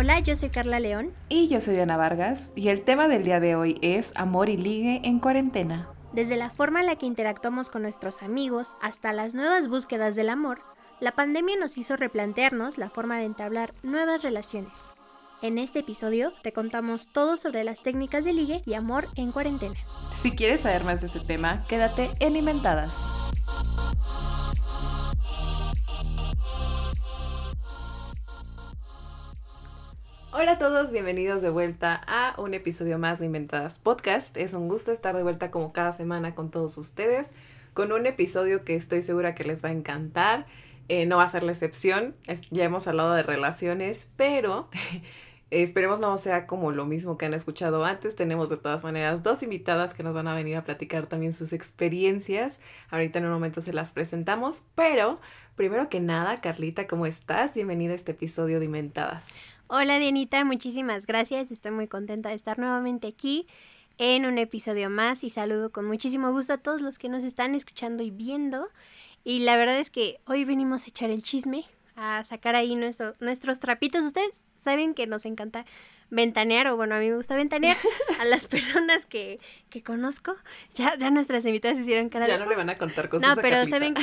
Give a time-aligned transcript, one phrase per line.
[0.00, 1.12] Hola, yo soy Carla León.
[1.28, 2.52] Y yo soy Diana Vargas.
[2.56, 5.90] Y el tema del día de hoy es amor y ligue en cuarentena.
[6.14, 10.30] Desde la forma en la que interactuamos con nuestros amigos hasta las nuevas búsquedas del
[10.30, 10.62] amor,
[11.00, 14.88] la pandemia nos hizo replantearnos la forma de entablar nuevas relaciones.
[15.42, 19.74] En este episodio te contamos todo sobre las técnicas de ligue y amor en cuarentena.
[20.14, 22.96] Si quieres saber más de este tema, quédate en Inventadas.
[30.32, 34.36] Hola a todos, bienvenidos de vuelta a un episodio más de Inventadas Podcast.
[34.36, 37.32] Es un gusto estar de vuelta como cada semana con todos ustedes,
[37.74, 40.46] con un episodio que estoy segura que les va a encantar.
[40.88, 42.14] Eh, no va a ser la excepción,
[42.52, 44.68] ya hemos hablado de relaciones, pero
[45.50, 48.14] Esperemos no sea como lo mismo que han escuchado antes.
[48.14, 51.52] Tenemos de todas maneras dos invitadas que nos van a venir a platicar también sus
[51.52, 52.60] experiencias.
[52.88, 55.20] Ahorita en un momento se las presentamos, pero
[55.56, 57.54] primero que nada, Carlita, ¿cómo estás?
[57.54, 59.26] Bienvenida a este episodio de Inventadas.
[59.72, 61.52] Hola, Dianita, muchísimas gracias.
[61.52, 63.46] Estoy muy contenta de estar nuevamente aquí
[63.98, 67.54] en un episodio más y saludo con muchísimo gusto a todos los que nos están
[67.54, 68.68] escuchando y viendo.
[69.22, 73.14] Y la verdad es que hoy venimos a echar el chisme, a sacar ahí nuestro,
[73.20, 74.02] nuestros trapitos.
[74.02, 75.64] Ustedes saben que nos encanta
[76.10, 77.76] ventanear, o bueno, a mí me gusta ventanear
[78.18, 80.34] a las personas que, que conozco.
[80.74, 83.36] Ya, ya nuestras invitadas hicieron cara Ya no le van a contar cosas.
[83.36, 84.02] No, pero saben que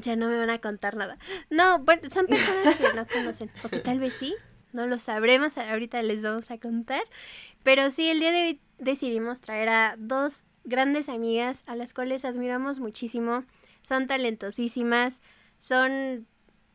[0.00, 1.16] ya no me van a contar nada.
[1.48, 4.34] No, bueno, son personas que no conocen, o que tal vez sí,
[4.72, 7.02] no lo sabremos, ahorita les vamos a contar.
[7.62, 12.24] Pero sí, el día de hoy decidimos traer a dos grandes amigas a las cuales
[12.24, 13.44] admiramos muchísimo.
[13.82, 15.22] Son talentosísimas,
[15.58, 16.26] son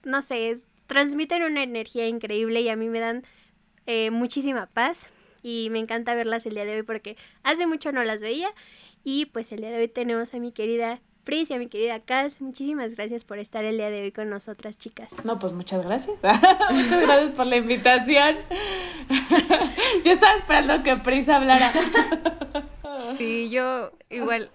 [0.05, 3.23] no sé, transmiten una energía increíble y a mí me dan
[3.87, 5.07] eh, muchísima paz
[5.43, 8.49] y me encanta verlas el día de hoy porque hace mucho no las veía
[9.03, 11.99] y pues el día de hoy tenemos a mi querida Pris y a mi querida
[11.99, 12.39] Cas.
[12.39, 15.09] Muchísimas gracias por estar el día de hoy con nosotras, chicas.
[15.25, 16.15] No, pues muchas gracias.
[16.71, 18.37] muchas gracias por la invitación.
[20.05, 21.73] yo estaba esperando que Pris hablara.
[23.17, 24.49] Sí, yo igual.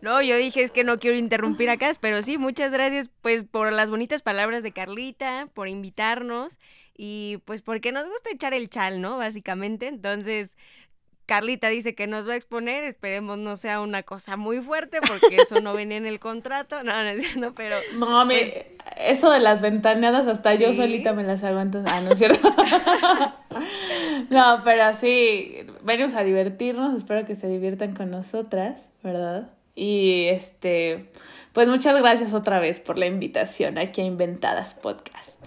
[0.00, 3.72] No, yo dije es que no quiero interrumpir acá, pero sí, muchas gracias pues por
[3.72, 6.60] las bonitas palabras de Carlita, por invitarnos
[6.96, 9.16] y pues porque nos gusta echar el chal, ¿no?
[9.16, 9.88] Básicamente.
[9.88, 10.56] Entonces,
[11.30, 15.36] Carlita dice que nos va a exponer, esperemos no sea una cosa muy fuerte porque
[15.36, 17.76] eso no venía en el contrato, no, no es cierto, pero...
[17.94, 18.56] No, pues
[18.96, 22.52] eso de las ventaneadas hasta yo solita me las aguanto, ah, no es cierto.
[24.30, 29.52] no, pero sí, venimos a divertirnos, espero que se diviertan con nosotras, ¿verdad?
[29.76, 31.12] Y este,
[31.52, 35.38] pues muchas gracias otra vez por la invitación aquí a Inventadas Podcast.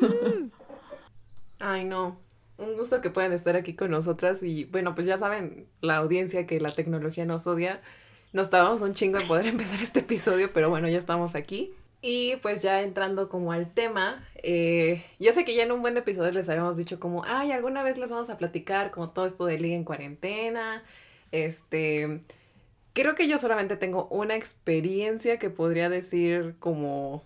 [1.60, 2.16] Ay, no,
[2.58, 6.46] un gusto que puedan estar aquí con nosotras y bueno, pues ya saben la audiencia
[6.46, 7.80] que la tecnología nos odia.
[8.32, 11.72] Nos tardamos un chingo en poder empezar este episodio, pero bueno, ya estamos aquí.
[12.00, 15.96] Y pues ya entrando como al tema, eh, yo sé que ya en un buen
[15.96, 19.46] episodio les habíamos dicho como, ay, alguna vez les vamos a platicar como todo esto
[19.46, 20.84] de liga en cuarentena.
[21.32, 22.20] Este,
[22.92, 27.24] creo que yo solamente tengo una experiencia que podría decir como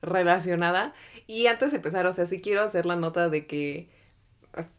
[0.00, 0.94] relacionada.
[1.26, 3.90] Y antes de empezar, o sea, sí quiero hacer la nota de que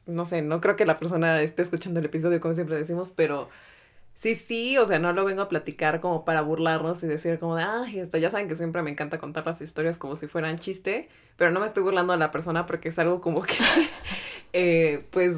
[0.06, 3.50] no sé, no creo que la persona esté escuchando el episodio como siempre decimos, pero
[4.16, 7.56] sí, sí, o sea, no lo vengo a platicar como para burlarnos y decir como
[7.56, 10.58] de, ay, esto, ya saben que siempre me encanta contar las historias como si fueran
[10.58, 13.56] chiste, pero no me estoy burlando a la persona porque es algo como que,
[14.54, 15.38] eh, pues,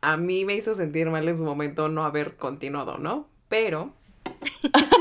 [0.00, 3.28] a mí me hizo sentir mal en su momento no haber continuado, ¿no?
[3.48, 3.92] Pero...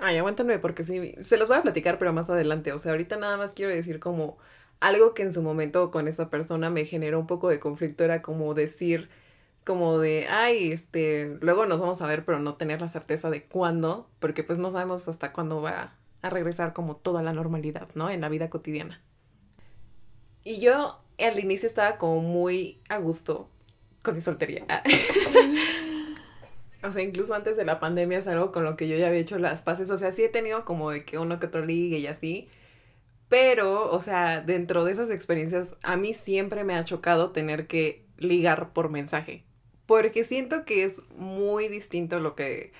[0.00, 3.16] Ay, aguántenme porque sí, se los voy a platicar, pero más adelante, o sea, ahorita
[3.16, 4.38] nada más quiero decir como
[4.80, 8.22] algo que en su momento con esa persona me generó un poco de conflicto era
[8.22, 9.08] como decir,
[9.64, 13.44] como de, ay, este, luego nos vamos a ver, pero no tener la certeza de
[13.44, 18.10] cuándo, porque pues no sabemos hasta cuándo va a regresar como toda la normalidad, ¿no?
[18.10, 19.00] En la vida cotidiana.
[20.44, 23.48] Y yo al inicio estaba como muy a gusto
[24.02, 24.64] con mi soltería.
[26.82, 29.20] o sea, incluso antes de la pandemia es algo con lo que yo ya había
[29.20, 29.90] hecho las paces.
[29.90, 32.48] O sea, sí he tenido como de que uno que otro ligue y así.
[33.28, 38.06] Pero, o sea, dentro de esas experiencias, a mí siempre me ha chocado tener que
[38.16, 39.44] ligar por mensaje.
[39.86, 42.72] Porque siento que es muy distinto lo que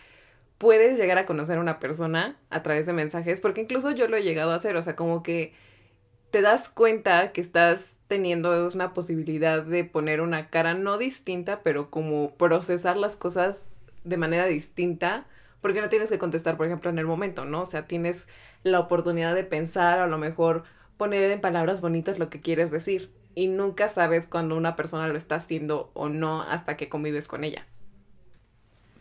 [0.58, 3.40] puedes llegar a conocer a una persona a través de mensajes.
[3.40, 4.76] Porque incluso yo lo he llegado a hacer.
[4.76, 5.52] O sea, como que
[6.30, 11.90] te das cuenta que estás teniendo una posibilidad de poner una cara no distinta, pero
[11.90, 13.66] como procesar las cosas
[14.04, 15.26] de manera distinta.
[15.60, 17.62] Porque no tienes que contestar, por ejemplo, en el momento, ¿no?
[17.62, 18.28] O sea, tienes
[18.62, 20.64] la oportunidad de pensar, a lo mejor
[20.96, 23.10] poner en palabras bonitas lo que quieres decir.
[23.34, 27.44] Y nunca sabes cuando una persona lo está haciendo o no hasta que convives con
[27.44, 27.66] ella.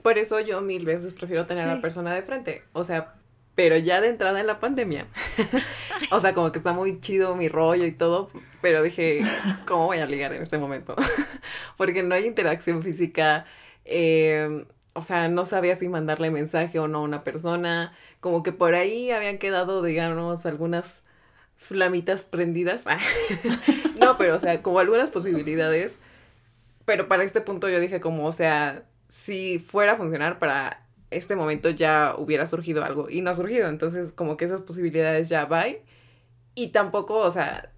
[0.02, 2.64] Por eso yo mil veces prefiero tener a la persona de frente.
[2.74, 3.16] O sea,
[3.56, 5.08] pero ya de entrada en la pandemia,
[6.12, 8.30] O sea, como que está muy chido mi rollo y todo,
[8.62, 9.22] pero dije,
[9.66, 10.96] ¿cómo voy a ligar en este momento?
[11.78, 13.46] Porque no hay interacción física.
[13.84, 14.66] Eh,
[14.98, 17.94] o sea, no sabía si mandarle mensaje o no a una persona.
[18.20, 21.04] Como que por ahí habían quedado, digamos, algunas
[21.56, 22.86] flamitas prendidas.
[24.00, 25.94] no, pero o sea, como algunas posibilidades.
[26.86, 31.36] Pero para este punto yo dije como, o sea, si fuera a funcionar para este
[31.36, 33.70] momento ya hubiera surgido algo y no ha surgido.
[33.70, 35.76] Entonces, como que esas posibilidades ya van.
[36.56, 37.72] Y tampoco, o sea,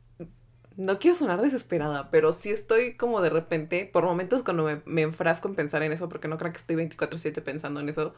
[0.79, 5.01] no quiero sonar desesperada, pero sí estoy como de repente, por momentos cuando me, me
[5.01, 8.13] enfrasco en pensar en eso, porque no creo que estoy 24/7 pensando en eso,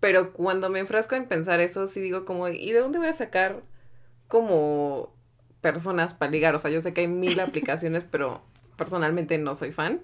[0.00, 3.12] pero cuando me enfrasco en pensar eso, sí digo como, ¿y de dónde voy a
[3.12, 3.62] sacar
[4.26, 5.14] como
[5.60, 6.56] personas para ligar?
[6.56, 8.42] O sea, yo sé que hay mil aplicaciones, pero
[8.76, 10.00] personalmente no soy fan.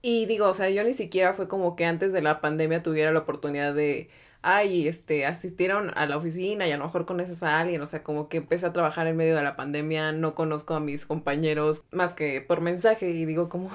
[0.00, 3.12] Y digo, o sea, yo ni siquiera fue como que antes de la pandemia tuviera
[3.12, 4.08] la oportunidad de,
[4.48, 8.04] ay, este, asistieron a la oficina y a lo mejor conoces a alguien, o sea,
[8.04, 11.82] como que empecé a trabajar en medio de la pandemia, no conozco a mis compañeros
[11.90, 13.72] más que por mensaje y digo como,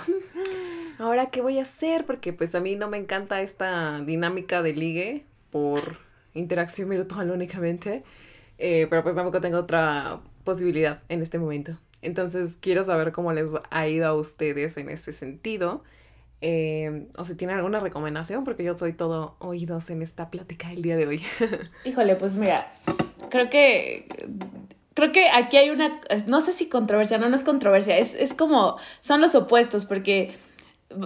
[0.98, 4.72] ahora qué voy a hacer, porque pues a mí no me encanta esta dinámica de
[4.72, 5.98] ligue por
[6.34, 8.06] interacción virtual únicamente,
[8.58, 11.78] eh, pero pues tampoco tengo otra posibilidad en este momento.
[12.02, 15.84] Entonces quiero saber cómo les ha ido a ustedes en ese sentido.
[16.42, 20.82] Eh, o si tienen alguna recomendación, porque yo soy todo oídos en esta plática el
[20.82, 21.24] día de hoy.
[21.86, 22.74] Híjole, pues mira,
[23.30, 24.08] creo que
[24.94, 28.34] creo que aquí hay una, no sé si controversia, no, no es controversia, es, es
[28.34, 30.34] como, son los opuestos, porque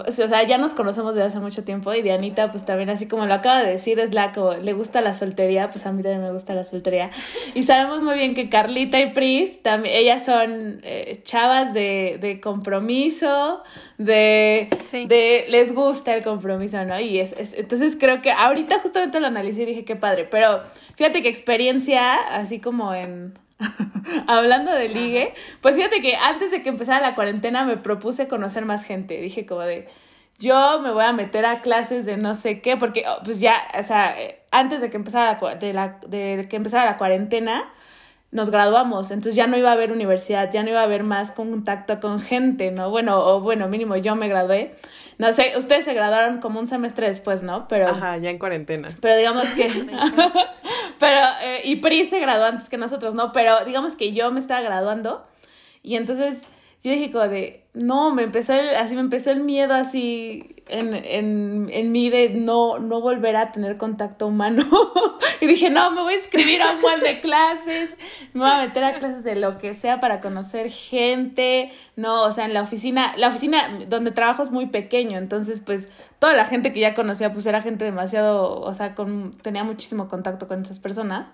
[0.06, 3.26] o sea, ya nos conocemos desde hace mucho tiempo y Dianita, pues también así como
[3.26, 6.22] lo acaba de decir, es la que le gusta la soltería, pues a mí también
[6.22, 7.10] me gusta la soltería.
[7.54, 12.40] Y sabemos muy bien que Carlita y Pris, también, ellas son eh, chavas de, de
[12.40, 13.62] compromiso,
[13.98, 16.98] de, de les gusta el compromiso, ¿no?
[17.00, 20.62] Y es, entonces creo que ahorita justamente lo analicé y dije, qué padre, pero
[20.96, 23.34] fíjate que experiencia, así como en
[24.26, 28.64] Hablando de ligue, pues fíjate que antes de que empezara la cuarentena me propuse conocer
[28.64, 29.20] más gente.
[29.20, 29.88] Dije como de,
[30.38, 33.56] yo me voy a meter a clases de no sé qué, porque oh, pues ya,
[33.78, 34.14] o sea,
[34.50, 37.72] antes de que empezara la, de la, de que empezara la cuarentena,
[38.32, 41.30] nos graduamos, entonces ya no iba a haber universidad, ya no iba a haber más
[41.30, 42.90] contacto con gente, ¿no?
[42.90, 44.74] Bueno, o bueno, mínimo yo me gradué.
[45.18, 47.66] No sé, ustedes se graduaron como un semestre después, ¿no?
[47.68, 48.94] Pero Ajá, ya en cuarentena.
[49.00, 49.64] Pero digamos que
[50.98, 53.32] pero eh, y Pri se graduó antes que nosotros, ¿no?
[53.32, 55.26] Pero digamos que yo me estaba graduando
[55.82, 56.46] y entonces
[56.82, 60.94] yo dije como de, no, me empezó el, así me empezó el miedo así en,
[60.94, 64.64] en, en mí de no, no volver a tener contacto humano.
[65.40, 67.96] y dije, no, me voy a inscribir a un buen de clases,
[68.32, 71.70] me voy a meter a clases de lo que sea para conocer gente.
[71.94, 75.88] No, o sea, en la oficina, la oficina donde trabajo es muy pequeño, entonces pues
[76.18, 80.08] toda la gente que ya conocía pues era gente demasiado, o sea, con, tenía muchísimo
[80.08, 81.28] contacto con esas personas.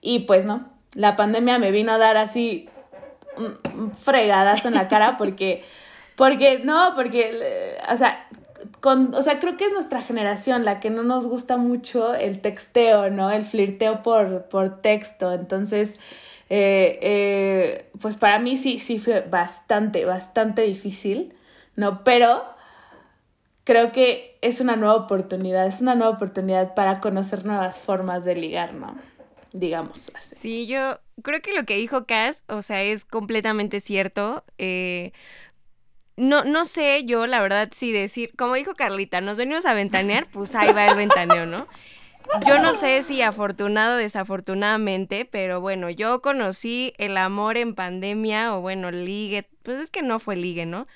[0.00, 2.68] Y pues no, la pandemia me vino a dar así
[3.36, 5.64] un fregadazo en la cara porque,
[6.16, 8.26] porque, no, porque, o sea,
[8.80, 12.40] con, o sea, creo que es nuestra generación la que no nos gusta mucho el
[12.40, 13.30] texteo, ¿no?
[13.30, 15.32] El flirteo por, por texto.
[15.32, 15.98] Entonces,
[16.48, 21.34] eh, eh, pues para mí sí, sí fue bastante, bastante difícil,
[21.76, 22.02] ¿no?
[22.04, 22.42] Pero
[23.64, 28.34] creo que es una nueva oportunidad, es una nueva oportunidad para conocer nuevas formas de
[28.34, 28.96] ligar, ¿no?
[29.52, 30.34] Digamos así.
[30.36, 34.44] Sí, yo creo que lo que dijo Cass, o sea, es completamente cierto.
[34.58, 35.12] Eh,
[36.20, 40.28] no, no sé yo, la verdad, si decir, como dijo Carlita, nos venimos a ventanear,
[40.30, 41.66] pues ahí va el ventaneo, ¿no?
[42.46, 48.54] Yo no sé si afortunado o desafortunadamente, pero bueno, yo conocí el amor en pandemia
[48.54, 50.86] o bueno, ligue, pues es que no fue ligue, ¿no?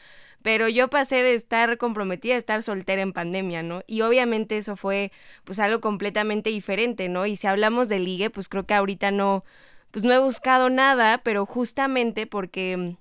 [0.43, 3.83] Pero yo pasé de estar comprometida a estar soltera en pandemia, ¿no?
[3.87, 5.11] Y obviamente eso fue
[5.45, 7.27] pues algo completamente diferente, ¿no?
[7.27, 9.45] Y si hablamos de ligue, pues creo que ahorita no,
[9.91, 12.97] pues no he buscado nada, pero justamente porque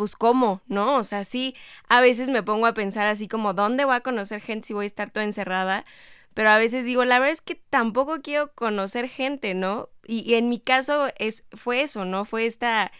[0.00, 0.96] pues cómo, ¿no?
[0.96, 1.54] O sea, sí,
[1.90, 4.84] a veces me pongo a pensar así como, ¿dónde voy a conocer gente si voy
[4.84, 5.84] a estar toda encerrada?
[6.32, 9.90] Pero a veces digo, la verdad es que tampoco quiero conocer gente, ¿no?
[10.06, 12.24] Y, y, en mi caso es, fue eso, ¿no?
[12.24, 12.92] Fue esta,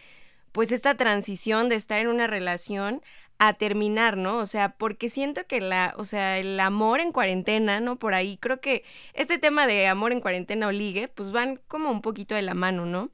[0.51, 3.01] pues esta transición de estar en una relación
[3.39, 4.37] a terminar, ¿no?
[4.37, 7.97] O sea, porque siento que la, o sea, el amor en cuarentena, ¿no?
[7.97, 8.83] Por ahí creo que
[9.15, 12.53] este tema de amor en cuarentena o ligue, pues van como un poquito de la
[12.53, 13.09] mano, ¿no?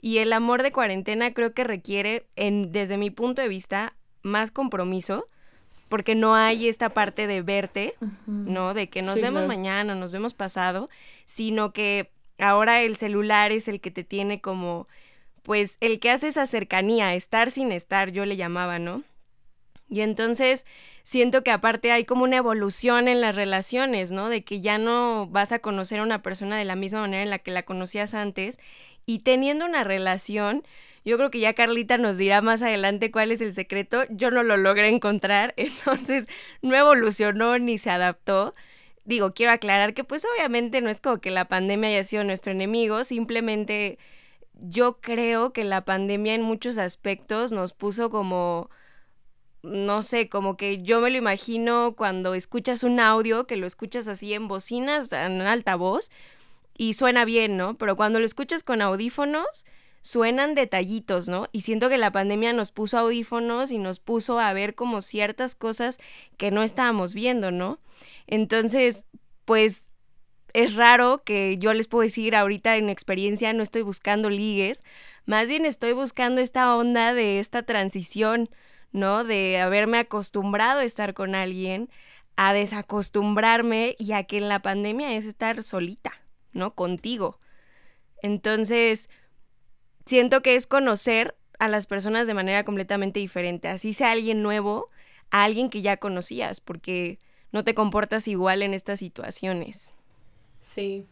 [0.00, 4.50] Y el amor de cuarentena creo que requiere, en, desde mi punto de vista, más
[4.50, 5.28] compromiso,
[5.88, 7.94] porque no hay esta parte de verte,
[8.26, 8.74] ¿no?
[8.74, 10.90] De que nos vemos mañana, nos vemos pasado,
[11.24, 14.86] sino que ahora el celular es el que te tiene como,
[15.42, 19.02] pues, el que hace esa cercanía, estar sin estar, yo le llamaba, ¿no?
[19.88, 20.66] Y entonces
[21.08, 24.28] siento que aparte hay como una evolución en las relaciones, ¿no?
[24.28, 27.30] De que ya no vas a conocer a una persona de la misma manera en
[27.30, 28.60] la que la conocías antes
[29.06, 30.64] y teniendo una relación,
[31.06, 34.02] yo creo que ya Carlita nos dirá más adelante cuál es el secreto.
[34.10, 36.26] Yo no lo logré encontrar, entonces
[36.60, 38.52] no evolucionó ni se adaptó.
[39.06, 42.52] Digo, quiero aclarar que pues obviamente no es como que la pandemia haya sido nuestro
[42.52, 43.98] enemigo, simplemente
[44.52, 48.68] yo creo que la pandemia en muchos aspectos nos puso como
[49.68, 54.08] no sé, como que yo me lo imagino cuando escuchas un audio, que lo escuchas
[54.08, 56.10] así en bocinas, en alta voz,
[56.76, 57.76] y suena bien, ¿no?
[57.76, 59.64] Pero cuando lo escuchas con audífonos,
[60.00, 61.48] suenan detallitos, ¿no?
[61.52, 65.54] Y siento que la pandemia nos puso audífonos y nos puso a ver como ciertas
[65.54, 65.98] cosas
[66.36, 67.78] que no estábamos viendo, ¿no?
[68.26, 69.06] Entonces,
[69.44, 69.88] pues
[70.54, 74.82] es raro que yo les puedo decir ahorita en experiencia no estoy buscando ligues,
[75.26, 78.48] más bien estoy buscando esta onda de esta transición,
[78.92, 79.24] ¿no?
[79.24, 81.90] De haberme acostumbrado a estar con alguien,
[82.36, 86.12] a desacostumbrarme y a que en la pandemia es estar solita,
[86.52, 86.74] ¿no?
[86.74, 87.38] Contigo.
[88.22, 89.08] Entonces,
[90.06, 94.86] siento que es conocer a las personas de manera completamente diferente, así sea alguien nuevo
[95.30, 97.18] a alguien que ya conocías, porque
[97.52, 99.92] no te comportas igual en estas situaciones.
[100.60, 101.06] Sí,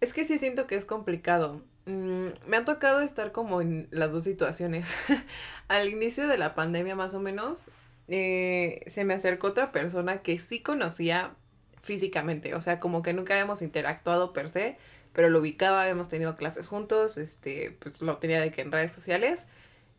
[0.00, 1.62] es que sí siento que es complicado.
[1.86, 4.94] Mm, me ha tocado estar como en las dos situaciones.
[5.68, 7.66] Al inicio de la pandemia más o menos,
[8.08, 11.34] eh, se me acercó otra persona que sí conocía
[11.80, 14.76] físicamente, o sea, como que nunca habíamos interactuado per se,
[15.12, 18.92] pero lo ubicaba, habíamos tenido clases juntos, este, pues lo tenía de que en redes
[18.92, 19.46] sociales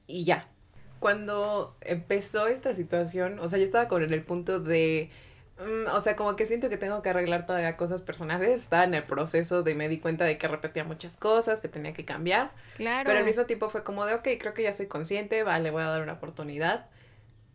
[0.08, 0.50] y ya.
[1.00, 5.12] Cuando empezó esta situación, o sea, yo estaba con en el punto de,
[5.60, 8.94] mm, o sea, como que siento que tengo que arreglar todavía cosas personales, estaba en
[8.94, 12.52] el proceso de me di cuenta de que repetía muchas cosas, que tenía que cambiar.
[12.76, 13.08] Claro.
[13.08, 15.84] Pero al mismo tiempo fue como de, ok, creo que ya soy consciente, vale, voy
[15.84, 16.88] a dar una oportunidad.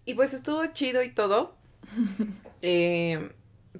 [0.04, 1.54] Y pues estuvo chido y todo.
[2.62, 3.30] eh,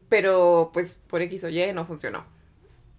[0.09, 2.25] pero pues por X o Y no funcionó.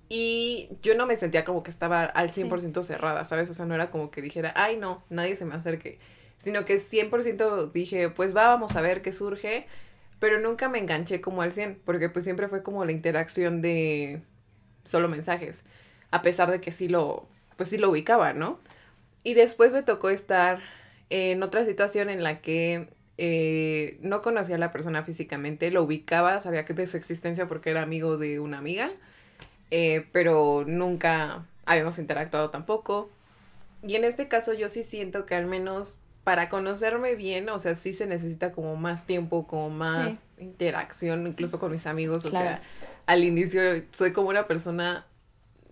[0.09, 3.49] Y yo no me sentía como que estaba al 100% cerrada, ¿sabes?
[3.49, 5.97] O sea, no era como que dijera, ay, no, nadie se me acerque.
[6.37, 9.65] Sino que 100% dije, pues va, vamos a ver qué surge.
[10.23, 14.21] Pero nunca me enganché como al 100, porque pues siempre fue como la interacción de
[14.85, 15.65] solo mensajes.
[16.11, 17.27] A pesar de que sí lo,
[17.57, 18.57] pues sí lo ubicaba, ¿no?
[19.25, 20.59] Y después me tocó estar
[21.09, 22.87] en otra situación en la que
[23.17, 27.71] eh, no conocía a la persona físicamente, lo ubicaba, sabía que de su existencia porque
[27.71, 28.91] era amigo de una amiga
[29.71, 33.09] eh, pero nunca habíamos interactuado tampoco.
[33.81, 37.75] Y en este caso yo sí siento que al menos para conocerme bien, o sea,
[37.75, 42.61] sí se necesita como más tiempo, como más interacción, incluso con mis amigos, o sea,
[43.05, 43.61] al inicio
[43.91, 45.05] soy como una persona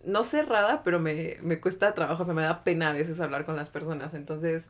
[0.03, 3.45] no cerrada, pero me, me cuesta trabajo, o sea, me da pena a veces hablar
[3.45, 4.69] con las personas, entonces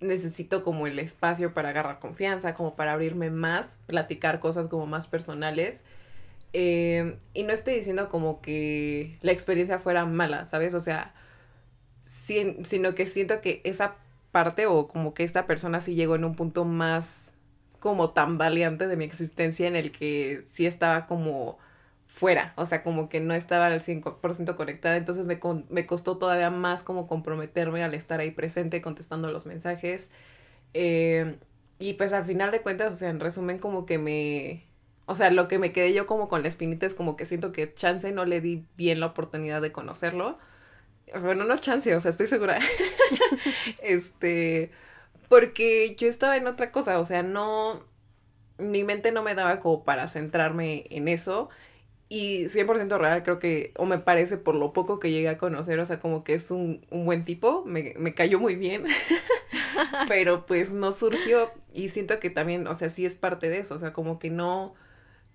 [0.00, 5.06] necesito como el espacio para agarrar confianza, como para abrirme más, platicar cosas como más
[5.06, 5.82] personales
[6.52, 10.74] eh, y no estoy diciendo como que la experiencia fuera mala, ¿sabes?
[10.74, 11.14] O sea,
[12.04, 13.96] sino que siento que esa
[14.32, 17.34] parte o como que esta persona sí llegó en un punto más
[17.80, 21.58] como tan valiente de mi existencia en el que sí estaba como
[22.06, 25.38] fuera, o sea, como que no estaba al 100% conectada, entonces me,
[25.70, 30.10] me costó todavía más como comprometerme al estar ahí presente contestando los mensajes.
[30.74, 31.38] Eh,
[31.78, 34.64] y pues al final de cuentas, o sea, en resumen como que me,
[35.06, 37.52] o sea, lo que me quedé yo como con la espinita es como que siento
[37.52, 40.38] que chance no le di bien la oportunidad de conocerlo.
[41.20, 42.58] Bueno, no chance, o sea, estoy segura.
[43.82, 44.70] este,
[45.28, 47.84] porque yo estaba en otra cosa, o sea, no,
[48.58, 51.48] mi mente no me daba como para centrarme en eso.
[52.08, 55.80] Y 100% real, creo que, o me parece por lo poco que llegué a conocer,
[55.80, 58.84] o sea, como que es un, un buen tipo, me, me cayó muy bien,
[60.08, 63.74] pero pues no surgió y siento que también, o sea, sí es parte de eso,
[63.76, 64.74] o sea, como que no,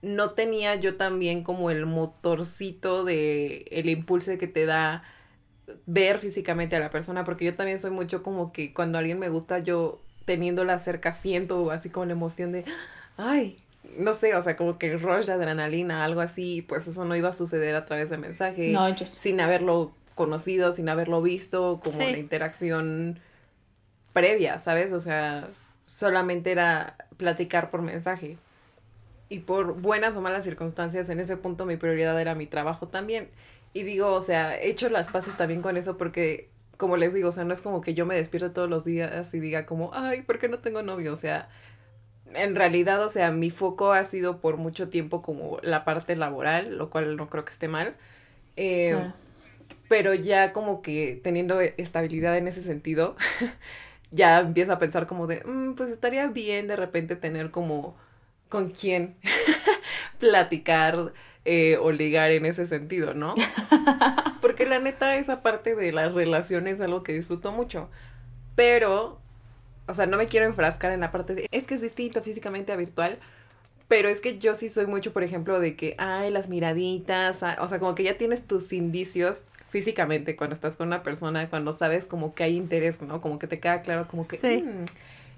[0.01, 5.03] no tenía yo también como el motorcito de el impulso que te da
[5.86, 9.30] ver físicamente a la persona, porque yo también soy mucho como que cuando alguien me
[9.30, 12.66] gusta, yo teniéndola cerca siento así como la emoción de,
[13.18, 13.60] ay,
[13.98, 17.16] no sé, o sea, como que el rush de adrenalina, algo así, pues eso no
[17.16, 18.76] iba a suceder a través de mensaje,
[19.18, 23.20] sin haberlo conocido, sin haberlo visto, como la interacción
[24.14, 24.94] previa, ¿sabes?
[24.94, 25.50] O sea,
[25.86, 28.38] solamente era platicar por mensaje
[29.30, 33.30] y por buenas o malas circunstancias, en ese punto mi prioridad era mi trabajo también.
[33.75, 37.27] Y digo, o sea, he hecho las paces también con eso porque, como les digo,
[37.27, 39.91] o sea, no es como que yo me despierto todos los días y diga como,
[39.94, 41.12] ay, ¿por qué no tengo novio?
[41.12, 41.50] O sea,
[42.34, 46.77] en realidad, o sea, mi foco ha sido por mucho tiempo como la parte laboral,
[46.77, 47.98] lo cual no creo que esté mal.
[48.55, 49.12] Eh,
[49.89, 53.17] pero ya como que teniendo estabilidad en ese sentido,
[54.10, 57.98] ya empiezo a pensar como de, mm, pues estaría bien de repente tener como
[58.48, 59.17] con quién
[60.20, 61.12] platicar
[61.46, 63.36] eh, o ligar en ese sentido, ¿no?
[64.42, 67.90] Porque la neta, esa parte de las relaciones es algo que disfruto mucho.
[68.56, 69.20] Pero,
[69.88, 72.72] o sea, no me quiero enfrascar en la parte de, es que es distinto físicamente
[72.72, 73.20] a virtual.
[73.88, 77.58] Pero es que yo sí soy mucho, por ejemplo, de que, ay, las miraditas, ah,
[77.62, 81.72] o sea, como que ya tienes tus indicios físicamente cuando estás con una persona, cuando
[81.72, 83.22] sabes como que hay interés, ¿no?
[83.22, 84.64] Como que te queda claro, como que, Sí.
[84.66, 84.86] "Mm,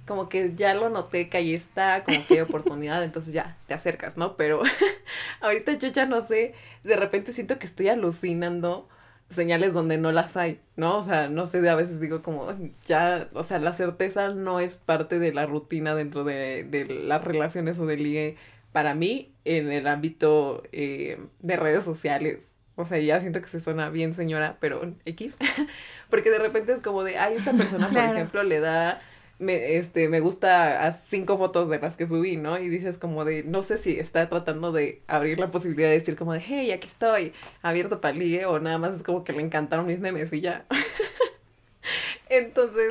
[0.07, 3.73] como que ya lo noté que ahí está, como que hay oportunidad, entonces ya te
[3.75, 4.35] acercas, ¿no?
[4.37, 4.61] Pero
[5.41, 8.87] ahorita yo ya no sé, de repente siento que estoy alucinando
[9.29, 10.97] señales donde no las hay, ¿no?
[10.97, 12.47] O sea, no sé, a veces digo como,
[12.85, 17.23] ya, o sea, la certeza no es parte de la rutina dentro de, de las
[17.25, 18.37] relaciones o del ligue
[18.71, 22.45] para mí en el ámbito eh, de redes sociales.
[22.79, 25.35] O sea, ya siento que se suena bien señora, pero X.
[26.09, 28.13] Porque de repente es como de, ay, esta persona, por Claro.
[28.13, 29.01] ejemplo, le da
[29.39, 32.57] me, este, me gusta a cinco fotos de las que subí, ¿no?
[32.57, 36.15] Y dices como de, no sé si está tratando de abrir la posibilidad de decir
[36.15, 39.41] como de, hey, aquí estoy, abierto para ligue, o nada más es como que le
[39.41, 40.65] encantaron mis memes y ya.
[42.29, 42.89] Entonces,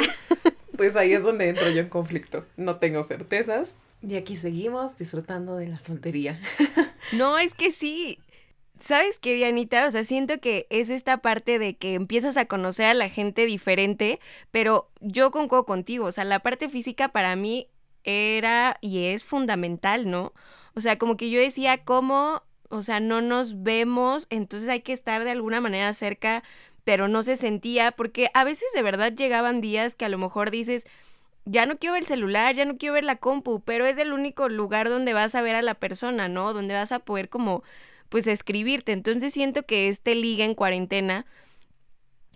[0.77, 2.45] pues ahí es donde entro yo en conflicto.
[2.57, 3.77] No tengo certezas.
[4.03, 6.41] Y aquí seguimos disfrutando de la soltería.
[7.13, 8.19] No, es que sí.
[8.79, 9.87] ¿Sabes qué, Dianita?
[9.87, 13.47] O sea, siento que es esta parte de que empiezas a conocer a la gente
[13.47, 17.69] diferente, pero yo concuerdo contigo, o sea, la parte física para mí
[18.05, 20.33] era y es fundamental, ¿no?
[20.75, 22.43] O sea, como que yo decía, ¿cómo?
[22.69, 26.43] O sea, no nos vemos, entonces hay que estar de alguna manera cerca,
[26.85, 30.51] pero no se sentía, porque a veces de verdad llegaban días que a lo mejor
[30.51, 30.87] dices,
[31.47, 34.13] ya no quiero ver el celular, ya no quiero ver la compu, pero es el
[34.13, 36.53] único lugar donde vas a ver a la persona, ¿no?
[36.53, 37.63] Donde vas a poder como,
[38.09, 38.93] pues, escribirte.
[38.93, 41.27] Entonces siento que este liga en cuarentena,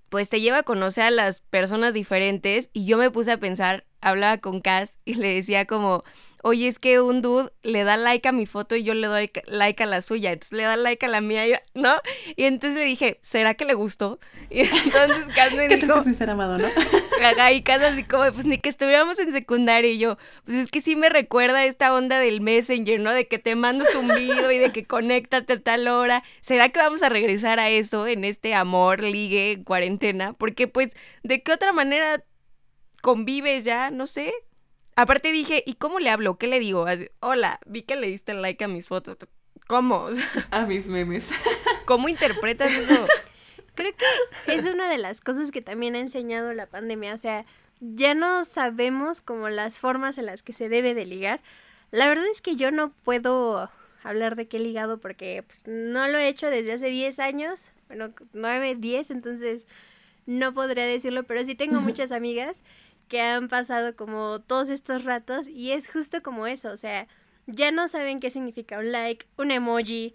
[0.09, 3.87] pues te lleva a conocer a las personas diferentes y yo me puse a pensar,
[4.01, 6.03] hablaba con Cass y le decía como,
[6.43, 9.31] oye, es que un dude le da like a mi foto y yo le doy
[9.47, 11.97] like a la suya, entonces le da like a la mía, yo- ¿no?
[12.37, 14.19] Y entonces le dije, ¿será que le gustó?
[14.51, 16.67] Y entonces Cass me ¿Qué dijo, que ser amado, no?
[17.23, 20.67] Ajá, y casi así como, pues ni que estuviéramos en secundaria y yo, pues es
[20.69, 23.13] que sí me recuerda esta onda del Messenger, ¿no?
[23.13, 26.23] De que te mando zumbido y de que conéctate a tal hora.
[26.41, 30.33] ¿Será que vamos a regresar a eso en este amor, ligue, en cuarentena?
[30.33, 32.25] Porque pues, ¿de qué otra manera
[33.03, 33.91] convives ya?
[33.91, 34.33] No sé.
[35.01, 36.37] Aparte dije, ¿y cómo le hablo?
[36.37, 36.85] ¿Qué le digo?
[36.85, 39.17] Así, Hola, vi que le diste like a mis fotos.
[39.67, 39.97] ¿Cómo?
[40.05, 41.31] O sea, A mis memes.
[41.87, 43.07] ¿Cómo interpretas eso?
[43.75, 43.95] Creo
[44.45, 47.15] que es una de las cosas que también ha enseñado la pandemia.
[47.15, 47.47] O sea,
[47.81, 51.41] ya no sabemos como las formas en las que se debe de ligar.
[51.93, 53.71] La verdad es que yo no puedo
[54.03, 57.71] hablar de qué he ligado porque pues, no lo he hecho desde hace 10 años.
[57.89, 59.67] Bueno, 9, 10, entonces
[60.27, 62.63] no podría decirlo, pero sí tengo muchas amigas
[63.11, 67.09] que han pasado como todos estos ratos y es justo como eso, o sea,
[67.47, 70.15] ya no saben qué significa un like, un emoji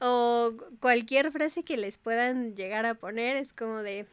[0.00, 4.06] o cualquier frase que les puedan llegar a poner, es como de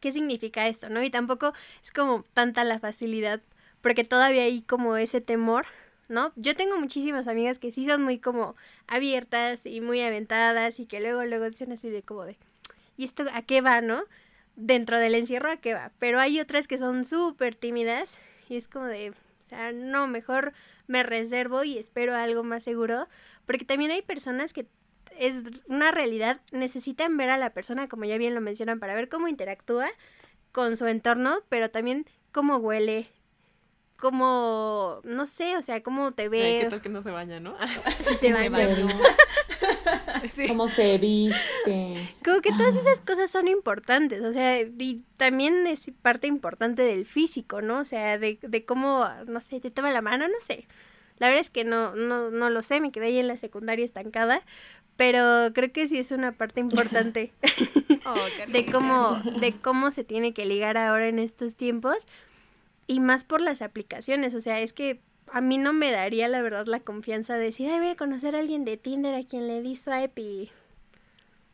[0.00, 1.00] qué significa esto, ¿no?
[1.04, 3.40] Y tampoco es como tanta la facilidad,
[3.82, 5.64] porque todavía hay como ese temor,
[6.08, 6.32] ¿no?
[6.34, 8.56] Yo tengo muchísimas amigas que sí son muy como
[8.88, 12.36] abiertas y muy aventadas y que luego luego dicen así de como de
[12.96, 14.02] ¿y esto a qué va, no?
[14.56, 18.68] Dentro del encierro a qué va, pero hay otras que son súper tímidas y es
[18.68, 20.52] como de, o sea, no, mejor
[20.86, 23.08] me reservo y espero algo más seguro,
[23.46, 24.66] porque también hay personas que
[25.18, 29.08] es una realidad, necesitan ver a la persona, como ya bien lo mencionan, para ver
[29.08, 29.90] cómo interactúa
[30.52, 33.08] con su entorno, pero también cómo huele,
[33.96, 37.40] cómo, no sé, o sea, cómo te Ay, ve, ¿Qué tal que no se baña,
[37.40, 37.56] no?
[38.08, 38.50] si se baña.
[38.50, 38.86] bañó.
[40.34, 40.48] Sí.
[40.48, 42.14] ¿Cómo se viste?
[42.24, 47.06] Como que todas esas cosas son importantes, o sea, y también es parte importante del
[47.06, 47.80] físico, ¿no?
[47.80, 50.66] O sea, de, de cómo, no sé, te toma la mano, no sé.
[51.18, 53.84] La verdad es que no, no, no lo sé, me quedé ahí en la secundaria
[53.84, 54.42] estancada,
[54.96, 57.32] pero creo que sí es una parte importante
[58.06, 62.06] Oh, de cómo, de cómo se tiene que ligar ahora en estos tiempos
[62.86, 65.00] y más por las aplicaciones, o sea, es que
[65.36, 68.36] a mí no me daría la verdad la confianza de decir, ay, voy a conocer
[68.36, 70.50] a alguien de Tinder a quien le di swipe y...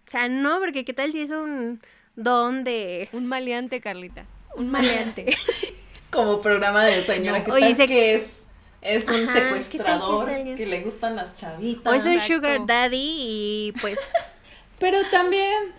[0.07, 1.81] O sea, no, porque qué tal si es un
[2.15, 4.27] don de Un maleante, Carlita.
[4.55, 5.35] un maleante.
[6.11, 8.45] Como programa de señora, ¿qué Oye, tal se- que es?
[8.83, 11.91] Es un Ajá, ¿qué que secuestrador que, le gustan las chavitas.
[11.91, 12.35] o es un Exacto.
[12.35, 13.99] sugar daddy y pues...
[14.79, 15.73] Pero también.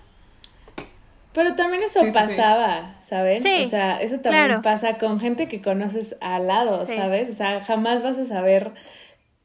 [1.33, 2.11] Pero también eso Sí, sí, sí.
[2.13, 3.39] pasaba, ¿saben?
[3.41, 4.61] Sí, o sea, eso también claro.
[4.61, 6.95] pasa con gente que conoces al lado, Sí.
[6.97, 7.29] ¿sabes?
[7.29, 8.71] O sea, jamás vas a saber,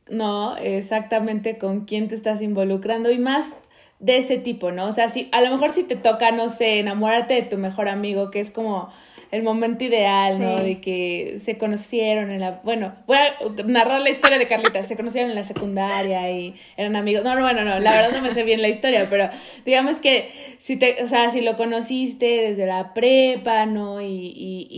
[0.09, 0.57] ¿no?
[0.57, 3.63] Exactamente con quién te estás involucrando y más
[3.99, 4.87] de ese tipo, ¿no?
[4.87, 7.89] O sea, si, a lo mejor si te toca, no sé, enamorarte de tu mejor
[7.89, 8.91] amigo, que es como
[9.33, 10.57] el momento ideal, ¿no?
[10.63, 13.35] De que se conocieron en la, bueno, voy a
[13.65, 17.25] narrar la historia de Carlita, se conocieron en la secundaria y eran amigos.
[17.25, 19.29] No, no, bueno, no, la verdad no me sé bien la historia, pero
[19.65, 24.01] digamos que si te, o sea, si lo conociste desde la prepa, ¿no?
[24.01, 24.69] Y, y,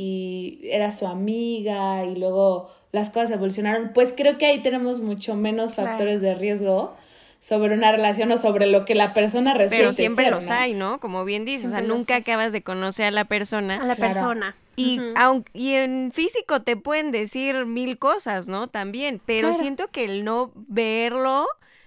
[0.63, 5.35] y era su amiga y luego las cosas evolucionaron, pues creo que ahí tenemos mucho
[5.35, 5.91] menos Claro.
[5.91, 6.97] factores de riesgo
[7.41, 10.55] sobre una relación o sobre lo que la persona resulte Pero siempre ser, los ¿no?
[10.55, 11.01] hay, ¿no?
[11.01, 13.77] Como bien dices, o sea, nunca acabas de conocer a la persona.
[13.77, 14.13] A la Claro.
[14.15, 14.57] persona.
[14.77, 15.09] Y, Ujú.
[15.17, 18.69] aun- y en físico te pueden decir mil cosas, ¿no?
[18.69, 19.59] También, pero Claro.
[19.63, 21.47] siento que el no verlo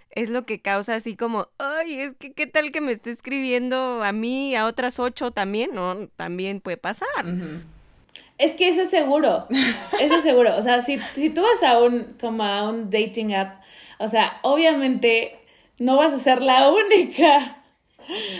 [0.09, 4.03] es lo que causa así como, ay, es que qué tal que me esté escribiendo
[4.03, 6.07] a mí, a otras ocho también, ¿no?
[6.17, 7.07] También puede pasar.
[8.37, 9.47] Es que eso es seguro,
[9.99, 10.57] eso es seguro.
[10.57, 13.61] O sea, si, si tú vas a un, como a un dating app,
[13.99, 15.39] o sea, obviamente
[15.81, 17.57] no vas a ser la única.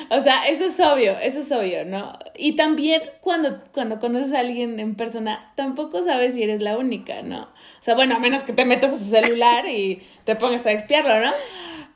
[0.10, 2.18] O sea, eso es obvio, eso es obvio, ¿no?
[2.36, 7.22] Y también cuando, cuando conoces a alguien en persona, tampoco sabes si eres la única,
[7.22, 7.44] ¿no?
[7.44, 10.72] O sea, bueno, a menos que te metas a su celular y te pongas a
[10.72, 11.32] espiarlo, ¿no?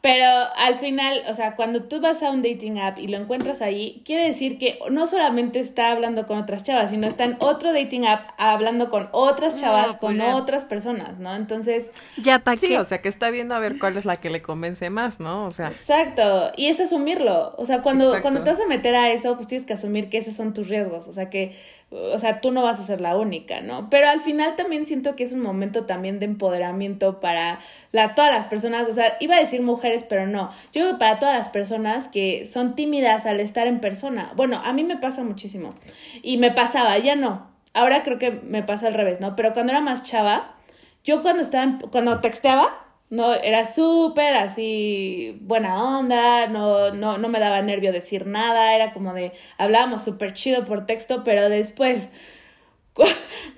[0.05, 3.59] Pero al final, o sea, cuando tú vas a un dating app y lo encuentras
[3.63, 7.73] ahí, quiere decir que no solamente está hablando con otras chavas, sino está en otro
[7.73, 10.35] dating app hablando con otras No, chavas, pues con ya.
[10.35, 11.35] otras personas, ¿no?
[11.35, 11.89] Entonces,
[12.21, 12.77] Ya para Sí, qué.
[12.77, 15.45] o sea, que está viendo a ver cuál es la que le convence más, ¿no?
[15.45, 17.55] O sea, Exacto, y es asumirlo.
[17.57, 18.21] O sea, cuando, Exacto.
[18.21, 20.67] cuando te vas a meter a eso, pues tienes que asumir que esos son tus
[20.67, 21.07] riesgos.
[21.07, 21.55] O sea, que,
[21.91, 23.89] o sea, tú no vas a ser la única, ¿no?
[23.89, 27.59] Pero al final también siento que es un momento también de empoderamiento para
[27.91, 28.87] la, todas las personas.
[28.89, 30.51] O sea, iba a decir mujeres, pero no.
[30.73, 34.31] Yo creo para todas las personas que son tímidas al estar en persona.
[34.35, 35.73] Bueno, a mí me pasa muchísimo.
[36.21, 37.47] Y me pasaba, ya no.
[37.73, 39.35] Ahora creo que me pasa al revés, ¿no?
[39.35, 40.55] Pero cuando era más chava,
[41.03, 47.29] yo cuando estaba, en- cuando texteaba, no, era súper así buena onda, no, no, no
[47.29, 52.09] me daba nervio decir nada, era como de, hablábamos súper chido por texto, pero después,
[52.93, 53.03] cu-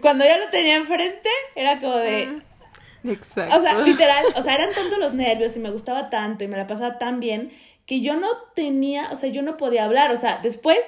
[0.01, 2.27] cuando ya lo tenía enfrente, era como de,
[3.03, 3.55] exacto.
[3.57, 6.57] o sea, literal, o sea, eran tanto los nervios y me gustaba tanto y me
[6.57, 7.51] la pasaba tan bien
[7.86, 10.79] que yo no tenía, o sea, yo no podía hablar, o sea, después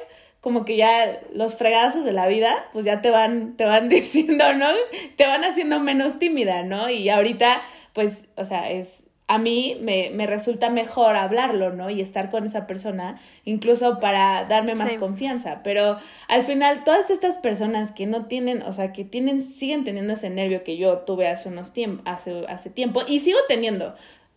[0.41, 4.53] como que ya los fregazos de la vida, pues ya te van, te van diciendo,
[4.53, 4.67] ¿no?
[5.15, 6.89] Te van haciendo menos tímida, ¿no?
[6.89, 7.61] Y ahorita,
[7.93, 11.89] pues, o sea, es, a mí me, me resulta mejor hablarlo, ¿no?
[11.91, 14.97] Y estar con esa persona, incluso para darme más Sí.
[14.97, 15.61] confianza.
[15.63, 15.97] Pero
[16.27, 20.29] al final, todas estas personas que no tienen, o sea, que tienen, siguen teniendo ese
[20.31, 23.93] nervio que yo tuve hace unos tiempos, hace, hace tiempo, y sigo teniendo.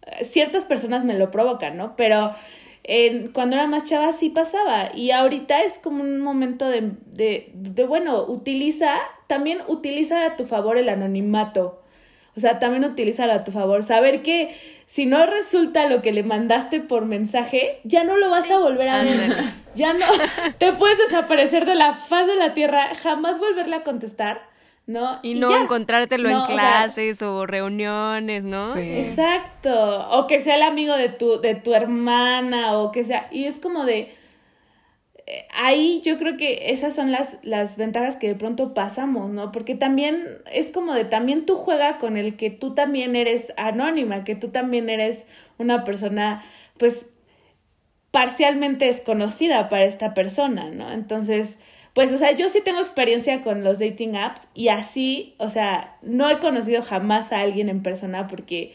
[0.07, 1.97] Eh, Ciertas personas me lo provocan, ¿no?
[1.97, 2.35] Pero
[2.85, 4.91] en- cuando era más chava sí pasaba.
[4.95, 10.45] Y ahorita es como un momento de, de, de, bueno, utiliza, también utiliza a tu
[10.45, 11.82] favor el anonimato.
[12.37, 13.83] O sea, también utilízalo a tu favor.
[13.83, 18.51] Saber que si no resulta lo que le mandaste por mensaje, ya no lo vas
[18.51, 19.37] a volver a ver.
[19.75, 20.05] Ya no.
[20.59, 24.43] Te puedes desaparecer de la faz de la tierra, jamás volverle a contestar,
[24.87, 25.19] ¿no?
[25.23, 25.63] Y no ya.
[25.63, 28.75] encontrártelo No, en o sea, clases o reuniones, ¿no?
[28.75, 28.81] Sí.
[28.83, 30.11] Exacto.
[30.11, 33.29] O que sea el amigo de tu, de tu hermana, o que sea.
[33.31, 34.15] Y es como de.
[35.55, 39.53] Ahí yo creo que esas son las, las ventajas que de pronto pasamos, ¿no?
[39.53, 44.25] Porque también es como de también tú juega con el que tú también eres anónima,
[44.25, 45.27] que tú también eres
[45.59, 46.45] una persona,
[46.79, 47.07] pues,
[48.11, 50.93] parcialmente desconocida para esta persona, ¿no?
[50.93, 51.59] Entonces,
[51.95, 55.97] pues, o sea, yo sí tengo experiencia con los dating apps y así, o sea,
[56.03, 58.75] no he conocido jamás a alguien en persona porque,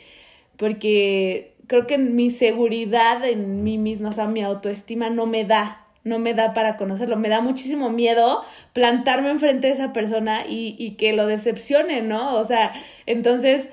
[0.57, 5.86] porque creo que mi seguridad en mí misma, o sea, mi autoestima no me da,
[6.07, 8.43] no me da para conocerlo, me da muchísimo miedo
[8.73, 12.35] plantarme enfrente de esa persona y, y que lo decepcione, ¿no?
[12.35, 12.71] O sea,
[13.05, 13.69] entonces,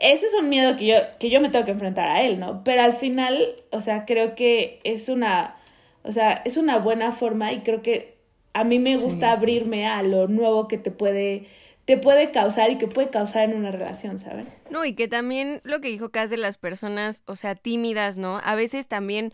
[0.00, 2.62] ese es un miedo que yo, que yo me tengo que enfrentar a él, ¿no?
[2.64, 5.56] Pero al final, o sea, creo que es una,
[6.02, 8.16] o sea, es una buena forma y creo que
[8.52, 9.32] a mí me gusta Sí.
[9.32, 11.46] abrirme a lo nuevo que te puede,
[11.84, 14.48] te puede causar y que puede causar en una relación, ¿saben?
[14.70, 18.40] No, y que también lo que dijo Cas de las personas, o sea, tímidas, ¿no?
[18.44, 19.32] A veces también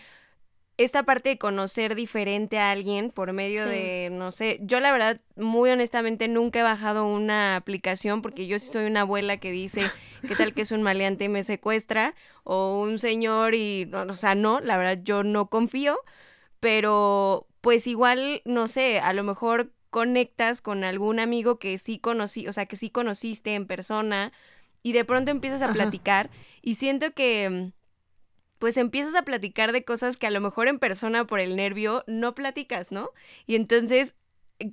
[0.78, 3.70] esta parte de conocer diferente a alguien por medio Sí.
[3.70, 8.58] de, no sé, yo la verdad, muy honestamente, nunca he bajado una aplicación porque yo
[8.58, 9.80] sí soy una abuela que dice,
[10.26, 12.14] ¿qué tal que es un maleante y me secuestra?
[12.44, 15.98] O un señor y, no, o sea, no, la verdad, yo no confío,
[16.60, 22.48] pero pues igual, no sé, a lo mejor conectas con algún amigo que sí conocí,
[22.48, 24.32] o sea, que sí conociste en persona
[24.82, 25.74] y de pronto empiezas a Ajá.
[25.74, 26.30] platicar
[26.62, 27.72] y siento que
[28.62, 32.04] pues empiezas a platicar de cosas que a lo mejor en persona por el nervio
[32.06, 33.10] no platicas, ¿no?
[33.44, 34.14] Y entonces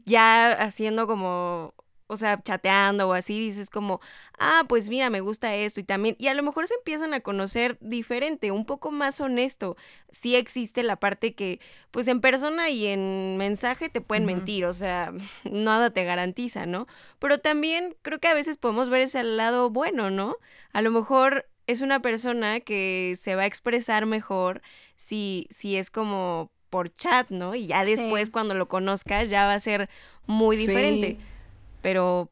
[0.05, 1.73] ya haciendo como
[2.05, 3.99] o sea, chateando o así, dices como,
[4.37, 7.21] ah, pues mira, me gusta esto y también, y a lo mejor se empiezan a
[7.21, 9.75] conocer diferente, un poco más honesto.
[10.11, 14.73] Sí existe la parte que, pues en persona y en mensaje te pueden mentir, o
[14.73, 15.13] sea,
[15.51, 16.85] nada te garantiza, ¿no?
[17.17, 20.37] Pero también creo que a veces podemos ver ese lado bueno, ¿no?
[20.73, 24.63] A lo mejor es una persona que se va a expresar mejor
[24.95, 27.53] si, si es como por chat, ¿no?
[27.53, 29.87] Y ya después cuando lo conozcas ya va a ser
[30.25, 31.17] muy diferente.
[31.83, 32.31] Pero,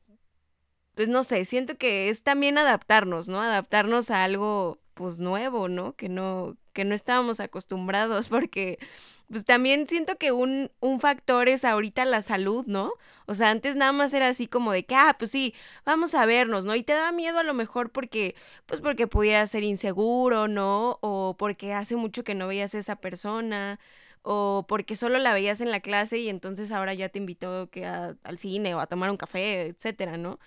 [0.96, 3.40] pues no sé, siento que es también adaptarnos, ¿no?
[3.40, 5.94] Adaptarnos a algo, pues nuevo, ¿no?
[5.94, 8.80] Que no, que no estábamos acostumbrados porque
[9.30, 12.94] pues también siento que un, un factor es ahorita la salud, ¿no?
[13.26, 15.54] O sea, antes nada más era así como de que, ah, pues sí,
[15.86, 16.76] vamos a vernos, ¿no?
[16.76, 18.36] Y te da miedo a lo mejor porque,
[18.66, 20.98] pues porque pudiera ser inseguro, ¿no?
[21.02, 23.80] O porque hace mucho que no veías a esa persona,
[24.24, 27.86] o porque solo la veías en la clase y entonces ahora ya te invitó que
[27.86, 30.40] al cine o a tomar un café, etcétera, ¿no?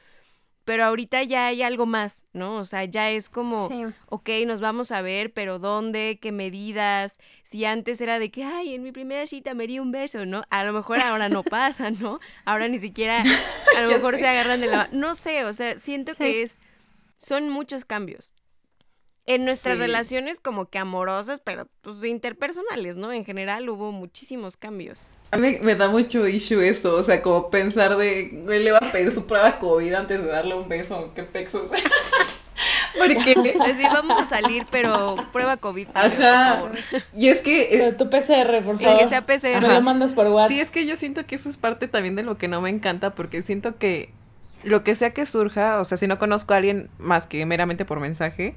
[0.70, 2.58] Pero ahorita ya hay algo más, ¿no?
[2.58, 3.68] O sea, ya es como,
[4.06, 6.20] ok, nos vamos a ver, pero ¿dónde?
[6.22, 7.18] ¿Qué medidas?
[7.42, 10.44] Si antes era de que, ay, en mi primera cita me di un beso, ¿no?
[10.48, 12.20] A lo mejor ahora no pasa, ¿no?
[12.44, 13.24] Ahora ni siquiera,
[13.76, 14.88] a lo mejor se agarran de la...
[14.92, 16.60] No sé, o sea, siento que es,
[17.18, 18.32] son muchos cambios.
[19.26, 23.12] En nuestras relaciones como que amorosas, pero pues interpersonales, ¿no?
[23.12, 25.08] En general hubo muchísimos cambios.
[25.30, 28.78] A mí me da mucho issue eso, o sea, como pensar de, güey, le va
[28.78, 31.70] a pedir su prueba COVID antes de darle un beso, qué pexos.
[32.98, 33.34] Porque
[33.66, 35.88] decir, vamos a salir, pero prueba COVID.
[35.94, 36.62] Ajá.
[37.16, 37.62] Y es que.
[37.62, 38.98] Eh, pero tu PCR, por favor.
[38.98, 39.62] que sea PCR.
[39.62, 40.50] lo mandas por WhatsApp.
[40.50, 42.68] Sí, es que yo siento que eso es parte también de lo que no me
[42.68, 44.12] encanta, porque siento que
[44.62, 47.84] lo que sea que surja, o sea, si no conozco a alguien más que meramente
[47.84, 48.54] por mensaje.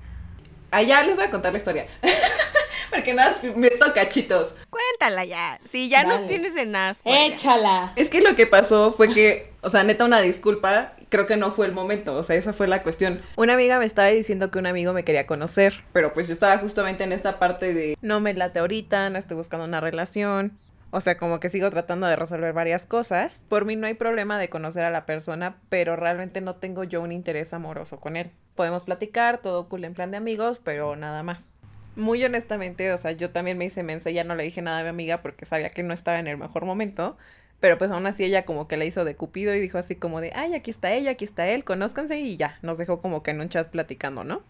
[0.73, 1.86] Allá les voy a contar la historia.
[2.89, 4.55] Porque nada, me toca, chitos.
[4.71, 5.59] Cuéntala ya.
[5.63, 7.07] Si ya nos tienes en asco.
[7.13, 7.93] Échala.
[7.95, 10.93] Es que lo que pasó fue que, o sea, neta, una disculpa.
[11.09, 13.21] Creo que no fue el momento, o sea, esa fue la cuestión.
[13.36, 16.57] Una amiga me estaba diciendo que un amigo me quería conocer, pero pues yo estaba
[16.57, 20.57] justamente en esta parte de no me late ahorita, no estoy buscando una relación.
[20.89, 23.45] O sea, como que sigo tratando de resolver varias cosas.
[23.47, 27.01] Por mí no hay problema de conocer a la persona, pero realmente no tengo yo
[27.01, 28.31] un interés amoroso con él.
[28.56, 31.50] Podemos platicar, todo cool en plan de amigos, pero nada más
[31.96, 34.80] muy honestamente, o sea, yo también me hice mensa y ya no le dije nada
[34.80, 37.18] a mi amiga porque sabía que no estaba en el mejor momento.
[37.60, 40.20] Pero pues aún así ella como que la hizo de cupido y dijo así como
[40.20, 43.32] de, ay, aquí está ella, aquí está él, conózcanse y ya, nos dejó como que
[43.32, 44.44] en un chat platicando, ¿no?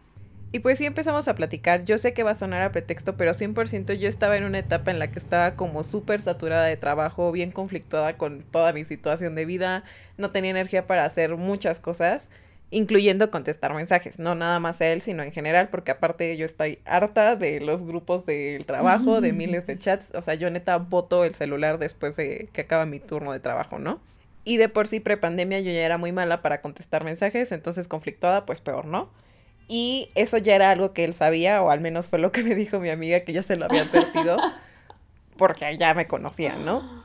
[0.52, 3.34] Y pues sí empezamos a platicar, yo sé que va a sonar a pretexto, pero
[3.34, 7.32] 100% yo estaba en una etapa en la que estaba como súper saturada de trabajo,
[7.32, 9.84] bien conflictuada con toda mi situación de vida,
[10.18, 12.32] no tenía energía para hacer muchas cosas
[12.74, 16.80] incluyendo contestar mensajes, no nada más a él, sino en general, porque aparte yo estoy
[16.86, 21.24] harta de los grupos del trabajo, de miles de chats, o sea, yo neta voto
[21.24, 24.02] el celular después de que acaba mi turno de trabajo, ¿no?
[24.44, 28.46] Y de por sí prepandemia yo ya era muy mala para contestar mensajes, entonces conflictuada,
[28.46, 29.10] pues peor, ¿no?
[29.68, 32.56] Y eso ya era algo que él sabía, o al menos fue lo que me
[32.56, 34.38] dijo mi amiga, que ya se lo había advertido,
[35.38, 37.04] porque ya me conocían, ¿no?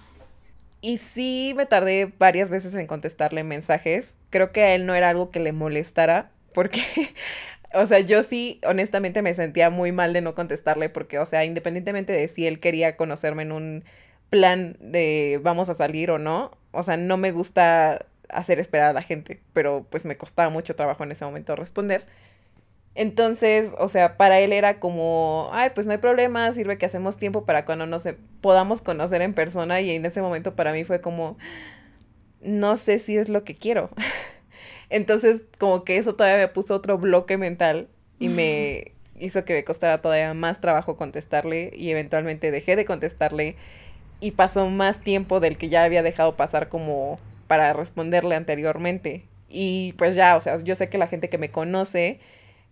[0.81, 4.19] Y sí me tardé varias veces en contestarle mensajes.
[4.31, 6.81] Creo que a él no era algo que le molestara, porque,
[7.75, 11.45] o sea, yo sí, honestamente me sentía muy mal de no contestarle, porque, o sea,
[11.45, 13.85] independientemente de si él quería conocerme en un
[14.31, 18.93] plan de vamos a salir o no, o sea, no me gusta hacer esperar a
[18.93, 22.07] la gente, pero pues me costaba mucho trabajo en ese momento responder.
[22.99, 27.17] Entonces, o sea, para él era como, ay, pues no hay problema, sirve que hacemos
[27.17, 28.09] tiempo para cuando nos
[28.41, 31.39] podamos conocer en persona y en ese momento para mí fue como,
[32.41, 33.91] no sé si es lo que quiero.
[34.91, 37.87] Entonces, como que eso todavía me puso otro bloque mental
[38.19, 43.55] y me hizo que me costara todavía más trabajo contestarle y eventualmente dejé de contestarle
[44.19, 49.25] y pasó más tiempo del que ya había dejado pasar como para responderle anteriormente.
[49.49, 52.19] Y pues ya, o sea, yo sé que la gente que me conoce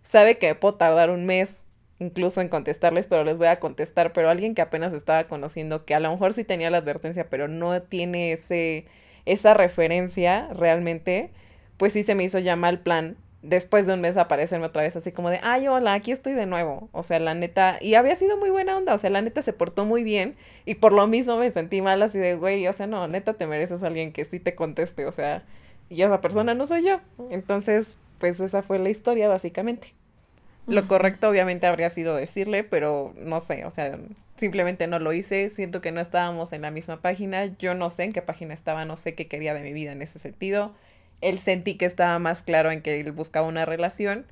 [0.07, 1.65] sabe que puedo tardar un mes
[1.99, 5.95] incluso en contestarles, pero les voy a contestar, pero alguien que apenas estaba conociendo, que
[5.95, 8.85] a lo mejor sí tenía la advertencia, pero no tiene ese,
[9.25, 11.31] esa referencia realmente,
[11.77, 14.95] pues sí se me hizo ya mal plan después de un mes aparecerme otra vez
[14.95, 16.89] así como de, ay, hola, aquí estoy de nuevo.
[16.91, 19.53] O sea, la neta, y había sido muy buena onda, o sea, la neta se
[19.53, 22.87] portó muy bien y por lo mismo me sentí mal así de, güey, o sea,
[22.87, 25.43] no, neta te mereces alguien que sí te conteste, o sea,
[25.89, 26.99] y esa persona no soy yo.
[27.31, 29.93] Entonces, pues esa fue la historia básicamente.
[30.67, 33.97] Lo correcto obviamente habría sido decirle, pero no sé, o sea,
[34.35, 38.03] simplemente no lo hice, siento que no estábamos en la misma página, yo no sé
[38.03, 40.73] en qué página estaba, no sé qué quería de mi vida en ese sentido.
[41.21, 44.25] Él sentí que estaba más claro en que él buscaba una relación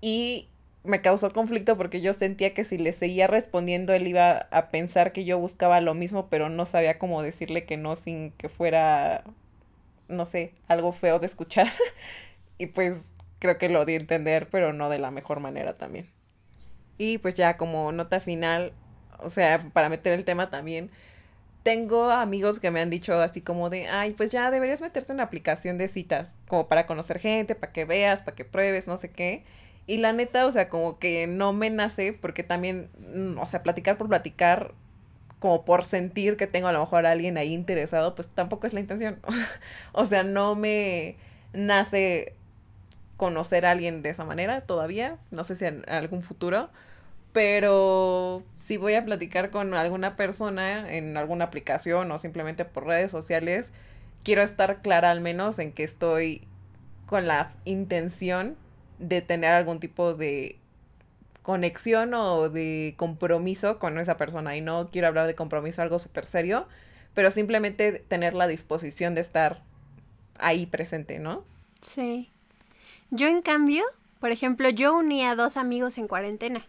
[0.00, 0.48] y
[0.84, 5.12] me causó conflicto porque yo sentía que si le seguía respondiendo él iba a pensar
[5.12, 9.24] que yo buscaba lo mismo, pero no sabía cómo decirle que no sin que fuera
[10.12, 11.68] no sé, algo feo de escuchar.
[12.58, 13.12] y pues
[13.42, 16.06] creo que lo di entender, pero no de la mejor manera también.
[16.96, 18.72] Y pues ya como nota final,
[19.18, 20.92] o sea, para meter el tema también,
[21.64, 25.16] tengo amigos que me han dicho así como de, ay, pues ya deberías meterse en
[25.16, 28.96] una aplicación de citas, como para conocer gente, para que veas, para que pruebes, no
[28.96, 29.44] sé qué.
[29.88, 33.64] Y la neta, o sea, como que no me nace, porque también, mm, o sea,
[33.64, 34.72] platicar por platicar,
[35.40, 38.72] como por sentir que tengo a lo mejor a alguien ahí interesado, pues tampoco es
[38.72, 39.18] la intención.
[39.92, 41.16] o sea, no me
[41.52, 42.36] nace
[43.22, 46.70] conocer a alguien de esa manera todavía, no sé si en algún futuro,
[47.32, 53.12] pero si voy a platicar con alguna persona en alguna aplicación o simplemente por redes
[53.12, 53.70] sociales,
[54.24, 56.48] quiero estar clara al menos en que estoy
[57.06, 58.56] con la intención
[58.98, 60.58] de tener algún tipo de
[61.42, 64.56] conexión o de compromiso con esa persona.
[64.56, 66.66] Y no quiero hablar de compromiso, algo súper serio,
[67.14, 69.62] pero simplemente tener la disposición de estar
[70.40, 71.44] ahí presente, ¿no?
[71.82, 72.31] Sí.
[73.14, 73.84] Yo en cambio,
[74.20, 76.62] por ejemplo, yo uní a dos amigos en cuarentena.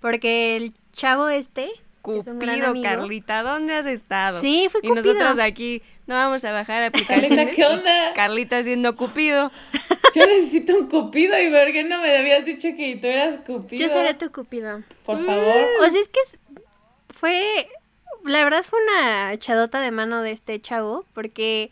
[0.00, 1.70] Porque el chavo este.
[2.02, 4.38] Cupido, Carlita, ¿dónde has estado?
[4.38, 5.00] Sí, fue Cupido.
[5.00, 7.30] Y nosotros aquí no vamos a bajar aplicaciones.
[7.30, 8.12] Carlita, ¿qué onda?
[8.14, 9.52] Carlita siendo Cupido.
[10.14, 13.80] Yo necesito un Cupido y ¿por qué no me habías dicho que tú eras Cupido?
[13.80, 14.82] Yo seré tu Cupido.
[15.06, 15.66] Por favor.
[15.80, 16.20] O sea, es que
[17.08, 17.68] fue.
[18.24, 21.70] La verdad fue una echadota de mano de este chavo, porque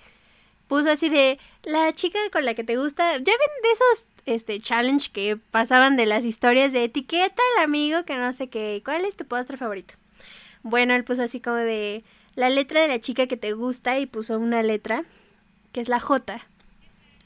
[0.68, 3.12] puso así de la chica con la que te gusta.
[3.12, 8.04] Ya ven de esos este challenge que pasaban de las historias de etiqueta al amigo
[8.04, 9.94] que no sé qué, ¿cuál es tu postre favorito?
[10.62, 12.04] Bueno, él puso así como de
[12.34, 15.04] la letra de la chica que te gusta y puso una letra
[15.72, 16.40] que es la J.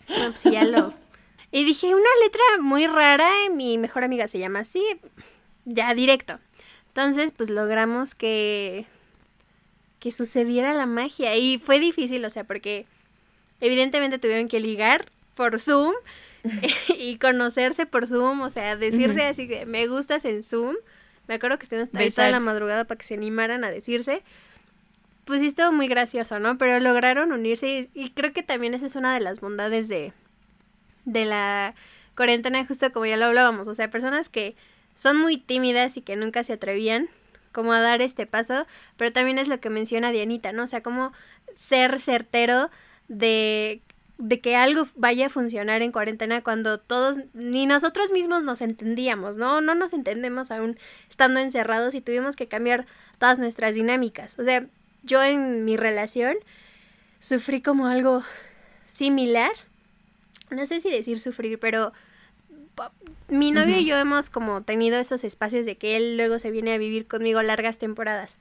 [0.09, 0.95] No, pues ya lo.
[1.53, 4.83] Y dije, una letra muy rara, y mi mejor amiga se llama así,
[5.65, 6.39] ya directo.
[6.89, 8.85] Entonces, pues logramos que
[10.01, 12.87] que sucediera la magia y fue difícil, o sea, porque
[13.61, 15.95] evidentemente tuvieron que ligar por Zoom
[16.99, 20.77] y conocerse por Zoom, o sea, decirse así que me gustas en Zoom.
[21.29, 24.23] Me acuerdo que estuvimos ahí toda la madrugada para que se animaran a decirse.
[25.25, 26.57] Pues sí, estuvo muy gracioso, ¿no?
[26.57, 30.13] Pero lograron unirse y, creo que también esa es una de las bondades de,
[31.05, 31.75] de la
[32.15, 33.67] cuarentena, justo como ya lo hablábamos.
[33.67, 34.55] O sea, personas que
[34.95, 37.09] son muy tímidas y que nunca se atrevían
[37.51, 40.65] como a dar este paso, pero también es lo que menciona Dianita, ¿no?
[40.65, 41.13] O sea, como
[41.55, 42.71] ser certero
[43.09, 43.81] de
[44.19, 49.37] de que algo vaya a funcionar en cuarentena cuando todos, ni nosotros mismos nos entendíamos,
[49.37, 49.61] ¿no?
[49.61, 52.87] No nos entendemos aún estando encerrados y tuvimos que cambiar
[53.19, 54.39] todas nuestras dinámicas.
[54.39, 54.67] O sea,
[55.03, 56.37] yo en mi relación
[57.21, 58.23] sufrí como algo
[58.87, 59.53] similar.
[60.51, 61.93] No sé si decir sufrir, pero
[63.29, 66.73] mi novio y yo hemos como tenido esos espacios de que él luego se viene
[66.73, 68.39] a vivir conmigo largas temporadas.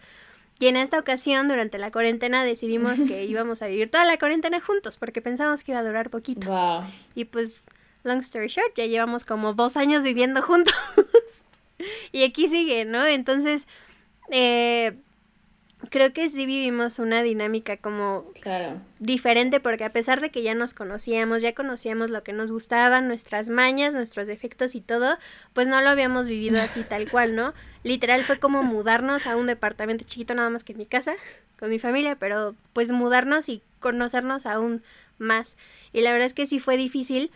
[0.59, 4.61] Y en esta ocasión, durante la cuarentena, decidimos que íbamos a vivir toda la cuarentena
[4.61, 6.83] juntos, porque pensamos que iba a durar poquito.
[7.13, 7.61] Y pues,
[8.03, 10.75] long story short, ya llevamos como dos años viviendo juntos.
[12.11, 13.05] y aquí sigue, ¿no?
[13.05, 13.67] Entonces,
[14.31, 14.97] eh,
[15.89, 18.25] creo que sí vivimos una dinámica como
[18.99, 23.01] diferente porque a pesar de que ya nos conocíamos, ya conocíamos lo que nos gustaba,
[23.01, 25.17] nuestras mañas, nuestros defectos y todo,
[25.53, 27.53] pues no lo habíamos vivido así tal cual, ¿no?
[27.83, 31.15] Literal fue como mudarnos a un departamento chiquito nada más que en mi casa,
[31.59, 34.83] con mi familia, pero pues mudarnos y conocernos aún
[35.17, 35.57] más.
[35.93, 37.31] Y la verdad es que sí fue difícil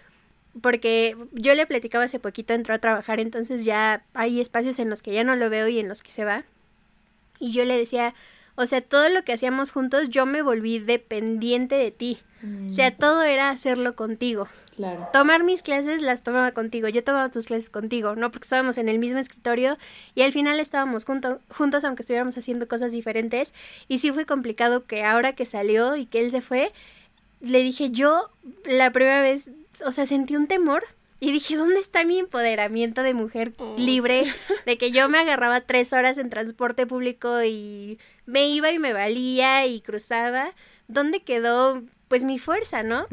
[0.61, 5.01] porque yo le platicaba hace poquito, entró a trabajar, entonces ya hay espacios en los
[5.01, 6.43] que ya no lo veo y en los que se va.
[7.39, 8.13] Y yo le decía,
[8.61, 12.19] o sea, todo lo que hacíamos juntos, yo me volví dependiente de ti.
[12.65, 12.97] O sea, mm.
[12.97, 14.49] todo era hacerlo contigo.
[14.75, 15.07] Claro.
[15.13, 18.31] Tomar mis clases las tomaba contigo, yo tomaba tus clases contigo, ¿no?
[18.31, 19.77] Porque estábamos en el mismo escritorio
[20.13, 23.53] y al final estábamos juntos aunque estuviéramos haciendo cosas diferentes.
[23.87, 26.73] Y sí fue complicado que ahora que salió y que él se fue,
[27.39, 28.29] le dije yo
[28.65, 29.49] la primera vez,
[29.85, 30.83] o sea, sentí un temor
[31.21, 33.75] y dije, ¿dónde está mi empoderamiento de mujer oh.
[33.77, 34.23] libre?
[34.65, 38.93] De que yo me agarraba tres horas en transporte público y me iba y me
[38.93, 40.53] valía y cruzaba.
[40.87, 43.07] ¿Dónde quedó, pues, mi fuerza, no?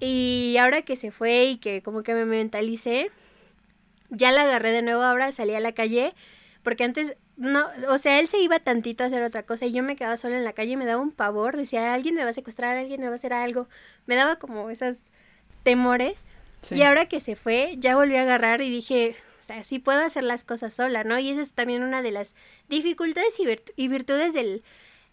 [0.00, 3.10] Y ahora que se fue y que como que me mentalicé,
[4.08, 6.14] ya la agarré de nuevo, ahora salí a la calle,
[6.62, 9.82] porque antes, no, o sea, él se iba tantito a hacer otra cosa y yo
[9.82, 12.30] me quedaba sola en la calle y me daba un pavor, decía, alguien me va
[12.30, 13.68] a secuestrar, alguien me va a hacer algo.
[14.06, 14.96] Me daba como esos
[15.62, 16.24] temores
[16.70, 20.02] y ahora que se fue, ya volví a agarrar y dije, o sea, sí puedo
[20.02, 21.18] hacer las cosas sola, ¿no?
[21.18, 22.34] Y esa es también una de las
[22.68, 24.62] dificultades y, virtudes del,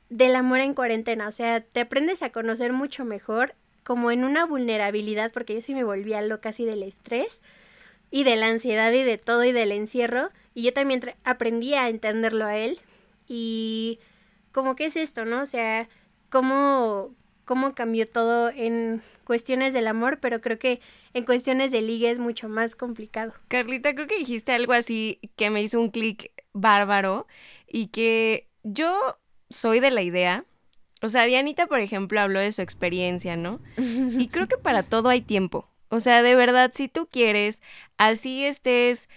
[0.09, 1.27] del amor en cuarentena.
[1.27, 5.73] O sea, te aprendes a conocer mucho mejor como en una vulnerabilidad, porque yo sí
[5.73, 7.41] me volvía loca así del estrés
[8.11, 10.29] y de la ansiedad y de todo y del encierro.
[10.53, 12.79] Y yo también aprendí a entenderlo a él.
[13.29, 13.99] Y
[14.51, 15.41] como que es esto, ¿no?
[15.41, 15.87] O sea,
[16.29, 17.15] cómo,
[17.45, 20.81] cómo cambió todo en cuestiones del amor, pero creo que
[21.17, 23.33] en cuestiones de ligue es mucho más complicado.
[23.47, 27.25] Carlita, creo que dijiste algo así que me hizo un clic bárbaro
[27.67, 29.17] y que yo
[29.49, 30.45] soy de la idea.
[31.01, 33.59] O sea, Dianita, por ejemplo, habló de su experiencia, ¿no?
[33.77, 35.67] Y creo que para todo hay tiempo.
[35.89, 37.63] O sea, de verdad, si tú quieres,
[37.97, 39.09] así estés,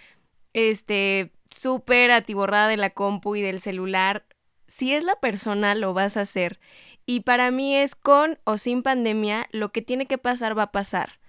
[0.53, 4.25] este, súper atiborrada de la compu y del celular,
[4.67, 6.59] si es la persona, lo vas a hacer.
[7.05, 10.71] Y para mí es con o sin pandemia, lo que tiene que pasar va a
[10.71, 11.20] pasar.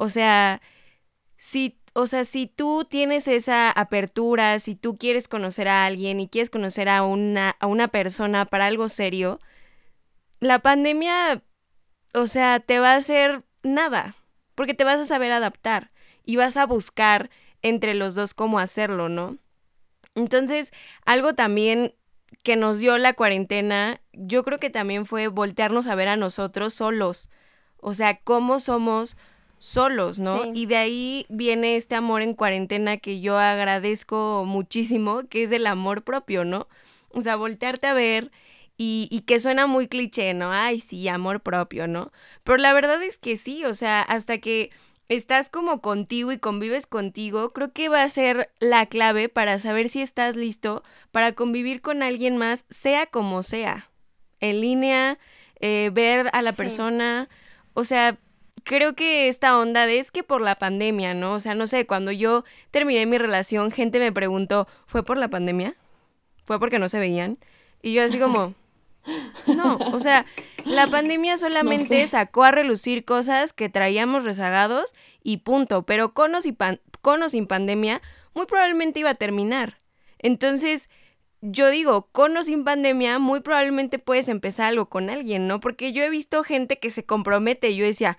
[0.00, 0.62] O sea,
[1.36, 6.28] si, o sea, si tú tienes esa apertura, si tú quieres conocer a alguien y
[6.28, 9.40] quieres conocer a una, a una persona para algo serio,
[10.38, 11.42] la pandemia,
[12.14, 14.14] o sea, te va a hacer nada,
[14.54, 15.90] porque te vas a saber adaptar
[16.24, 17.28] y vas a buscar
[17.62, 19.36] entre los dos cómo hacerlo, ¿no?
[20.14, 20.72] Entonces,
[21.06, 21.92] algo también
[22.44, 26.72] que nos dio la cuarentena, yo creo que también fue voltearnos a ver a nosotros
[26.72, 27.30] solos.
[27.78, 29.16] O sea, cómo somos
[29.58, 30.52] solos, ¿no?
[30.54, 35.66] Y de ahí viene este amor en cuarentena que yo agradezco muchísimo, que es el
[35.66, 36.68] amor propio, ¿no?
[37.10, 38.30] O sea, voltearte a ver
[38.76, 40.52] y, y, que suena muy cliché, ¿no?
[40.52, 42.12] Ay, sí, amor propio, ¿no?
[42.44, 44.70] Pero la verdad es que sí, o sea, hasta que
[45.08, 49.88] estás como contigo y convives contigo, creo que va a ser la clave para saber
[49.88, 53.90] si estás listo para convivir con alguien más, sea como sea,
[54.40, 55.18] en línea,
[55.60, 57.28] eh, ver a la persona,
[57.74, 58.18] o sea,
[58.64, 61.34] creo que esta onda de es que por la pandemia, ¿no?
[61.34, 65.28] O sea, no sé, cuando yo terminé mi relación, gente me preguntó, ¿fue por la
[65.28, 65.74] pandemia?
[66.44, 67.38] ¿Fue porque no se veían?
[67.82, 68.54] Y yo así como...
[69.46, 70.26] No, o sea,
[70.64, 76.40] la pandemia solamente sacó a relucir cosas que traíamos rezagados y punto, pero con o,
[77.28, 78.02] sin pandemia
[78.34, 79.78] muy probablemente iba a terminar.
[80.18, 80.90] Entonces,
[81.40, 85.60] yo digo, con o sin pandemia, muy probablemente puedes empezar algo con alguien, ¿no?
[85.60, 88.18] Porque yo he visto gente que se compromete y yo decía,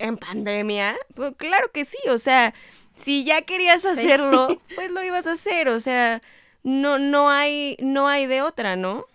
[0.00, 0.96] ¿en pandemia?
[1.14, 2.54] Pues claro que sí, o sea,
[2.94, 6.20] si ya querías hacerlo, pues lo ibas a hacer, o sea,
[6.62, 9.06] no, no hay, no hay de otra, ¿no?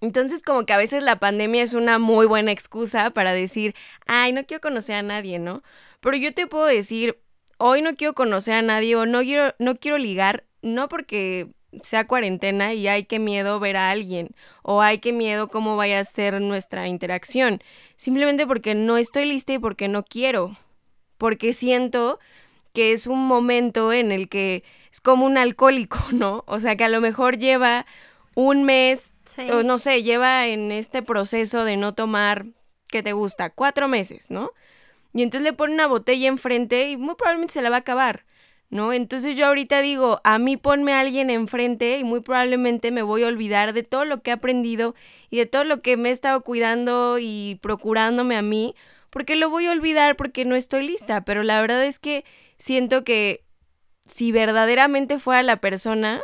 [0.00, 3.74] Entonces como que a veces la pandemia es una muy buena excusa para decir,
[4.06, 5.62] ay, no quiero conocer a nadie, ¿no?
[6.00, 7.20] Pero yo te puedo decir,
[7.58, 11.48] hoy no quiero conocer a nadie o no quiero, no quiero ligar, no porque
[11.82, 14.30] sea cuarentena y hay que miedo ver a alguien
[14.62, 17.62] o hay que miedo cómo vaya a ser nuestra interacción,
[17.96, 20.56] simplemente porque no estoy lista y porque no quiero,
[21.18, 22.18] porque siento
[22.72, 26.44] que es un momento en el que es como un alcohólico, ¿no?
[26.46, 27.86] O sea, que a lo mejor lleva
[28.34, 29.14] un mes,
[29.52, 32.46] o no sé, lleva en este proceso de no tomar,
[32.88, 33.50] ¿qué te gusta?
[33.50, 34.52] Cuatro meses, ¿no?
[35.12, 38.24] Y entonces le pone una botella enfrente y muy probablemente se la va a acabar,
[38.70, 38.92] ¿no?
[38.92, 43.24] Entonces yo ahorita digo, a mí ponme a alguien enfrente y muy probablemente me voy
[43.24, 44.94] a olvidar de todo lo que he aprendido
[45.28, 48.74] y de todo lo que me he estado cuidando y procurándome a mí,
[49.10, 52.24] porque lo voy a olvidar porque no estoy lista, pero la verdad es que
[52.58, 53.44] siento que
[54.06, 56.22] si verdaderamente fuera la persona,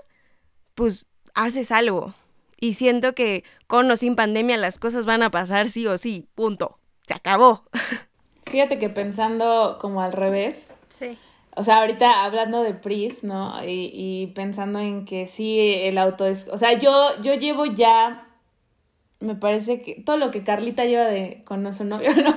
[0.74, 2.14] pues haces algo.
[2.58, 6.26] Y siento que con o sin pandemia las cosas van a pasar sí o sí,
[6.34, 6.78] punto.
[7.06, 7.64] Se acabó.
[8.46, 10.66] Fíjate que pensando como al revés.
[10.88, 11.18] Sí.
[11.56, 13.54] O sea, ahorita hablando de Pris, ¿no?
[13.66, 16.46] Y, pensando en que sí, el auto es...
[16.52, 18.26] O sea, yo, yo llevo ya
[19.20, 22.36] me parece que todo lo que Carlita lleva de con su novio, no,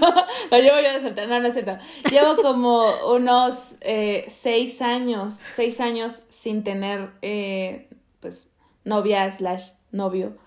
[0.52, 1.78] lo llevo yo de soltar, no, no es cierto.
[2.10, 7.90] Llevo como unos eh, seis años, seis años sin tener, eh,
[8.22, 8.50] pues,
[8.86, 10.38] novia slash novio,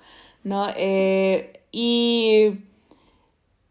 [0.43, 0.69] ¿no?
[0.75, 2.61] Eh, y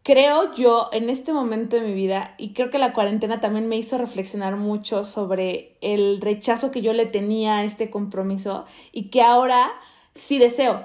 [0.02, 3.76] creo yo en este momento de mi vida, y creo que la cuarentena también me
[3.76, 9.22] hizo reflexionar mucho sobre el rechazo que yo le tenía a este compromiso y que
[9.22, 9.70] ahora
[10.14, 10.84] sí deseo,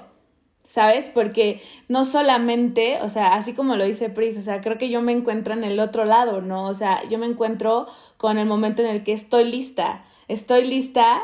[0.62, 1.08] ¿sabes?
[1.08, 5.02] Porque no solamente, o sea, así como lo dice Pris, o sea, creo que yo
[5.02, 6.66] me encuentro en el otro lado, ¿no?
[6.66, 7.86] O sea, yo me encuentro
[8.18, 11.22] con el momento en el que estoy lista, estoy lista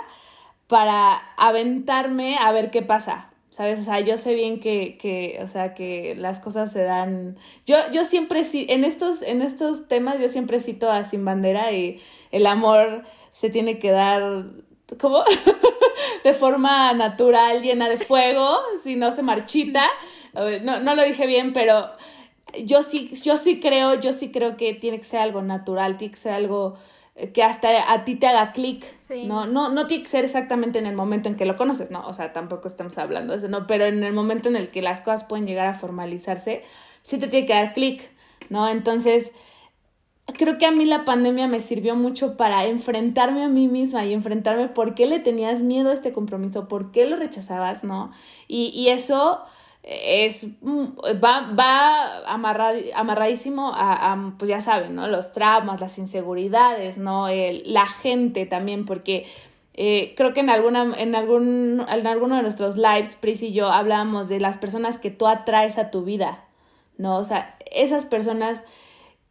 [0.66, 3.78] para aventarme a ver qué pasa, ¿sabes?
[3.78, 7.38] O sea, yo sé bien que, que, o sea, que las cosas se dan...
[7.64, 12.00] Yo, yo siempre, en estos, en estos temas yo siempre cito a Sin Bandera y
[12.32, 14.46] el amor se tiene que dar,
[14.98, 15.22] ¿cómo?
[16.24, 19.86] de forma natural, llena de fuego, si no se marchita.
[20.62, 21.90] No, no lo dije bien, pero
[22.64, 26.10] yo sí, yo sí creo, yo sí creo que tiene que ser algo natural, tiene
[26.12, 26.93] que ser algo eh,
[27.32, 28.84] que hasta a ti te haga clic,
[29.26, 29.46] ¿no?
[29.46, 29.68] ¿no?
[29.68, 32.04] No tiene que ser exactamente en el momento en que lo conoces, ¿no?
[32.06, 33.66] O sea, tampoco estamos hablando de eso, ¿no?
[33.68, 36.62] Pero en el momento en el que las cosas pueden llegar a formalizarse,
[37.02, 38.10] sí te tiene que dar clic,
[38.48, 38.68] ¿no?
[38.68, 39.30] Entonces,
[40.36, 44.12] creo que a mí la pandemia me sirvió mucho para enfrentarme a mí misma y
[44.12, 48.10] enfrentarme por qué le tenías miedo a este compromiso, por qué lo rechazabas, ¿no?
[48.48, 49.44] Y, y eso
[49.86, 50.84] es mm,
[51.22, 55.08] va, va amarradísimo a, pues ya saben, ¿no?
[55.08, 57.28] Los traumas, las inseguridades, ¿no?
[57.28, 59.26] la gente también, porque
[59.74, 63.68] eh, creo que en alguna, en algún, en alguno de nuestros lives, Pris y yo
[63.70, 66.44] hablábamos de las personas que tú atraes a tu vida,
[66.96, 67.18] ¿no?
[67.18, 68.62] O sea, esas personas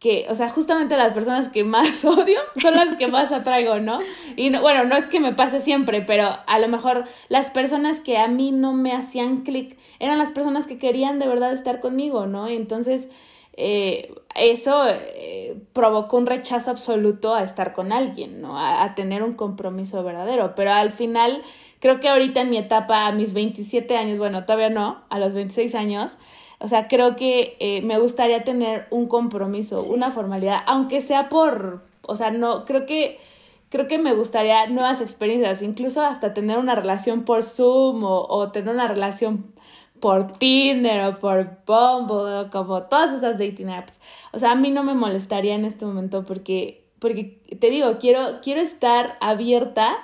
[0.04, 4.00] que, o sea, justamente las personas que más odio son las que más atraigo, ¿no?
[4.36, 8.00] Y no, bueno, no es que me pase siempre, pero a lo mejor las personas
[8.00, 11.80] que a mí no me hacían clic eran las personas que querían de verdad estar
[11.80, 12.50] conmigo, ¿no?
[12.50, 13.08] Y entonces
[13.54, 18.58] eh, eso eh, provocó un rechazo absoluto a estar con alguien, ¿no?
[18.58, 20.54] A, a, tener un compromiso verdadero.
[20.54, 21.40] Pero al final,
[21.80, 25.32] creo que ahorita en mi etapa, a mis 27 años, bueno, todavía no, a los
[25.32, 26.18] 26 años,
[26.58, 31.82] o sea, creo que eh, me gustaría tener un compromiso, una formalidad, aunque sea por,
[32.02, 33.18] o sea, no, creo que,
[33.68, 38.72] creo que me gustaría nuevas experiencias, incluso hasta tener una relación por Zoom o, tener
[38.72, 39.52] una relación
[40.00, 44.00] por Tinder o por Bumble, como todas esas dating apps.
[44.32, 48.40] O sea, a mí no me molestaría en este momento porque, porque te digo, quiero,
[48.42, 49.96] quiero estar abierta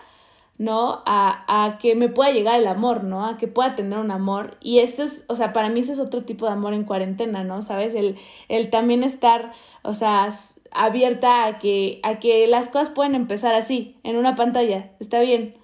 [0.60, 1.02] ¿no?
[1.06, 3.24] A, a, que me pueda llegar el amor, ¿no?
[3.24, 4.58] A que pueda tener un amor.
[4.60, 7.44] Y eso es, o sea, para mí ese es otro tipo de amor en cuarentena,
[7.44, 7.62] ¿no?
[7.62, 7.94] ¿Sabes?
[7.94, 10.30] El, el también estar, o sea,
[10.70, 15.54] abierta a que, a que las cosas pueden empezar así, en una pantalla, está bien.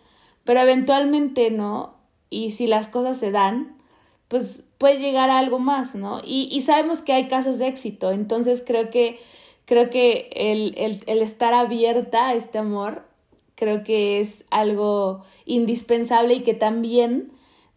[0.45, 1.97] Pero eventualmente, ¿no?
[2.31, 3.77] Y si las cosas se dan,
[4.29, 6.23] pues puede llegar a algo más, ¿no?
[6.25, 9.21] Y, y sabemos que hay casos de éxito, entonces creo que,
[9.67, 13.06] creo que el, el, el estar abierta a este amor
[13.57, 17.33] creo que es algo indispensable y que también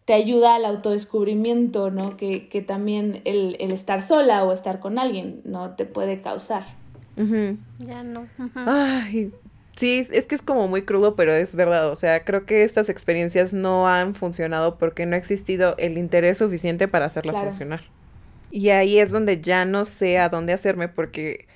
[0.06, 2.18] te ayuda al autodescubrimiento, ¿no?
[2.18, 5.76] Que, que también el, el, estar sola o estar con alguien, ¿no?
[5.76, 6.66] Te puede causar.
[7.80, 8.28] Ya no.
[8.56, 9.32] Ay,
[9.76, 11.90] sí, es que es como muy crudo, pero es verdad.
[11.92, 16.38] O sea, creo que estas experiencias no han funcionado porque no ha existido el interés
[16.38, 17.82] suficiente para hacerlas funcionar.
[18.52, 21.48] Y ahí es donde ya no sé a dónde hacerme porque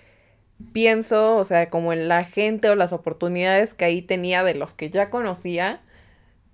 [0.72, 4.74] pienso, o sea, como en la gente o las oportunidades que ahí tenía de los
[4.74, 5.82] que ya conocía,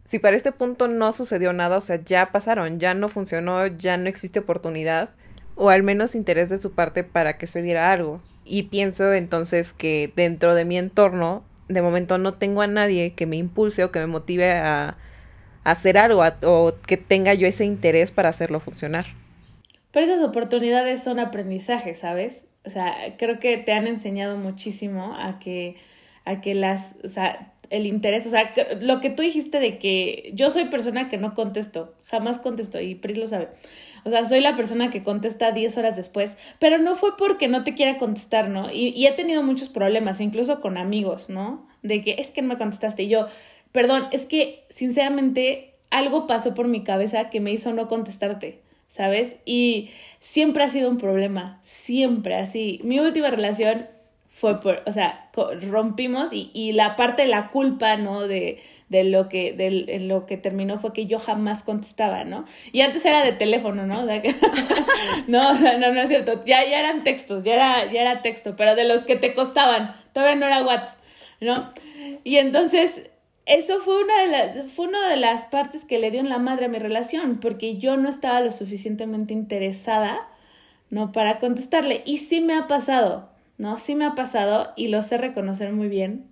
[0.04, 3.98] si para este punto no sucedió nada, o sea, ya pasaron, ya no funcionó, ya
[3.98, 5.12] no existe oportunidad,
[5.56, 8.22] o al menos interés de su parte para que se diera algo.
[8.44, 13.28] Y pienso entonces que dentro de mi entorno, de momento no tengo a nadie que
[13.28, 14.98] me impulse o que me motive a,
[15.64, 19.06] hacer algo o que tenga yo ese interés para hacerlo funcionar.
[19.92, 22.44] Pero esas oportunidades son aprendizaje, ¿sabes?
[22.70, 25.76] O sea, creo que te han enseñado muchísimo a que,
[26.24, 30.32] a que las, o sea, el interés, o sea, lo que tú dijiste de que
[30.36, 33.48] yo soy persona que no contesto, jamás contesto, y Pris lo sabe.
[34.04, 37.64] O sea, soy la persona que contesta 10 horas después, pero no fue porque no
[37.64, 38.72] te quiera contestar, ¿no?
[38.72, 41.68] Y, y he tenido muchos problemas, incluso con amigos, ¿no?
[41.82, 43.02] De que es que no me contestaste.
[43.04, 43.28] Y yo,
[43.72, 49.38] perdón, es que sinceramente algo pasó por mi cabeza que me hizo no contestarte, ¿sabes?
[49.46, 52.80] Y siempre ha sido un problema, siempre así.
[52.84, 53.88] Mi última relación
[54.30, 55.30] fue por, o sea,
[55.70, 58.28] rompimos y, y la parte de la culpa, ¿no?
[58.28, 62.46] De, de lo que de lo que terminó fue que yo jamás contestaba, ¿no?
[62.72, 64.02] Y antes era de teléfono, ¿no?
[64.02, 64.36] O sea que,
[65.28, 66.44] no, no, no es cierto.
[66.46, 69.96] Ya, ya eran textos, ya era, ya era texto, pero de los que te costaban,
[70.12, 70.98] todavía no era WhatsApp,
[71.40, 71.74] ¿no?
[72.24, 73.10] Y entonces
[73.46, 76.40] eso fue una de las, fue una de las partes que le dio en la
[76.40, 80.28] madre a mi relación, porque yo no estaba lo suficientemente interesada,
[80.90, 81.12] ¿no?
[81.12, 82.04] Para contestarle.
[82.06, 83.78] Y sí me ha pasado, ¿no?
[83.78, 86.26] Sí me ha pasado y lo sé reconocer muy bien.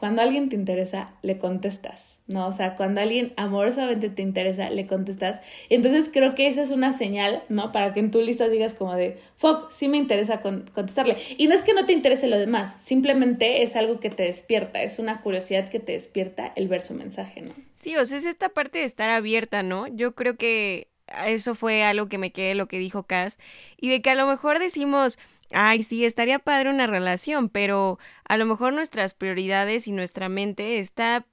[0.00, 2.16] Cuando alguien te interesa, le contestas.
[2.30, 2.46] ¿no?
[2.46, 5.40] O sea, cuando alguien amorosamente te interesa, le contestas.
[5.68, 7.72] Entonces creo que esa es una señal, ¿no?
[7.72, 11.18] Para que en tu lista digas como de, fuck, sí me interesa contestarle.
[11.36, 14.82] Y no es que no te interese lo demás, simplemente es algo que te despierta,
[14.82, 17.52] es una curiosidad que te despierta el ver su mensaje, ¿no?
[17.74, 19.88] Sí, o sea, es esta parte de estar abierta, ¿no?
[19.88, 20.88] Yo creo que
[21.26, 23.38] eso fue algo que me quedé lo que dijo Cass
[23.76, 25.18] y de que a lo mejor decimos,
[25.52, 30.78] ay, sí, estaría padre una relación, pero a lo mejor nuestras prioridades y nuestra mente
[30.78, 31.26] está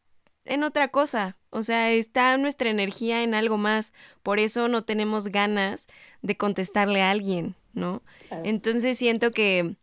[0.46, 1.38] en otra cosa.
[1.50, 3.94] O sea, está nuestra energía en algo más.
[4.24, 5.88] Por eso no tenemos ganas
[6.22, 8.02] de contestarle a alguien, ¿no?
[8.44, 9.76] Entonces siento que,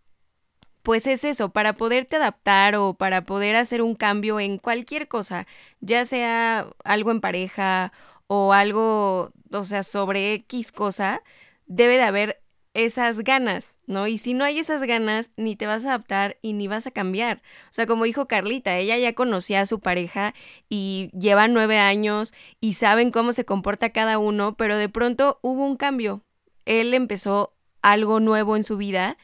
[0.83, 5.47] pues es eso, para poderte adaptar o para poder hacer un cambio en cualquier cosa,
[5.81, 7.93] ya sea algo en pareja
[8.27, 11.23] o algo, o sea, sobre X cosa,
[11.67, 12.44] debe de haber
[12.75, 14.07] esas ganas, ¿no?
[14.09, 16.91] Y si no hay esas ganas, ni te vas a adaptar y ni vas a
[16.91, 17.41] cambiar.
[17.67, 20.35] O sea, como dijo Carlita, ella ya conocía a su pareja
[20.69, 25.65] y lleva nueve años y saben cómo se comporta cada uno, pero de pronto hubo
[25.65, 26.23] un cambio.
[26.67, 29.17] Él empezó algo nuevo en su vida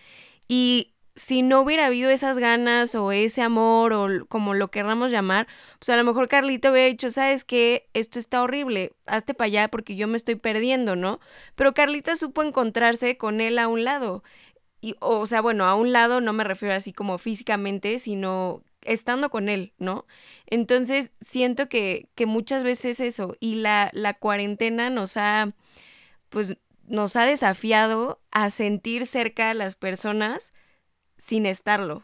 [0.46, 5.46] y si no hubiera habido esas ganas o ese amor o como lo querramos llamar,
[5.78, 9.68] pues a lo mejor Carlita hubiera dicho, sabes que esto está horrible, hazte para allá
[9.68, 11.20] porque yo me estoy perdiendo, ¿no?
[11.56, 14.22] Pero Carlita supo encontrarse con él a un lado.
[14.80, 19.28] Y, o sea, bueno, a un lado no me refiero así como físicamente, sino estando
[19.30, 20.06] con él, ¿no?
[20.46, 25.54] Entonces, siento que, que muchas veces eso, y la, la cuarentena nos ha,
[26.30, 26.56] pues,
[26.86, 30.54] nos ha desafiado a sentir cerca a las personas
[31.20, 32.02] sin estarlo.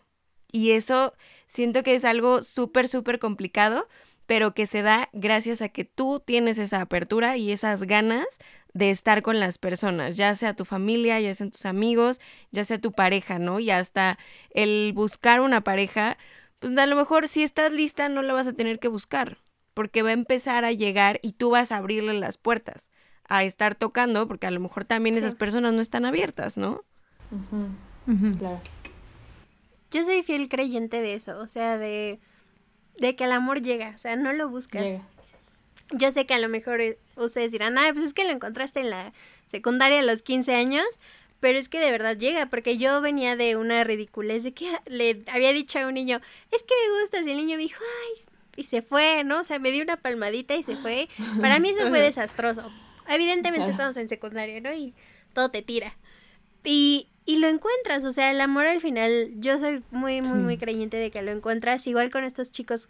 [0.52, 1.14] Y eso
[1.46, 3.88] siento que es algo súper, súper complicado,
[4.26, 8.26] pero que se da gracias a que tú tienes esa apertura y esas ganas
[8.74, 12.78] de estar con las personas, ya sea tu familia, ya sean tus amigos, ya sea
[12.78, 13.58] tu pareja, ¿no?
[13.60, 14.18] Y hasta
[14.50, 16.18] el buscar una pareja,
[16.58, 19.38] pues a lo mejor si estás lista no la vas a tener que buscar,
[19.72, 22.90] porque va a empezar a llegar y tú vas a abrirle las puertas
[23.28, 26.84] a estar tocando, porque a lo mejor también esas personas no están abiertas, ¿no?
[28.38, 28.60] Claro.
[29.90, 32.18] Yo soy fiel creyente de eso, o sea, de,
[32.98, 34.82] de que el amor llega, o sea, no lo buscas.
[34.82, 35.02] Llega.
[35.92, 38.80] Yo sé que a lo mejor eh, ustedes dirán, ah, pues es que lo encontraste
[38.80, 39.12] en la
[39.46, 40.84] secundaria a los 15 años,
[41.38, 45.22] pero es que de verdad llega, porque yo venía de una ridiculez de que le
[45.32, 46.20] había dicho a un niño,
[46.50, 48.24] es que me gustas, y el niño me dijo, ay,
[48.56, 49.40] y se fue, ¿no?
[49.40, 51.08] O sea, me dio una palmadita y se fue.
[51.40, 52.72] Para mí eso fue desastroso.
[53.08, 53.70] Evidentemente Claro.
[53.70, 54.72] estamos en secundaria, ¿no?
[54.74, 54.94] Y
[55.34, 55.94] todo te tira.
[56.66, 60.58] Y, y lo encuentras, o sea, el amor al final, yo soy muy, muy, muy
[60.58, 62.88] creyente de que lo encuentras, igual con estos chicos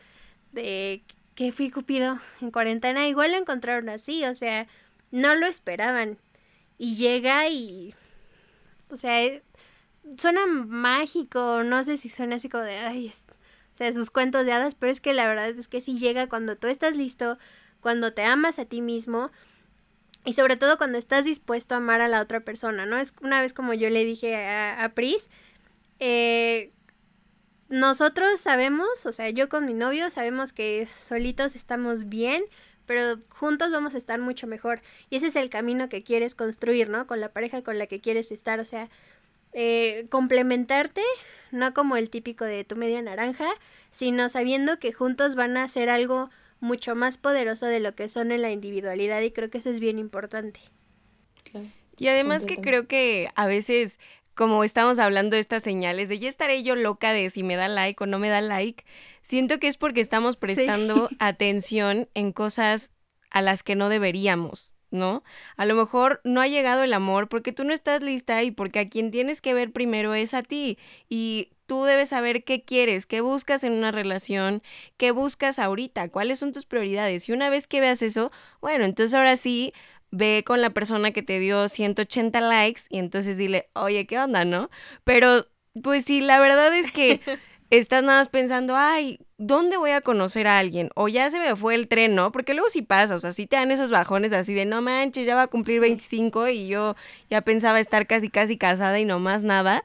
[0.53, 1.03] de
[1.35, 4.67] que fui Cupido en cuarentena, igual lo encontraron así, o sea,
[5.11, 6.19] no lo esperaban.
[6.79, 7.95] Y llega y,
[8.91, 9.43] o sea, eh,
[10.17, 13.25] suena mágico, no sé si suena así como de, ay, es-
[13.75, 16.29] o sea, sus cuentos de hadas, pero es que la verdad es que sí llega
[16.31, 17.37] cuando tú estás listo,
[17.81, 19.31] cuando te amas a ti mismo
[20.27, 22.99] y sobre todo cuando estás dispuesto a amar a la otra persona, ¿no?
[22.99, 25.31] Es una vez como yo le dije a, a Pris,
[26.01, 26.73] eh,
[27.69, 32.43] nosotros sabemos, o sea, yo con mi novio sabemos que solitos estamos bien,
[32.87, 34.81] pero juntos vamos a estar mucho mejor.
[35.11, 37.07] Y ese es el camino que quieres construir, ¿no?
[37.07, 38.89] Con la pareja con la que quieres estar, o sea,
[39.53, 41.03] eh, complementarte,
[41.53, 43.49] no como el típico de tu media naranja,
[43.91, 46.31] sino sabiendo que juntos van a hacer algo
[46.61, 49.81] mucho más poderoso de lo que son en la individualidad y creo que eso es
[49.81, 50.61] bien importante.
[51.45, 51.67] Claro.
[51.99, 53.99] Y además que creo que a veces,
[54.35, 57.69] como estamos hablando de estas señales de ya estaré yo loca de si me da
[57.69, 58.85] like o no me da like,
[59.23, 62.93] siento que es porque estamos prestando atención en cosas
[63.31, 65.25] a las que no deberíamos, ¿no?
[65.57, 68.79] A lo mejor no ha llegado el amor porque tú no estás lista y porque
[68.79, 70.79] a quien tienes que ver primero es a ti
[71.09, 74.63] y tú debes saber qué quieres, qué buscas en una relación,
[74.97, 79.15] qué buscas ahorita, cuáles son tus prioridades y una vez que veas eso, bueno, entonces
[79.15, 79.73] ahora sí
[80.11, 84.45] ve con la persona que te dio 180 likes y entonces dile, oye, ¿qué onda,
[84.45, 84.71] no?
[85.05, 85.47] Pero,
[85.83, 87.21] pues sí, la verdad es que
[87.71, 90.91] estás nada más pensando, ay, ¿dónde voy a conocer a alguien?
[90.95, 92.33] O ya se me fue el tren, ¿no?
[92.33, 95.27] Porque luego sí pasa, o sea, sí te dan esos bajones así de, no manches,
[95.27, 96.97] ya va a cumplir 25 y yo
[97.29, 99.83] ya pensaba estar casi, casi casada y no más nada.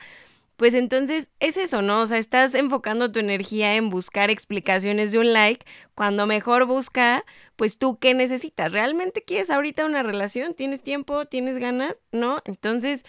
[0.62, 2.02] Pues entonces es eso, ¿no?
[2.02, 7.26] O sea, estás enfocando tu energía en buscar explicaciones de un like, cuando mejor busca,
[7.56, 8.72] pues tú qué necesitas.
[8.72, 10.54] ¿Realmente quieres ahorita una relación?
[10.54, 11.26] ¿Tienes tiempo?
[11.26, 12.04] ¿Tienes ganas?
[12.12, 12.44] ¿No?
[12.46, 13.06] Entonces,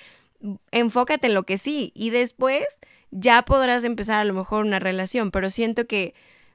[0.71, 2.65] enfócate en lo que sí y después
[3.11, 6.15] ya podrás empezar a lo mejor una relación, pero siento que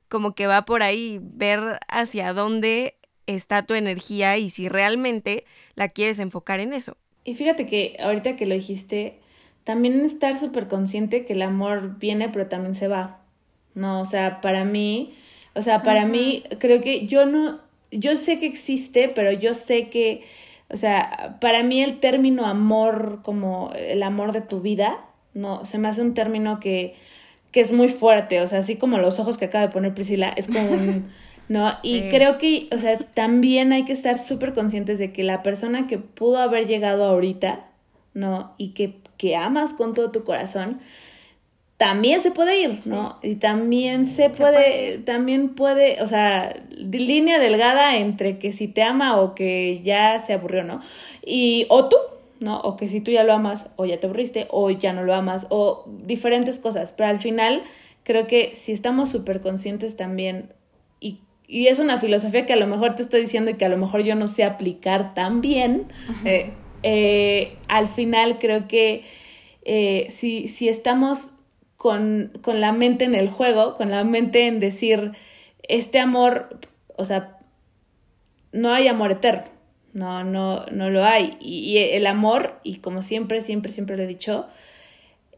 [0.10, 5.46] como que va por ahí ver hacia dónde está tu energía y si realmente
[5.76, 6.98] la quieres enfocar en eso.
[7.24, 9.20] Y fíjate que ahorita que lo dijiste,
[9.68, 13.22] también estar súper consciente que el amor viene pero también se va.
[13.76, 15.16] No, o sea, para mí,
[15.56, 17.62] o sea, para mí creo que yo no,
[17.92, 20.26] yo sé que existe, pero yo sé que,
[20.70, 25.78] o sea, para mí el término amor como el amor de tu vida, no, se
[25.78, 26.96] me hace un término que,
[27.52, 30.30] que es muy fuerte, o sea, así como los ojos que acaba de poner Priscila,
[30.30, 31.10] es como un...
[31.50, 31.74] ¿no?
[31.82, 32.10] Y Sí.
[32.10, 35.98] creo que, o sea, también hay que estar súper conscientes de que la persona que
[35.98, 37.68] pudo haber llegado ahorita,
[38.18, 38.54] ¿no?
[38.58, 40.80] Y que, que amas con todo tu corazón,
[41.78, 43.20] también se puede ir, ¿no?
[43.22, 44.98] Y también se, puede, puede.
[44.98, 50.34] también puede, o sea, línea delgada entre que si te ama o que ya se
[50.34, 50.82] aburrió, ¿no?
[51.24, 51.98] Y, o tú,
[52.40, 52.60] ¿no?
[52.62, 55.14] O que si tú ya lo amas o ya te aburriste o ya no lo
[55.14, 57.62] amas o diferentes cosas, pero al final
[58.04, 60.54] creo que si estamos súper conscientes también
[61.00, 63.70] y, y es una filosofía que a lo mejor te estoy diciendo y que a
[63.70, 65.90] lo mejor yo no sé aplicar tan bien,
[66.26, 66.54] eh,
[66.84, 69.06] eh, al final creo que
[69.64, 71.34] eh, si, si estamos
[71.76, 75.14] con, con la mente en el juego, con la mente en decir,
[75.64, 76.60] este amor,
[76.96, 77.38] o sea,
[78.52, 79.46] no hay amor eterno,
[79.94, 81.38] no, no, no lo hay.
[81.40, 84.48] Y, el amor, y como siempre, siempre, siempre lo he dicho,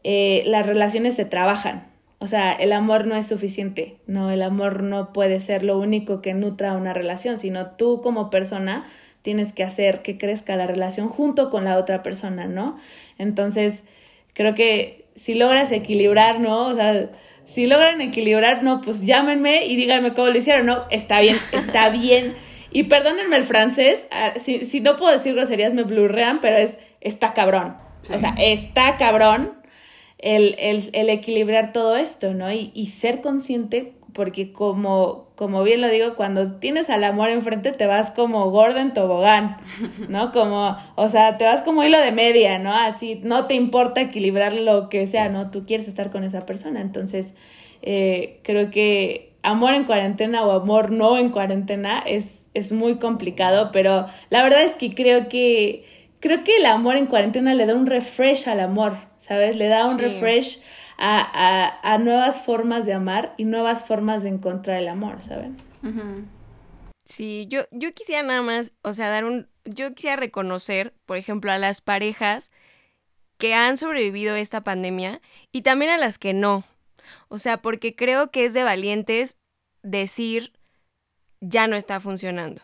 [0.04, 1.88] eh, las relaciones se trabajan.
[2.18, 6.20] O sea, el amor no es suficiente, no, el amor no puede ser lo único
[6.20, 8.86] que nutra una relación, sino tú como persona
[9.22, 12.78] tienes que hacer que crezca la relación junto con la otra persona, ¿no?
[13.18, 13.84] Entonces,
[14.32, 16.68] creo que si logras equilibrar, ¿no?
[16.68, 17.10] O sea,
[17.46, 20.84] si logran equilibrar, no, pues llámenme y díganme cómo lo hicieron, ¿no?
[20.90, 22.34] Está bien, está bien.
[22.72, 26.78] Y perdónenme el francés, ah, si, si no puedo decir groserías me blurrean, pero es,
[27.00, 27.76] está cabrón.
[28.14, 29.52] O sea, está cabrón
[30.18, 32.50] el, el, el, equilibrar todo esto, ¿no?
[32.52, 37.72] Y, y ser consciente, porque como, como bien lo digo, cuando tienes al amor enfrente
[37.72, 39.58] te vas como gordo en tobogán,
[40.08, 40.32] ¿no?
[40.32, 42.74] Como, o sea, te vas como hilo de media, ¿no?
[42.74, 45.50] Así, no te importa equilibrar lo que sea, ¿no?
[45.50, 46.80] Tú quieres estar con esa persona.
[46.80, 47.36] Entonces,
[47.82, 53.70] eh, creo que amor en cuarentena o amor no en cuarentena es, es muy complicado,
[53.72, 55.84] pero la verdad es que creo que,
[56.20, 59.56] creo que el amor en cuarentena le da un refresh al amor, ¿sabes?
[59.56, 60.02] Le da un sí.
[60.02, 60.60] refresh
[61.00, 65.56] a, a, a, nuevas formas de amar y nuevas formas de encontrar el amor, ¿saben?
[67.04, 71.50] Sí, yo, yo quisiera nada más, o sea, dar un, yo quisiera reconocer, por ejemplo,
[71.50, 72.50] a las parejas
[73.38, 75.22] que han sobrevivido esta pandemia
[75.52, 76.64] y también a las que no.
[77.28, 79.38] O sea, porque creo que es de valientes
[79.82, 80.52] decir,
[81.40, 82.60] ya no está funcionando.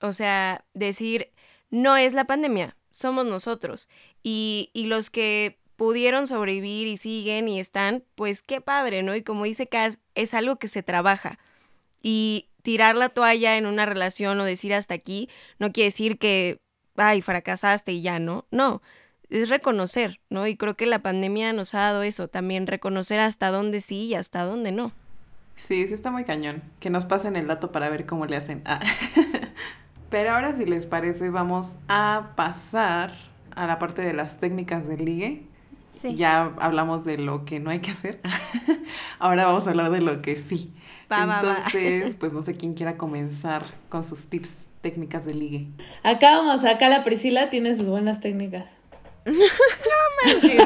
[0.00, 1.30] O sea, decir,
[1.68, 3.88] no es la pandemia, somos nosotros.
[4.22, 9.16] Y, y los que pudieron sobrevivir y siguen y están, pues qué padre, ¿no?
[9.16, 11.40] Y como dice Cass, es algo que se trabaja.
[12.04, 15.28] Y tirar la toalla en una relación o decir hasta aquí
[15.58, 16.60] no quiere decir que,
[16.94, 18.46] ay, fracasaste y ya, ¿no?
[18.52, 18.80] No,
[19.28, 20.46] es reconocer, ¿no?
[20.46, 24.14] Y creo que la pandemia nos ha dado eso, también reconocer hasta dónde sí y
[24.14, 24.92] hasta dónde no.
[25.56, 26.62] Sí, sí está muy cañón.
[26.78, 28.62] Que nos pasen el dato para ver cómo le hacen.
[28.66, 28.78] Ah.
[30.10, 33.16] Pero ahora, si les parece, vamos a pasar
[33.50, 35.48] a la parte de las técnicas del ligue.
[36.02, 36.16] Sí.
[36.16, 38.20] Ya hablamos de lo que no hay que hacer.
[39.20, 40.74] Ahora vamos a hablar de lo que sí.
[41.10, 42.14] Va, Entonces, va, va.
[42.18, 45.68] pues no sé quién quiera comenzar con sus tips técnicas de ligue.
[46.02, 48.64] Acá vamos, acá la Priscila tiene sus buenas técnicas.
[49.26, 49.32] no
[50.26, 50.64] manches.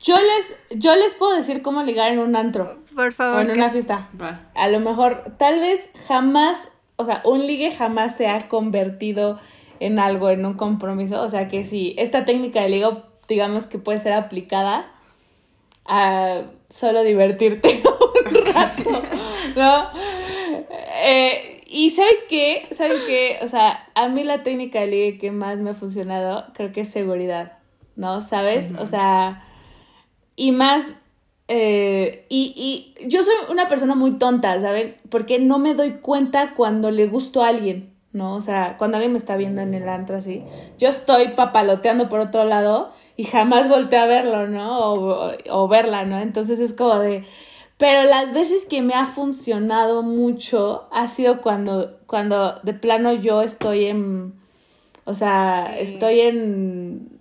[0.00, 2.78] yo les, yo les puedo decir cómo ligar en un antro.
[2.94, 3.36] Por favor.
[3.36, 4.08] O en una fiesta.
[4.18, 4.48] Va.
[4.54, 9.38] A lo mejor, tal vez jamás, o sea, un ligue jamás se ha convertido
[9.80, 11.22] en algo, en un compromiso.
[11.22, 12.88] O sea que si esta técnica de ligue,
[13.28, 14.92] digamos que puede ser aplicada
[15.86, 17.68] a solo divertirte
[18.30, 19.02] un rato,
[19.54, 19.88] ¿no?
[21.04, 22.68] Eh, y ¿saben qué?
[22.72, 23.38] ¿Saben qué?
[23.42, 26.82] O sea, a mí la técnica de ligue que más me ha funcionado, creo que
[26.82, 27.58] es seguridad,
[27.94, 28.22] ¿no?
[28.22, 28.72] ¿Sabes?
[28.78, 29.42] O sea,
[30.34, 30.84] y más
[31.48, 34.96] eh, y, y, yo soy una persona muy tonta, ¿saben?
[35.08, 38.34] Porque no me doy cuenta cuando le gusto a alguien, ¿no?
[38.34, 40.42] O sea, cuando alguien me está viendo en el antro así,
[40.78, 44.78] yo estoy papaloteando por otro lado y jamás volteo a verlo, ¿no?
[44.78, 46.18] O, o verla, ¿no?
[46.18, 47.24] Entonces es como de...
[47.78, 53.42] Pero las veces que me ha funcionado mucho ha sido cuando, cuando de plano yo
[53.42, 54.34] estoy en...
[55.04, 55.84] O sea, sí.
[55.84, 57.16] estoy en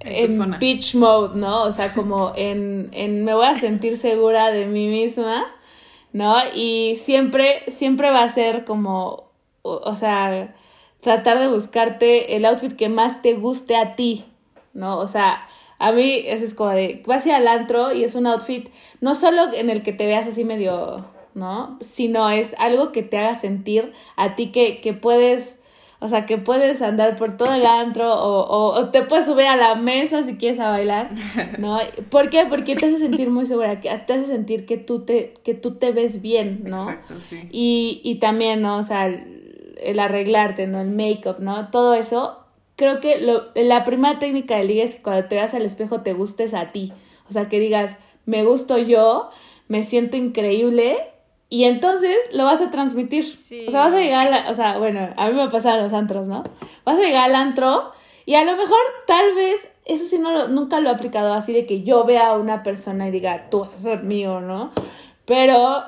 [0.00, 1.62] en, en beach mode, ¿no?
[1.62, 5.46] O sea, como en, en me voy a sentir segura de mí misma,
[6.12, 6.36] ¿no?
[6.54, 9.27] Y siempre, siempre va a ser como,
[9.62, 10.54] o, o, sea,
[11.00, 14.24] tratar de buscarte el outfit que más te guste a ti,
[14.72, 14.98] ¿no?
[14.98, 15.46] O sea,
[15.78, 18.68] a mí es, es como de, vas a ir al antro y es un outfit
[19.00, 21.78] no solo en el que te veas así medio, ¿no?
[21.80, 25.58] Sino es algo que te haga sentir a ti que, que puedes
[26.00, 29.46] o sea, que puedes andar por todo el antro o, o, o, te puedes subir
[29.46, 31.10] a la mesa si quieres a bailar,
[31.58, 31.80] ¿no?
[32.10, 32.46] ¿Por qué?
[32.48, 35.90] Porque te hace sentir muy segura, te hace sentir que tú te, que tú te
[35.90, 36.88] ves bien, ¿no?
[36.88, 37.48] Exacto, sí.
[37.50, 38.76] Y, y también, ¿no?
[38.76, 39.08] O sea,
[39.80, 40.80] el, arreglarte, ¿no?
[40.80, 41.70] El make-up, ¿no?
[41.70, 42.38] Todo eso.
[42.76, 46.02] Creo que lo, la primera técnica de liga es que cuando te veas al espejo
[46.02, 46.92] te gustes a ti.
[47.28, 49.30] O sea, que digas, me gusto yo,
[49.68, 50.98] me siento increíble
[51.50, 53.40] y entonces lo vas a transmitir.
[53.40, 53.66] Sí.
[53.66, 55.92] O sea, vas a llegar a la, o sea, bueno, a mí me pasaron los
[55.92, 56.44] antros, ¿no?
[56.84, 57.92] Vas a llegar al antro
[58.26, 59.56] y a lo mejor tal vez,
[59.86, 62.62] eso sí no lo, nunca lo he aplicado así de que yo vea a una
[62.62, 64.72] persona y diga, tú vas a ser mío, ¿no?
[65.24, 65.82] Pero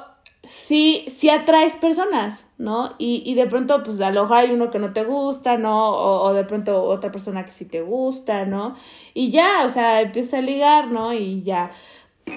[0.45, 2.95] sí, sí atraes personas, ¿no?
[2.99, 5.91] Y, y de pronto, pues a lo hay uno que no te gusta, ¿no?
[5.91, 8.76] O, o de pronto otra persona que sí te gusta, ¿no?
[9.14, 11.12] Y ya, o sea, empieza a ligar, ¿no?
[11.12, 11.70] Y ya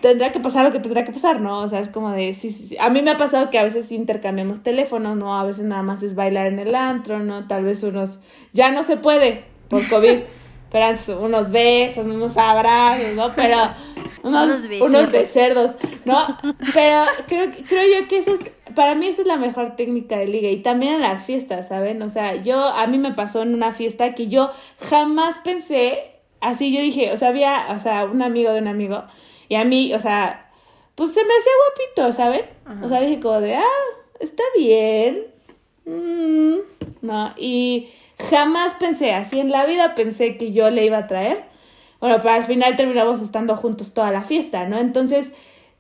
[0.02, 1.60] tendrá que pasar lo que tendrá que pasar, ¿no?
[1.60, 2.78] O sea, es como de, sí, sí, sí.
[2.80, 5.38] A mí me ha pasado que a veces intercambiamos teléfonos, ¿no?
[5.38, 7.48] A veces nada más es bailar en el antro, ¿no?
[7.48, 8.20] Tal vez unos,
[8.54, 10.20] ya no se puede por COVID,
[10.74, 10.88] pero
[11.20, 13.34] unos besos, unos abrazos, ¿no?
[13.34, 13.58] Pero
[14.24, 16.38] unos, unos, unos becerdos, ¿no?
[16.74, 20.28] Pero creo, creo yo que eso es, para mí esa es la mejor técnica de
[20.28, 22.02] liga y también en las fiestas, ¿saben?
[22.02, 24.52] O sea, yo, a mí me pasó en una fiesta que yo
[24.90, 26.10] jamás pensé
[26.44, 29.04] así yo dije, o sea, había, o sea, un amigo de un amigo,
[29.50, 30.52] y a mí, o sea,
[30.96, 32.46] pues se me hacía guapito, ¿saben?
[32.84, 33.64] O sea, dije como de, ah,
[34.20, 35.28] está bien.
[35.86, 36.58] Mm,
[37.02, 37.90] no, y
[38.30, 41.44] jamás pensé, así en la vida pensé que yo le iba a traer.
[42.00, 44.78] Bueno, pero al final terminamos estando juntos toda la fiesta, ¿no?
[44.78, 45.34] Entonces,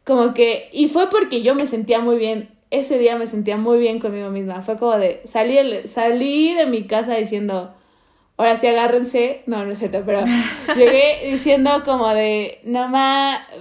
[0.05, 3.77] como que, y fue porque yo me sentía muy bien, ese día me sentía muy
[3.77, 4.61] bien conmigo misma.
[4.61, 7.73] Fue como de, salí, salí de mi casa diciendo,
[8.37, 10.21] ahora sí agárrense, no, no es cierto, pero
[10.75, 12.89] llegué diciendo como de, no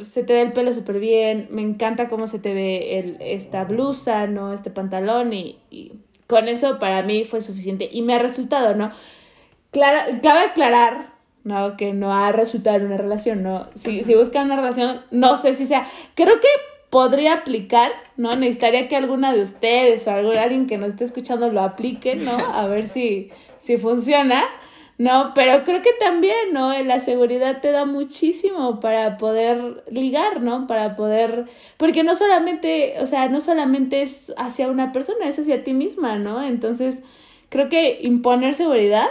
[0.03, 3.65] se te ve el pelo súper bien, me encanta cómo se te ve el, esta
[3.65, 4.53] blusa, ¿no?
[4.53, 5.93] Este pantalón y, y,
[6.33, 8.91] con eso para mí fue suficiente y me ha resultado, ¿no?
[9.71, 11.13] Clara, cabe aclarar,
[11.45, 11.77] ¿no?
[11.77, 13.69] Que no ha resultado en una relación, ¿no?
[13.75, 16.49] Si, si buscan una relación, no sé si sea, creo que
[16.89, 18.35] podría aplicar, ¿no?
[18.35, 22.33] Necesitaría que alguna de ustedes o alguien que nos esté escuchando lo aplique, ¿no?
[22.33, 24.43] A ver si, si funciona.
[25.03, 26.81] No, pero creo que también, ¿no?
[26.85, 30.69] La seguridad te da muchísimo para poder ligar, ¿no?
[30.69, 31.47] Para poder,
[31.77, 36.15] porque no solamente, o sea, no solamente es hacia una persona, es hacia ti misma,
[36.19, 36.41] ¿no?
[36.41, 37.03] Entonces,
[37.49, 39.09] creo que imponer seguridad,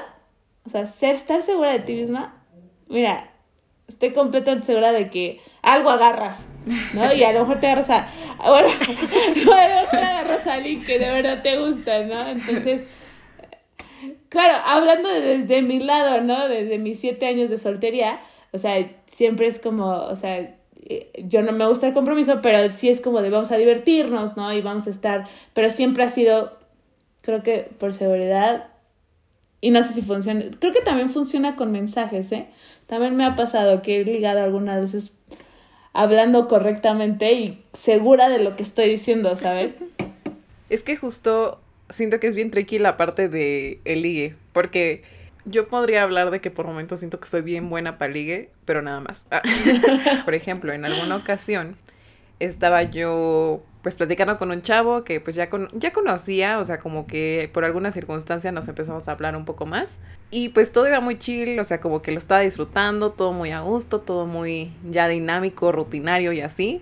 [0.66, 2.42] o sea, ser, estar segura de ti misma,
[2.88, 3.30] mira,
[3.86, 6.48] estoy completamente segura de que algo agarras,
[6.94, 7.14] ¿no?
[7.14, 8.08] Y a lo mejor te agarras a,
[8.48, 12.30] bueno, a lo mejor agarras a alguien que de verdad te gusta, ¿no?
[12.30, 12.86] Entonces,
[14.32, 16.48] claro, hablando desde mi lado, ¿no?
[16.48, 18.22] Desde mis siete años de soltería,
[18.54, 20.40] o sea, siempre es como, o sea,
[20.86, 24.38] eh, yo no me gusta el compromiso, pero sí es como de vamos a divertirnos,
[24.38, 24.54] ¿no?
[24.54, 26.58] Y vamos a estar, pero siempre ha sido,
[27.22, 28.70] creo que por seguridad,
[29.60, 32.48] y no sé si funciona, creo que también funciona con mensajes, ¿eh?
[32.88, 35.12] También me ha pasado que he ligado algunas veces
[35.92, 39.74] hablando correctamente y segura de lo que estoy diciendo, ¿sabes?
[40.70, 41.60] Es que justo
[41.92, 45.04] siento que es bien tricky la parte de el ligue, porque
[45.46, 48.82] yo podría hablar de que por momentos siento que soy bien buena para ligue, pero
[48.82, 49.26] nada más.
[50.26, 51.76] por ejemplo, en alguna ocasión
[52.40, 56.80] estaba yo pues platicando con un chavo que pues ya, con, ya conocía, o sea,
[56.80, 60.00] como que por alguna circunstancia nos empezamos a hablar un poco más.
[60.30, 63.52] Y pues todo iba muy chill, o sea, como que lo estaba disfrutando, todo muy
[63.52, 66.80] a gusto, todo muy ya dinámico, rutinario y así.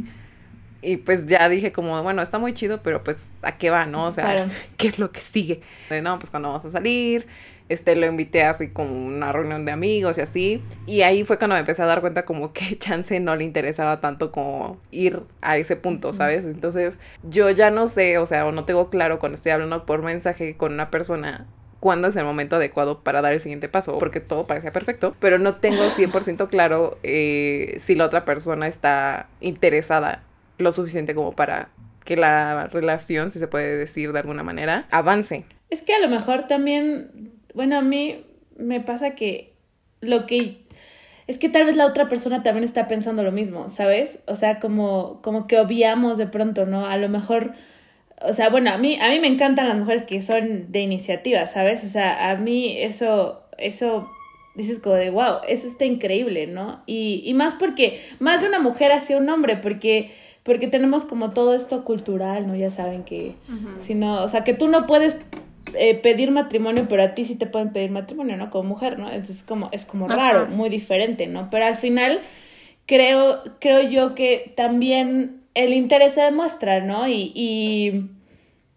[0.82, 4.06] Y pues ya dije como, bueno, está muy chido, pero pues a qué va, ¿no?
[4.06, 5.62] O sea, ¿qué es lo que sigue?
[6.02, 7.28] No, pues cuando vamos a salir,
[7.70, 10.64] este, lo invité así como una reunión de amigos y así.
[10.86, 14.00] Y ahí fue cuando me empecé a dar cuenta como que Chance no le interesaba
[14.00, 16.46] tanto como ir a ese punto, ¿sabes?
[16.46, 20.02] Entonces yo ya no sé, o sea, o no tengo claro cuando estoy hablando por
[20.02, 21.46] mensaje con una persona
[21.80, 25.40] cuándo es el momento adecuado para dar el siguiente paso, porque todo parecía perfecto, pero
[25.40, 30.24] no tengo 100% claro eh, si la otra persona está interesada
[30.60, 31.70] lo suficiente como para
[32.06, 35.46] que la relación, si se puede decir de alguna manera, avance.
[35.70, 38.26] Es que a lo mejor también, bueno, a mí
[38.58, 39.54] me pasa que
[40.02, 40.66] lo que
[41.28, 44.18] es que tal vez la otra persona también está pensando lo mismo, ¿sabes?
[44.26, 46.88] O sea, como, como que obviamos de pronto, ¿no?
[46.88, 47.54] A lo mejor,
[48.20, 51.46] o sea, bueno, a mí, a mí me encantan las mujeres que son de iniciativa,
[51.46, 51.84] ¿sabes?
[51.84, 54.10] O sea, a mí eso, eso
[54.56, 56.82] dices como de, wow, eso está increíble, ¿no?
[56.88, 60.12] Y, y más porque, más de una mujer hacia un hombre, porque
[60.44, 62.56] porque tenemos como todo esto cultural, ¿no?
[62.56, 63.36] Ya saben que,
[63.80, 65.16] si no, o sea, que tú no puedes
[65.76, 68.50] eh, pedir matrimonio, pero a ti sí te pueden pedir matrimonio, ¿no?
[68.50, 69.10] Como mujer, ¿no?
[69.10, 71.50] Entonces como, es como raro, muy diferente, ¿no?
[71.50, 72.22] Pero al final
[72.86, 77.08] creo, creo yo que también el interés se demuestra, ¿no?
[77.08, 78.10] Y, y,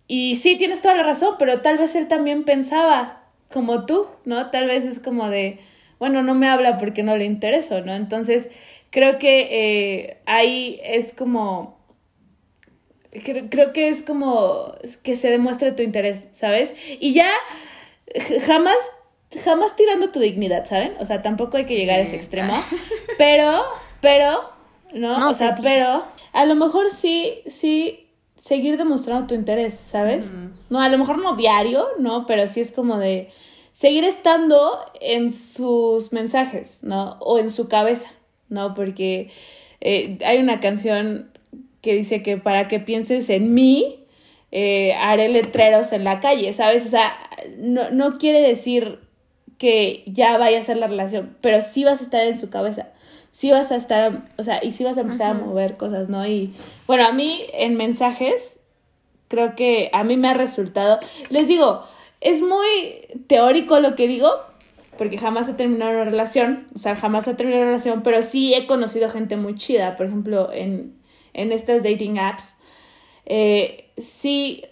[0.08, 4.50] y sí, tienes toda la razón, pero tal vez él también pensaba como tú, ¿no?
[4.50, 5.60] Tal vez es como de,
[5.98, 7.94] bueno, no me habla porque no le intereso, ¿no?
[7.94, 8.50] Entonces,
[8.92, 11.80] creo que eh, ahí es como
[13.10, 16.74] creo, que es como que se demuestre tu interés, ¿sabes?
[17.00, 17.28] Y ya
[18.46, 18.76] jamás
[19.44, 20.94] jamás tirando tu dignidad, ¿saben?
[21.00, 22.54] O sea, tampoco hay que llegar a ese extremo,
[23.18, 23.64] pero
[24.00, 24.50] pero
[24.92, 30.32] no, o sea, pero a lo mejor sí sí seguir demostrando tu interés, ¿sabes?
[30.68, 32.26] No, a lo mejor no diario, ¿no?
[32.26, 33.30] Pero sí es como de
[33.72, 37.16] seguir estando en sus mensajes, ¿no?
[37.20, 38.10] O en su cabeza.
[38.52, 38.74] ¿No?
[38.74, 39.30] Porque
[39.80, 41.30] eh, hay una canción
[41.80, 43.98] que dice que para que pienses en mí,
[44.52, 46.86] eh, haré letreros en la calle, ¿sabes?
[46.86, 47.12] O sea,
[47.58, 49.00] no, no quiere decir
[49.58, 52.88] que ya vaya a ser la relación, pero sí vas a estar en su cabeza,
[53.30, 56.26] sí vas a estar, o sea, y sí vas a empezar a mover cosas, ¿no?
[56.26, 56.54] Y
[56.86, 58.60] bueno, a mí en mensajes,
[59.28, 61.00] creo que a mí me ha resultado,
[61.30, 61.82] les digo,
[62.20, 62.66] es muy
[63.26, 64.32] teórico lo que digo,
[64.98, 68.54] porque jamás he terminado una relación, o sea, jamás he terminado una relación, pero sí
[68.54, 70.94] he conocido gente muy chida, por ejemplo, en,
[71.32, 72.56] en estas dating apps.
[73.24, 74.64] Eh, sí,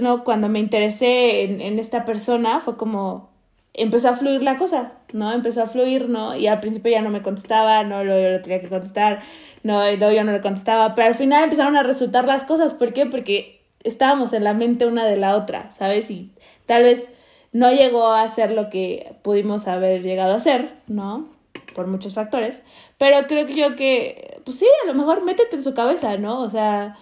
[0.00, 3.30] no, cuando me interesé en, en, esta persona fue como,
[3.72, 5.32] empezó a fluir la cosa, ¿no?
[5.32, 6.36] Empezó a fluir, ¿no?
[6.36, 9.20] Y al principio ya no me contestaba, no, luego yo lo tenía que contestar,
[9.64, 12.92] no, luego yo no le contestaba, pero al final empezaron a resultar las cosas, ¿por
[12.92, 13.06] qué?
[13.06, 16.10] Porque estábamos en la mente una de la otra, ¿sabes?
[16.10, 16.30] Y
[16.66, 17.10] tal vez
[17.54, 21.28] no llegó a ser lo que pudimos haber llegado a ser, ¿no?
[21.74, 22.62] Por muchos factores,
[22.98, 26.40] pero creo que yo que, pues sí, a lo mejor métete en su cabeza, ¿no?
[26.40, 26.98] O sea,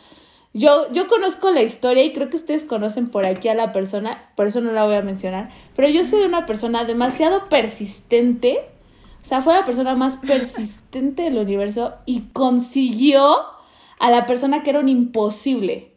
[0.53, 4.30] yo, yo conozco la historia y creo que ustedes conocen por aquí a la persona,
[4.36, 8.61] por eso no la voy a mencionar, pero yo soy una persona demasiado persistente,
[9.22, 13.36] o sea, fue la persona más persistente del universo y consiguió
[13.98, 15.91] a la persona que era un imposible.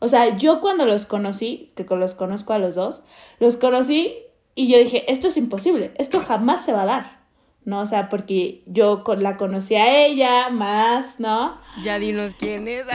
[0.00, 3.02] O sea, yo cuando los conocí, que los conozco a los dos,
[3.38, 4.16] los conocí
[4.54, 7.20] y yo dije, esto es imposible, esto jamás se va a dar.
[7.64, 7.80] ¿no?
[7.80, 11.60] O sea, porque yo la conocí a ella más, ¿no?
[11.84, 12.86] Ya dinos quién es.
[12.86, 12.90] o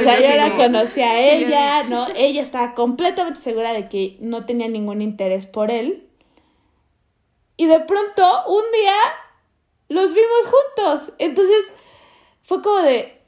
[0.00, 2.06] sea, yo la conocí a ella, ¿no?
[2.14, 6.06] Ella estaba completamente segura de que no tenía ningún interés por él.
[7.56, 8.96] Y de pronto, un día,
[9.88, 11.12] los vimos juntos.
[11.18, 11.72] Entonces,
[12.42, 13.19] fue como de...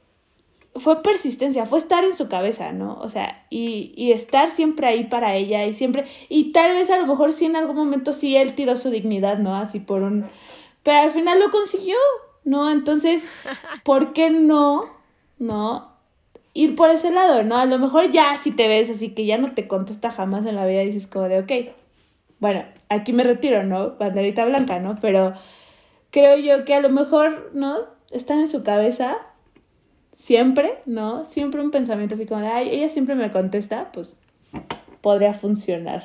[0.74, 2.98] Fue persistencia, fue estar en su cabeza, ¿no?
[3.00, 6.06] O sea, y, y estar siempre ahí para ella y siempre...
[6.30, 9.38] Y tal vez a lo mejor sí en algún momento sí él tiró su dignidad,
[9.38, 9.54] ¿no?
[9.54, 10.30] Así por un
[10.82, 11.96] pero al final lo consiguió,
[12.44, 12.70] ¿no?
[12.70, 13.28] Entonces,
[13.84, 14.90] ¿por qué no,
[15.38, 15.92] no?
[16.54, 17.56] Ir por ese lado, ¿no?
[17.56, 20.56] A lo mejor ya si te ves así que ya no te contesta jamás en
[20.56, 21.74] la vida, dices como de, ok,
[22.40, 23.96] bueno, aquí me retiro, ¿no?
[23.96, 24.98] Banderita blanca, ¿no?
[25.00, 25.32] Pero
[26.10, 27.78] creo yo que a lo mejor, ¿no?
[28.10, 29.18] Están en su cabeza
[30.12, 31.24] siempre, ¿no?
[31.24, 34.16] Siempre un pensamiento así como de, ay, ella siempre me contesta, pues
[35.00, 36.04] podría funcionar.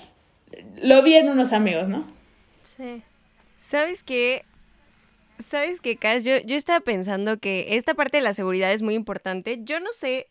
[0.81, 2.05] Lo vi en unos amigos, ¿no?
[2.77, 3.03] Sí.
[3.57, 4.45] ¿Sabes qué?
[5.39, 6.23] ¿Sabes qué, Cash?
[6.23, 9.59] Yo, yo estaba pensando que esta parte de la seguridad es muy importante.
[9.63, 10.27] Yo no sé,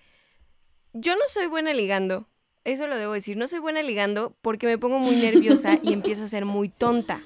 [0.92, 2.26] yo no soy buena ligando.
[2.64, 3.36] Eso lo debo decir.
[3.36, 7.22] No soy buena ligando porque me pongo muy nerviosa y empiezo a ser muy tonta.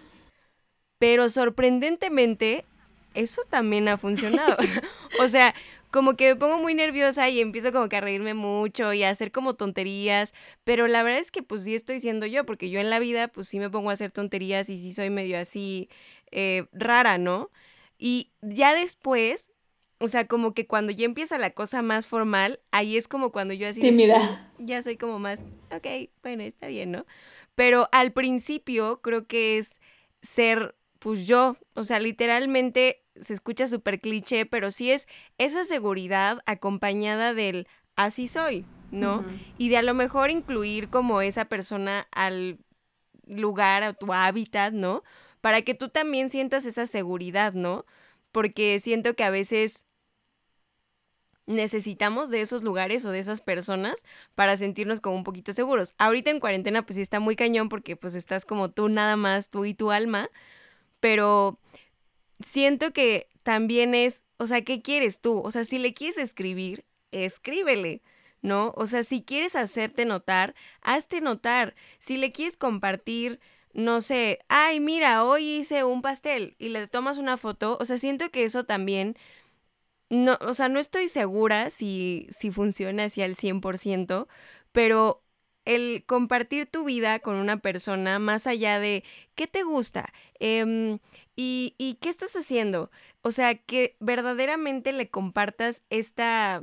[0.98, 2.66] Pero sorprendentemente,
[3.14, 4.57] eso también ha funcionado.
[5.20, 5.55] o sea,
[5.91, 9.11] como que me pongo muy nerviosa y empiezo como que a reírme mucho y a
[9.11, 10.34] hacer como tonterías,
[10.64, 13.28] pero la verdad es que pues sí estoy siendo yo, porque yo en la vida
[13.28, 15.88] pues sí me pongo a hacer tonterías y sí soy medio así
[16.30, 17.51] eh, rara, ¿no?
[17.99, 19.51] Y ya después,
[19.99, 23.53] o sea, como que cuando ya empieza la cosa más formal, ahí es como cuando
[23.55, 23.80] yo así...
[23.80, 24.51] Tímida.
[24.59, 25.86] Ya soy como más, ok,
[26.22, 27.07] bueno, está bien, ¿no?
[27.55, 29.80] Pero al principio creo que es
[30.22, 35.09] ser, pues yo, o sea, literalmente se escucha súper cliché, pero sí es
[35.39, 39.25] esa seguridad acompañada del así soy, ¿no?
[39.59, 42.59] Y de a lo mejor incluir como esa persona al
[43.27, 45.03] lugar, a tu hábitat, ¿no?
[45.41, 47.87] para que tú también sientas esa seguridad, ¿no?
[48.33, 49.87] Porque siento que a veces
[51.47, 54.05] necesitamos de esos lugares o de esas personas
[54.35, 55.95] para sentirnos como un poquito seguros.
[55.99, 59.49] Ahorita en cuarentena pues sí está muy cañón porque pues estás como tú nada más,
[59.49, 60.31] tú y tu alma,
[61.01, 61.59] pero
[62.41, 65.41] siento que también es, o sea, ¿qué quieres tú?
[65.41, 68.03] O sea, si le quieres escribir, escríbele.
[68.43, 68.72] ¿No?
[68.76, 71.74] O sea, si quieres hacerte notar, hazte notar.
[71.99, 73.38] Si le quieres compartir
[73.72, 77.99] no sé, ay, mira, hoy hice un pastel y le tomas una foto, o sea,
[77.99, 79.16] siento que eso también,
[80.11, 84.28] no, o sea, no estoy segura si, si funciona así al 100%,
[84.72, 85.22] pero
[85.65, 89.05] el compartir tu vida con una persona más allá de
[89.35, 90.99] qué te gusta em,
[91.37, 92.91] y, y qué estás haciendo,
[93.23, 96.63] o sea, que verdaderamente le compartas esta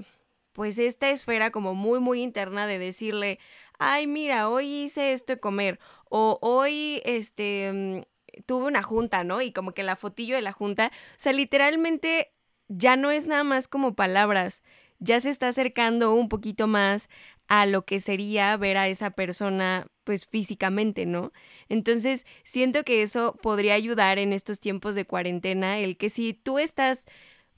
[0.53, 3.37] pues esta esfera como muy muy interna de decirle,
[3.77, 5.79] ay mira, hoy hice esto de comer
[6.09, 9.41] o hoy, este, mm, tuve una junta, ¿no?
[9.41, 12.33] Y como que la fotillo de la junta, o sea, literalmente
[12.67, 14.63] ya no es nada más como palabras,
[14.99, 17.09] ya se está acercando un poquito más
[17.47, 21.31] a lo que sería ver a esa persona pues físicamente, ¿no?
[21.69, 26.59] Entonces, siento que eso podría ayudar en estos tiempos de cuarentena, el que si tú
[26.59, 27.05] estás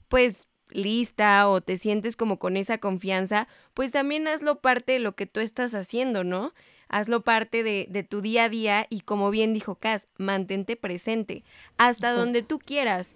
[0.08, 5.14] pues lista o te sientes como con esa confianza, pues también hazlo parte de lo
[5.14, 6.52] que tú estás haciendo, ¿no?
[6.90, 11.44] hazlo parte de, tu día a día y como bien dijo Cas, mantente presente
[11.78, 13.14] hasta donde tú quieras,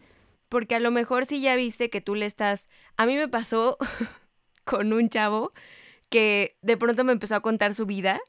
[0.49, 3.77] porque a lo mejor si ya viste que tú le estás, a mí me pasó
[4.65, 5.53] con un chavo
[6.15, 8.21] que de pronto me empezó a contar su vida.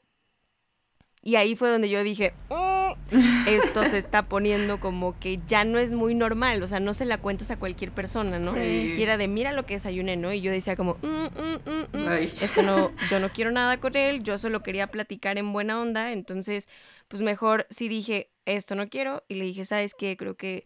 [1.22, 2.34] Y ahí fue donde yo dije,
[3.46, 7.04] esto se está poniendo como que ya no es muy normal, o sea, no se
[7.04, 8.60] la cuentas a cualquier persona, ¿no?
[8.60, 10.32] Y era de, mira lo que desayuné, ¿no?
[10.32, 12.08] Y yo decía como, mm, mm, mm,
[12.40, 16.10] esto no, yo no quiero nada con él, yo solo quería platicar en buena onda,
[16.10, 16.68] entonces,
[17.06, 20.16] pues mejor sí dije, esto no quiero, y le dije, ¿sabes qué?
[20.16, 20.64] Creo que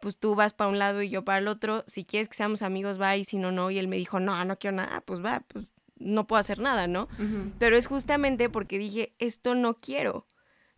[0.00, 2.62] pues tú vas para un lado y yo para el otro, si quieres que seamos
[2.62, 5.22] amigos, va, y si no, no, y él me dijo, no, no quiero nada, pues
[5.22, 5.71] va, pues
[6.02, 7.08] no puedo hacer nada, ¿no?
[7.58, 10.26] Pero es justamente porque dije, esto no quiero.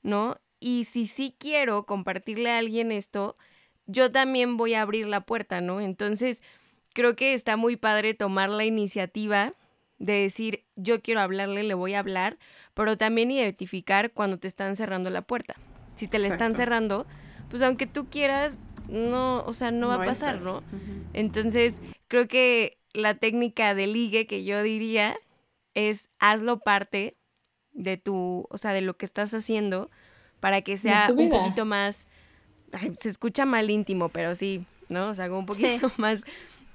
[0.02, 0.36] ¿no?
[0.64, 3.36] y si sí quiero compartirle a alguien esto,
[3.86, 5.82] yo también voy a abrir la puerta, ¿no?
[5.82, 6.42] Entonces,
[6.94, 9.52] creo que está muy padre tomar la iniciativa
[9.98, 12.38] de decir, yo quiero hablarle, le voy a hablar,
[12.72, 15.54] pero también identificar cuando te están cerrando la puerta.
[15.96, 17.06] Si te la están cerrando,
[17.50, 18.56] pues aunque tú quieras,
[18.88, 20.62] no, o sea, no, va a pasar, ¿no?
[21.12, 25.16] Entonces, creo que la técnica de ligue que yo diría
[25.74, 27.16] es hazlo parte
[27.72, 29.90] de tu, o sea, de lo que estás haciendo
[30.40, 32.06] para que sea un poquito más,
[32.98, 35.08] se escucha mal íntimo, pero sí, ¿no?
[35.08, 36.22] O sea, un poquito más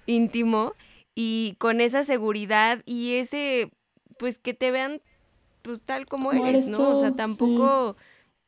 [0.05, 0.74] íntimo
[1.15, 3.72] y con esa seguridad y ese,
[4.17, 5.01] pues que te vean
[5.61, 6.89] pues tal como, eres, ¿no?
[6.89, 7.95] o sea, tampoco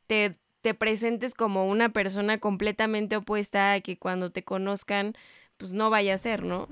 [0.06, 5.14] te, te presentes como una persona completamente opuesta a que cuando te conozcan,
[5.62, 6.66] pues no vaya a ser, ¿no?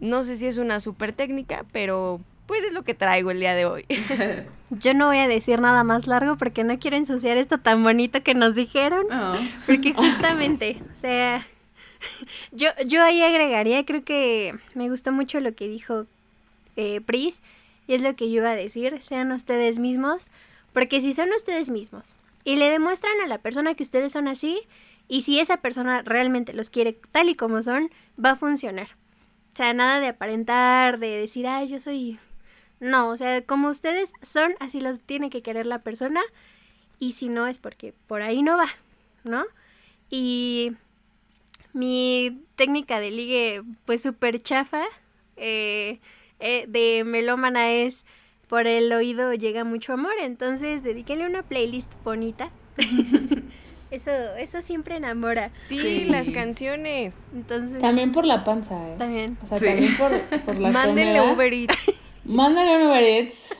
[0.00, 3.54] No sé si es una super técnica, pero pues es lo que traigo el día
[3.54, 3.84] de hoy.
[4.70, 8.22] Yo no voy a decir nada más largo porque no quiero ensuciar esto tan bonito
[8.22, 9.04] que nos dijeron.
[9.12, 9.34] Oh.
[9.66, 11.46] Porque justamente, o sea,
[12.52, 16.06] yo, yo ahí agregaría, creo que me gustó mucho lo que dijo
[16.76, 17.42] eh, Pris,
[17.86, 20.30] y es lo que yo iba a decir, sean ustedes mismos,
[20.72, 24.62] porque si son ustedes mismos y le demuestran a la persona que ustedes son así,
[25.08, 27.90] y si esa persona realmente los quiere tal y como son,
[28.22, 28.88] va a funcionar.
[29.52, 32.18] O sea, nada de aparentar, de decir, ay, yo soy...
[32.80, 36.20] No, o sea, como ustedes son, así los tiene que querer la persona,
[36.98, 38.68] y si no es porque por ahí no va,
[39.22, 39.44] ¿no?
[40.10, 40.72] Y
[41.72, 44.84] mi técnica de ligue, pues súper chafa,
[45.36, 46.00] eh,
[46.40, 48.04] eh, de melómana es
[48.48, 52.50] por el oído llega mucho amor, entonces dedíquele una playlist bonita.
[53.94, 55.50] eso, eso siempre enamora.
[55.54, 57.22] Sí, las canciones.
[57.34, 57.80] Entonces.
[57.80, 58.96] También por la panza, ¿eh?
[58.98, 59.38] También.
[59.42, 61.92] O sea, también por, por la Mándenle Uber Eats.
[62.24, 63.54] Mándale un Uber Eats.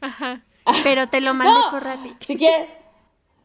[0.00, 0.42] Ajá.
[0.82, 2.16] Pero te lo mandé por Rappi.
[2.20, 2.68] Si quieres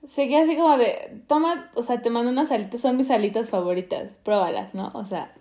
[0.07, 4.09] Seguía así como de, toma, o sea, te mando unas alitas, son mis alitas favoritas,
[4.23, 4.89] pruébalas, ¿no?
[4.95, 5.31] O sea,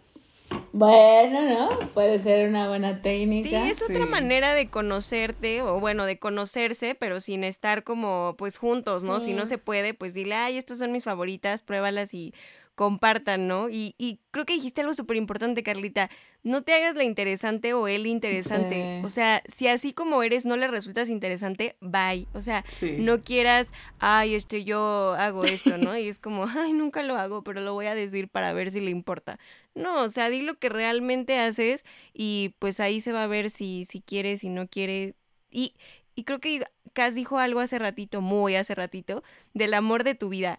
[0.72, 1.90] bueno, ¿no?
[1.90, 3.48] Puede ser una buena técnica.
[3.48, 8.56] Sí, es otra manera de conocerte, o bueno, de conocerse, pero sin estar como, pues,
[8.56, 9.20] juntos, ¿no?
[9.20, 12.34] Si no se puede, pues dile, ay, estas son mis favoritas, pruébalas y
[12.74, 13.68] compartan, ¿no?
[13.68, 16.08] Y, y creo que dijiste algo súper importante, Carlita.
[16.42, 19.02] No te hagas la interesante o él interesante.
[19.04, 22.26] O sea, si así como eres no le resultas interesante, bye.
[22.32, 22.64] O sea,
[22.98, 25.96] no quieras, ay, este, yo hago esto, ¿no?
[25.98, 28.80] Y es como, ay, nunca lo hago, pero lo voy a decir para ver si
[28.80, 29.38] le importa.
[29.74, 33.50] No, o sea, di lo que realmente haces y pues ahí se va a ver
[33.50, 35.14] si, si quiere, si no quiere.
[35.50, 35.74] Y,
[36.14, 39.22] y creo que Cas dijo algo hace ratito, muy hace ratito,
[39.54, 40.58] del amor de tu vida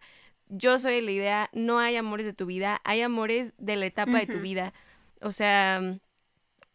[0.52, 4.20] yo soy la idea, no hay amores de tu vida, hay amores de la etapa
[4.20, 4.74] de tu vida.
[5.22, 5.98] O sea,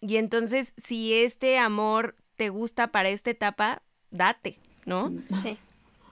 [0.01, 5.13] y entonces si este amor te gusta para esta etapa, date, ¿no?
[5.43, 5.59] Sí.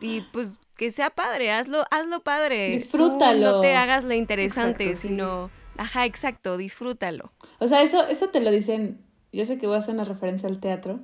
[0.01, 2.71] Y pues que sea padre, hazlo, hazlo padre.
[2.71, 3.53] Disfrútalo.
[3.53, 7.33] no te hagas la interesante, sino, ajá, exacto, disfrútalo.
[7.59, 8.99] O sea, eso, eso te lo dicen,
[9.33, 11.01] yo sé que voy a hacer una referencia al teatro,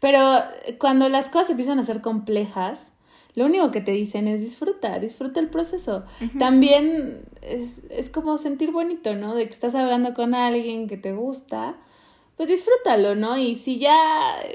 [0.00, 0.40] pero
[0.78, 2.91] cuando las cosas empiezan a ser complejas,
[3.34, 6.04] lo único que te dicen es disfruta, disfruta el proceso.
[6.38, 9.34] También es, es, como sentir bonito, ¿no?
[9.34, 11.76] De que estás hablando con alguien que te gusta,
[12.36, 13.38] pues disfrútalo, ¿no?
[13.38, 13.96] Y si ya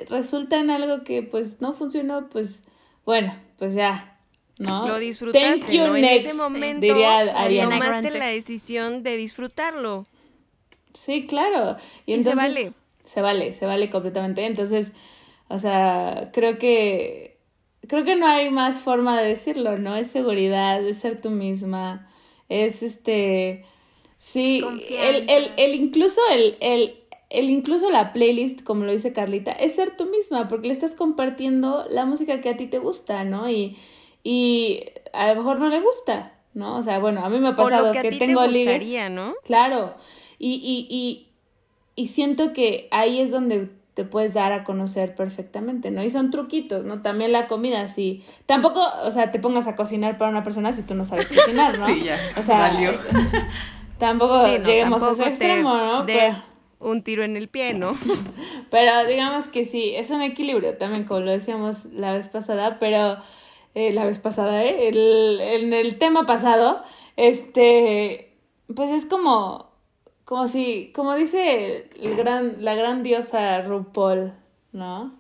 [0.09, 2.63] resulta en algo que pues no funcionó, pues
[3.03, 4.19] bueno, pues ya,
[4.59, 4.88] ¿no?
[4.88, 5.95] Lo disfrutaste, ¿no?
[5.95, 10.05] En ese momento diría tomaste la decisión de disfrutarlo.
[10.93, 11.78] Sí, claro.
[12.05, 12.73] Y, se vale.
[13.05, 14.45] Se vale, se vale completamente.
[14.45, 14.93] Entonces,
[15.47, 17.36] o sea, creo que
[17.88, 19.95] creo que no hay más forma de decirlo, ¿no?
[19.95, 22.09] Es seguridad, es ser tú misma,
[22.49, 23.65] es este,
[24.17, 26.95] sí, el, el, el, incluso el, el,
[27.29, 30.93] el incluso la playlist, como lo dice Carlita, es ser tú misma, porque le estás
[30.93, 33.49] compartiendo la música que a ti te gusta, ¿no?
[33.49, 33.78] Y,
[34.24, 34.83] y
[35.13, 36.78] a lo mejor no le gusta, ¿no?
[36.78, 39.36] O sea, bueno, a mí me ha pasado que, tengo te gustaría, ¿no?
[39.43, 39.95] Claro.
[40.39, 41.28] Y, y, y,
[41.95, 46.03] y siento que ahí es donde te puedes dar a conocer perfectamente, ¿no?
[46.03, 47.01] Y son truquitos, ¿no?
[47.01, 48.24] También la comida, sí.
[48.45, 51.79] Tampoco, o sea, te pongas a cocinar para una persona si tú no sabes cocinar,
[51.79, 51.86] ¿no?
[51.87, 52.19] sí, ya.
[52.37, 52.71] O sea,
[53.97, 56.03] tampoco lleguemos a ese extremo, ¿no?
[56.03, 56.47] Des
[56.78, 57.97] un tiro en el pie, ¿no?
[58.69, 63.17] pero digamos que sí, es un equilibrio también, como lo decíamos la vez pasada, pero
[63.74, 64.89] eh, la vez pasada, ¿eh?
[64.89, 66.83] El, en el tema pasado,
[67.15, 68.37] este,
[68.75, 69.66] pues es como
[70.28, 74.33] como si, como dice el gran, la gran diosa RuPaul,
[74.74, 75.16] ¿no?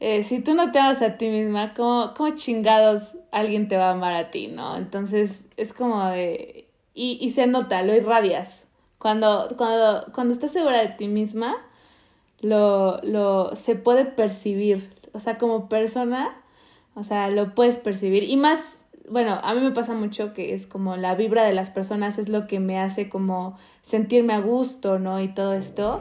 [0.00, 3.90] Eh, si tú no te amas a ti misma, ¿cómo, ¿cómo chingados alguien te va
[3.90, 4.76] a amar a ti, no?
[4.76, 6.68] Entonces es como de...
[6.94, 8.66] Y, y se nota, lo irradias.
[8.98, 11.54] Cuando, cuando, cuando estás segura de ti misma,
[12.40, 14.90] lo, lo, se puede percibir.
[15.12, 16.42] O sea, como persona,
[16.96, 18.24] O sea, lo puedes percibir.
[18.24, 18.77] Y más,
[19.10, 22.28] bueno, a mí me pasa mucho que es como la vibra de las personas es
[22.28, 25.20] lo que me hace como sentirme a gusto, ¿no?
[25.20, 26.00] Y todo esto.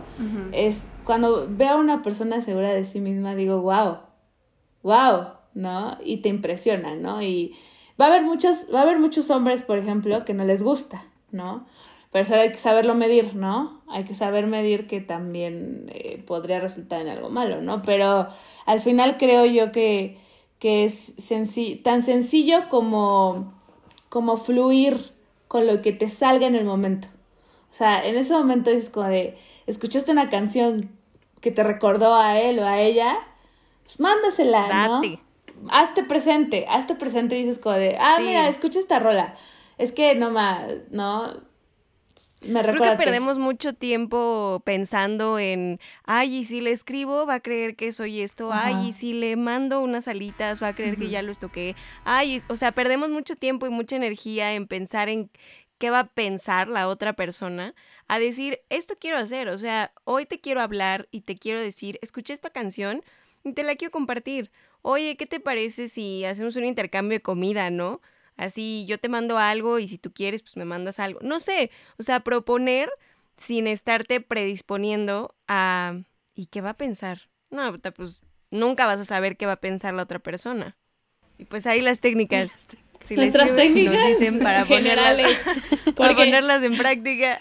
[0.51, 3.97] Es cuando veo a una persona segura de sí misma, digo, wow,
[4.83, 5.97] wow, ¿no?
[6.03, 7.21] Y te impresiona, ¿no?
[7.21, 7.55] Y
[7.99, 11.05] va a haber muchos, va a haber muchos hombres, por ejemplo, que no les gusta,
[11.31, 11.65] ¿no?
[12.11, 13.81] Pero eso hay que saberlo medir, ¿no?
[13.89, 17.81] Hay que saber medir que también eh, podría resultar en algo malo, ¿no?
[17.81, 18.27] Pero
[18.65, 20.17] al final creo yo que,
[20.59, 21.15] que es
[21.83, 23.53] tan sencillo como,
[24.09, 25.13] como fluir
[25.47, 27.07] con lo que te salga en el momento.
[27.71, 30.89] O sea, en ese momento es como de, escuchaste una canción
[31.41, 33.19] que te recordó a él o a ella,
[33.83, 35.01] pues mándasela, ¿no?
[35.69, 39.35] Hazte presente, hazte presente y dices como de, ah, mira, escucha esta rola.
[39.77, 41.46] Es que no más, ¿no?
[42.45, 47.39] Me Creo que perdemos mucho tiempo pensando en, ay, y si le escribo va a
[47.39, 51.09] creer que soy esto, ay, y si le mando unas alitas va a creer que
[51.09, 55.31] ya lo toqué, ay, o sea, perdemos mucho tiempo y mucha energía en pensar en
[55.79, 57.73] qué va a pensar la otra persona,
[58.07, 61.97] a decir, esto quiero hacer, o sea, hoy te quiero hablar y te quiero decir,
[62.01, 63.03] escuché esta canción
[63.43, 64.51] y te la quiero compartir.
[64.83, 68.01] Oye, ¿qué te parece si hacemos un intercambio de comida, no?
[68.37, 71.19] Así yo te mando algo y si tú quieres, pues me mandas algo.
[71.23, 72.89] No sé, o sea, proponer
[73.35, 75.95] sin estarte predisponiendo a...
[76.35, 77.29] ¿Y qué va a pensar?
[77.49, 80.77] No, pues nunca vas a saber qué va a pensar la otra persona.
[81.37, 82.67] Y pues ahí las técnicas.
[83.03, 85.31] Si les técnicas nos dicen para ponerlas,
[85.95, 87.39] para ponerlas en práctica.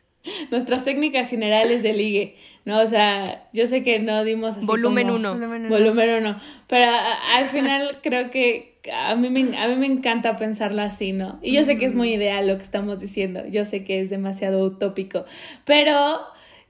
[0.50, 2.36] Nuestras técnicas generales de ligue.
[2.68, 5.38] No, o sea, yo sé que no dimos así Volumen 1.
[5.70, 6.40] Volumen 1.
[6.66, 6.86] Pero
[7.34, 11.38] al final creo que a mí, me, a mí me encanta pensarlo así, ¿no?
[11.40, 14.10] Y yo sé que es muy ideal lo que estamos diciendo, yo sé que es
[14.10, 15.24] demasiado utópico,
[15.64, 16.20] pero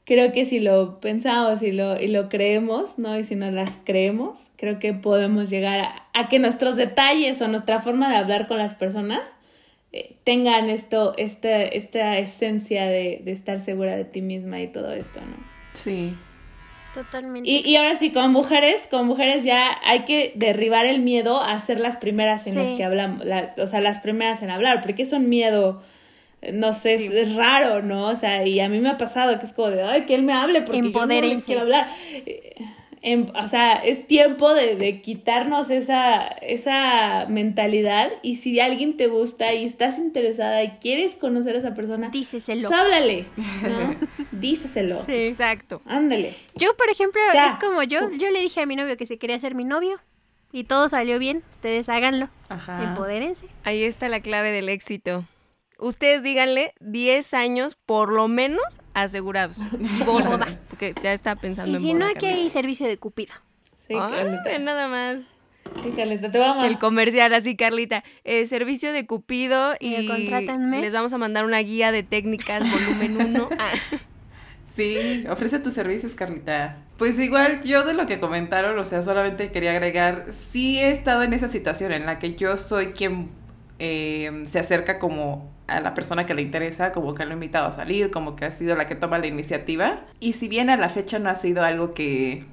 [0.04, 3.18] creo que si lo pensamos y lo, y lo creemos, ¿no?
[3.18, 7.80] Y si no las creemos, creo que podemos llegar a, que nuestros detalles o nuestra
[7.80, 9.28] forma de hablar con las personas
[9.90, 14.92] eh, tengan esto, esta, esta esencia de, de estar segura de ti misma y todo
[14.92, 15.47] esto, ¿no?
[15.78, 16.14] Sí,
[16.94, 17.48] Totalmente.
[17.48, 21.60] Y, y, ahora sí, con mujeres, con mujeres ya hay que derribar el miedo a
[21.60, 23.24] ser las primeras en las que hablamos,
[23.58, 25.82] o sea, las primeras en hablar, porque es un miedo,
[26.52, 28.08] no sé, es, raro, ¿no?
[28.08, 30.22] O sea, y a mí me ha pasado que es como de, ay, que él
[30.22, 31.88] me hable porque yo no quiero hablar
[33.34, 39.64] o sea, es tiempo de, quitarnos esa, esa mentalidad y si alguien te gusta y
[39.64, 42.68] estás interesada y quieres conocer a esa persona, díceselo.
[42.68, 43.26] Pues háblale,
[43.62, 43.96] ¿no?
[44.32, 44.96] Díceselo.
[45.04, 45.12] Sí.
[45.12, 45.82] Exacto.
[45.86, 46.34] Ándale.
[46.54, 49.38] Yo, por ejemplo, es como yo, yo le dije a mi novio que se quería
[49.38, 50.00] ser mi novio
[50.52, 52.28] y todo salió bien, ustedes háganlo.
[52.48, 52.82] Ajá.
[52.82, 53.46] Empodérense.
[53.64, 55.24] Ahí está la clave del éxito
[55.78, 58.64] ustedes díganle 10 años por lo menos
[58.94, 59.60] asegurados.
[60.06, 63.34] Boda, porque ya está pensando y si no, aquí hay servicio de Cupido.
[63.76, 65.26] Sí, nada más.
[65.82, 66.66] Sí, Carlita, te vamos.
[66.66, 68.02] El comercial, así, Carlita.
[68.24, 70.08] Eh, servicio de Cupido y
[70.80, 73.48] les vamos a mandar una guía de técnicas volumen 1.
[73.58, 73.70] Ah.
[74.74, 76.76] Sí, ofrece tus servicios, Carlita.
[76.98, 81.24] Pues igual yo de lo que comentaron, o sea, solamente quería agregar, sí he estado
[81.24, 83.28] en esa situación en la que yo soy quien
[83.78, 87.68] eh, se acerca como a la persona que le interesa, como que lo ha invitado
[87.68, 90.06] a salir, como que ha sido la que toma la iniciativa.
[90.18, 92.44] Y si bien a la fecha no ha sido algo que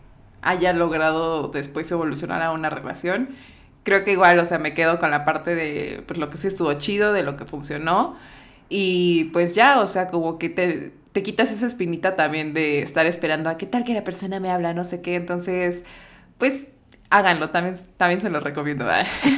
[0.41, 3.29] haya logrado después evolucionar a una relación,
[3.83, 6.47] creo que igual, o sea, me quedo con la parte de pues, lo que sí
[6.47, 8.15] estuvo chido, de lo que funcionó.
[8.69, 13.05] Y pues ya, o sea, como que te, te quitas esa espinita también de estar
[13.05, 15.15] esperando a qué tal que la persona me habla, no sé qué.
[15.15, 15.83] Entonces,
[16.37, 16.71] pues
[17.09, 18.87] háganlo, también, también se los recomiendo.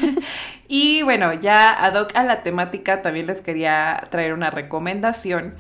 [0.68, 5.56] y bueno, ya ad hoc a la temática, también les quería traer una recomendación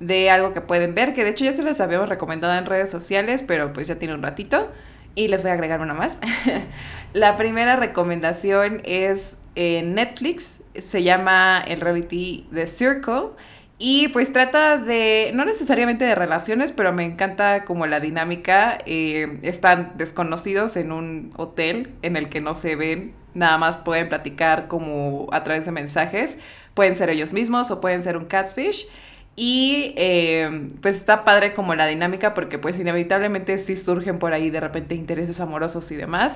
[0.00, 2.90] de algo que pueden ver, que de hecho ya se les habíamos recomendado en redes
[2.90, 4.70] sociales, pero pues ya tiene un ratito.
[5.14, 6.18] Y les voy a agregar una más.
[7.12, 13.30] la primera recomendación es en Netflix, se llama el reality The Circle
[13.84, 18.78] y pues trata de, no necesariamente de relaciones, pero me encanta como la dinámica.
[18.86, 24.08] Eh, están desconocidos en un hotel en el que no se ven, nada más pueden
[24.08, 26.38] platicar como a través de mensajes.
[26.74, 28.86] Pueden ser ellos mismos o pueden ser un catfish.
[29.34, 34.48] Y eh, pues está padre como la dinámica porque pues inevitablemente sí surgen por ahí
[34.48, 36.34] de repente intereses amorosos y demás.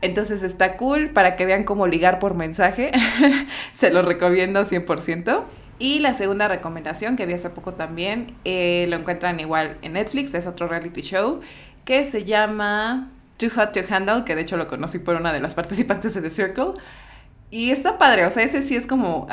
[0.00, 2.92] Entonces está cool para que vean cómo ligar por mensaje.
[3.72, 5.44] Se lo recomiendo 100%.
[5.78, 10.34] Y la segunda recomendación que vi hace poco también, eh, lo encuentran igual en Netflix,
[10.34, 11.40] es otro reality show
[11.84, 15.40] que se llama Too Hot to Handle, que de hecho lo conocí por una de
[15.40, 16.72] las participantes de The Circle.
[17.50, 19.28] Y está padre, o sea, ese sí es como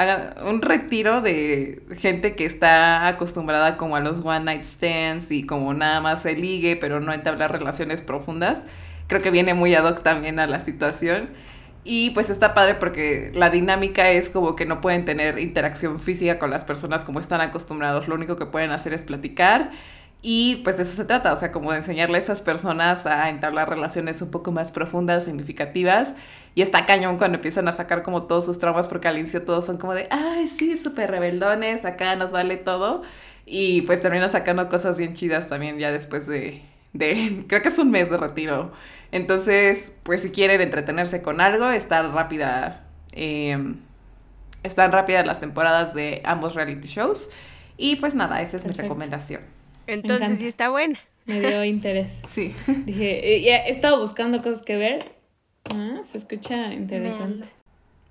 [0.46, 5.74] un retiro de gente que está acostumbrada como a los one night stands y como
[5.74, 8.64] nada más se ligue, pero no entablar relaciones profundas.
[9.08, 11.32] Creo que viene muy ad hoc también a la situación.
[11.84, 16.38] Y pues está padre porque la dinámica es como que no pueden tener interacción física
[16.38, 18.08] con las personas como están acostumbrados.
[18.08, 19.72] Lo único que pueden hacer es platicar.
[20.24, 23.30] Y pues de eso se trata, o sea, como de enseñarle a esas personas a
[23.30, 26.14] entablar relaciones un poco más profundas, significativas.
[26.54, 29.66] Y está cañón cuando empiezan a sacar como todos sus traumas, porque al inicio todos
[29.66, 33.02] son como de, ay, sí, súper rebeldones, acá nos vale todo.
[33.46, 36.62] Y pues termina sacando cosas bien chidas también ya después de,
[36.94, 38.72] de creo que es un mes de retiro.
[39.12, 43.76] Entonces, pues si quieren entretenerse con algo, está rápida, eh,
[44.64, 47.30] están rápidas las temporadas de ambos reality shows.
[47.78, 49.42] Y pues nada, esa es mi recomendación.
[49.88, 51.00] Entonces sí está buena.
[51.26, 52.12] Me dio interés.
[52.24, 52.54] Sí.
[52.86, 55.12] Dije, eh, ya he estado buscando cosas que ver.
[55.74, 57.48] Ah, se escucha interesante.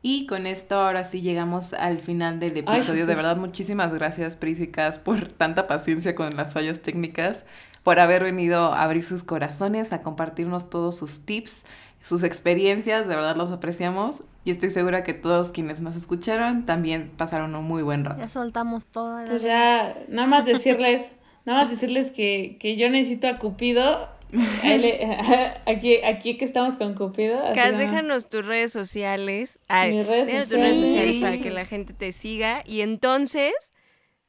[0.02, 3.06] Y con esto ahora sí llegamos al final del episodio.
[3.06, 3.16] de Jesús.
[3.16, 7.44] verdad, muchísimas gracias, Pris y Cas, por tanta paciencia con las fallas técnicas,
[7.82, 11.65] por haber venido a abrir sus corazones, a compartirnos todos sus tips,
[12.02, 13.09] sus experiencias.
[13.09, 14.23] De verdad los apreciamos.
[14.44, 18.20] Y estoy segura que todos quienes nos escucharon también pasaron un muy buen rato.
[18.20, 19.31] Ya soltamos toda la...
[19.31, 21.05] Pues ya, nada más decirles,
[21.44, 24.09] nada más decirles que, que yo necesito a Cupido.
[25.66, 27.43] Aquí, aquí que estamos con Cupido.
[27.52, 29.59] Cas, déjanos tus redes sociales.
[29.69, 31.15] Ay, Mis redes déjanos tus redes sociales.
[31.16, 32.62] sociales para que la gente te siga.
[32.65, 33.74] Y entonces,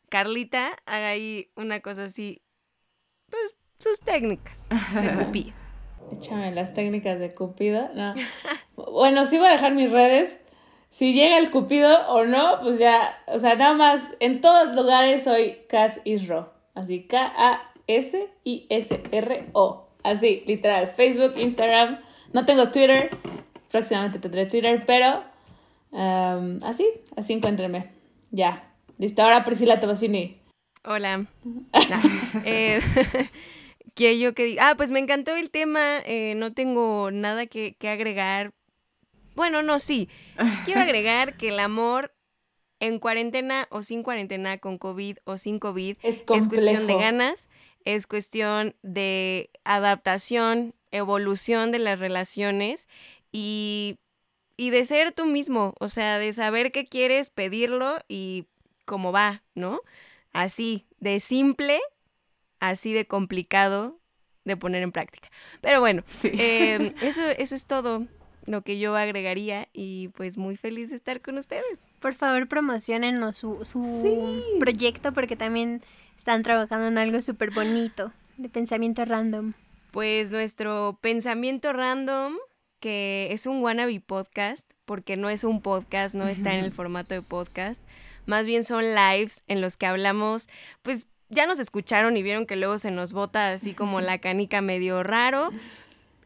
[0.10, 2.42] Carlita haga ahí una cosa así,
[3.82, 5.54] sus técnicas de Cupido.
[6.12, 7.90] Échame las técnicas de Cupido.
[7.94, 8.14] No.
[8.76, 10.38] Bueno, sí voy a dejar mis redes.
[10.90, 15.24] Si llega el Cupido o no, pues ya, o sea, nada más, en todos lugares
[15.24, 16.54] soy Cas Isro.
[16.76, 17.38] Así, K-A-S-I-S-R-O.
[20.04, 20.88] Así, literal.
[20.88, 22.00] Facebook, Instagram.
[22.34, 23.10] No tengo Twitter.
[23.70, 25.24] Próximamente tendré Twitter, pero
[25.94, 26.86] em, así,
[27.16, 27.92] así encuéntrenme.
[28.32, 28.74] Ya.
[28.98, 30.42] Listo, ahora Priscila Tomasini.
[30.84, 31.26] Hola.
[31.44, 32.02] Nah,
[32.46, 32.82] eh,
[33.94, 34.70] que yo que diga.
[34.70, 36.00] Ah, pues me encantó el tema.
[36.06, 38.54] eh, no tengo nada que, que agregar.
[39.36, 40.10] Bueno, no, sí.
[40.66, 42.14] Quiero agregar que el amor
[42.80, 47.48] en cuarentena o sin cuarentena, con COVID o sin COVID, Es es cuestión de ganas,
[47.86, 52.90] es cuestión de adaptación, evolución de las relaciones
[53.32, 53.98] y,
[54.58, 58.46] y de ser tú mismo, o sea, de saber qué quieres, pedirlo y
[58.86, 59.82] cómo va, ¿no?
[60.34, 61.80] Así, de simple,
[62.62, 64.00] así de complicado
[64.46, 65.28] de poner en práctica.
[65.60, 66.32] Pero bueno, Sí.
[66.34, 68.08] eh, eso, eso es todo
[68.48, 71.88] lo que yo agregaría y pues muy feliz de estar con ustedes.
[72.00, 75.84] Por favor, promocionenos su, su proyecto porque también
[76.18, 79.54] están trabajando en algo súper bonito de pensamiento random.
[79.92, 82.36] Pues nuestro pensamiento random,
[82.80, 87.14] que es un wannabe podcast, porque no es un podcast, no está en el formato
[87.14, 87.82] de podcast,
[88.26, 90.48] más bien son lives en los que hablamos,
[90.82, 94.62] pues ya nos escucharon y vieron que luego se nos bota así como la canica
[94.62, 95.50] medio raro.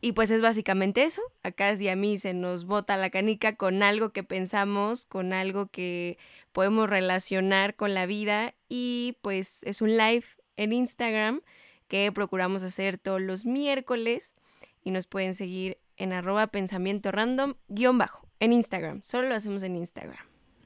[0.02, 1.22] Y pues es básicamente eso.
[1.41, 5.68] Acá y a mí se nos bota la canica con algo que pensamos, con algo
[5.68, 6.18] que
[6.52, 8.53] podemos relacionar con la vida.
[8.68, 10.26] Y pues es un live
[10.57, 11.41] en Instagram
[11.88, 14.36] que procuramos hacer todos los miércoles.
[14.84, 19.02] Y nos pueden seguir en arroba pensamiento random guion bajo en Instagram.
[19.02, 20.23] Solo lo hacemos en Instagram.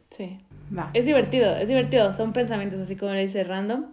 [0.09, 0.39] Sí.
[0.77, 0.91] Va.
[0.93, 2.13] Es divertido, es divertido.
[2.13, 3.85] Son pensamientos así como le dice random.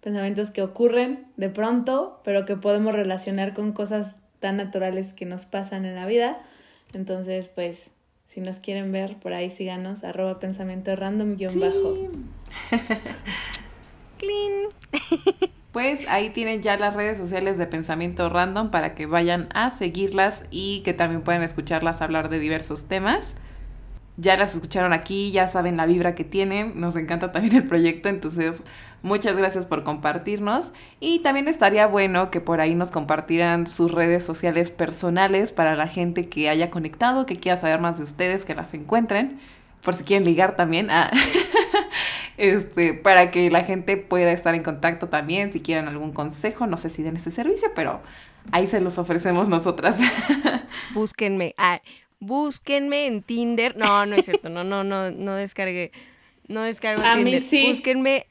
[0.00, 5.46] Pensamientos que ocurren de pronto, pero que podemos relacionar con cosas tan naturales que nos
[5.46, 6.38] pasan en la vida.
[6.92, 7.90] Entonces, pues,
[8.26, 11.96] si nos quieren ver, por ahí síganos, arroba pensamiento random guion bajo.
[14.18, 14.68] ¡Clean!
[15.72, 20.44] Pues ahí tienen ya las redes sociales de Pensamiento Random para que vayan a seguirlas
[20.50, 23.34] y que también puedan escucharlas hablar de diversos temas.
[24.16, 28.08] Ya las escucharon aquí, ya saben la vibra que tienen, nos encanta también el proyecto,
[28.08, 28.62] entonces
[29.02, 30.70] muchas gracias por compartirnos
[31.00, 35.86] y también estaría bueno que por ahí nos compartieran sus redes sociales personales para la
[35.86, 39.40] gente que haya conectado, que quiera saber más de ustedes, que las encuentren,
[39.82, 40.90] por si quieren ligar también.
[40.90, 41.10] Ah.
[42.38, 46.76] Este, para que la gente pueda estar en contacto también, si quieren algún consejo, no
[46.76, 48.00] sé si den ese servicio, pero
[48.52, 49.96] ahí se los ofrecemos nosotras.
[50.94, 51.56] Búsquenme.
[51.58, 51.80] Ah,
[52.20, 53.76] búsquenme en Tinder.
[53.76, 54.48] No, no es cierto.
[54.50, 55.90] No, no, no, no descargué.
[56.46, 57.66] No descargo A mí sí.
[57.66, 58.27] Búsquenme.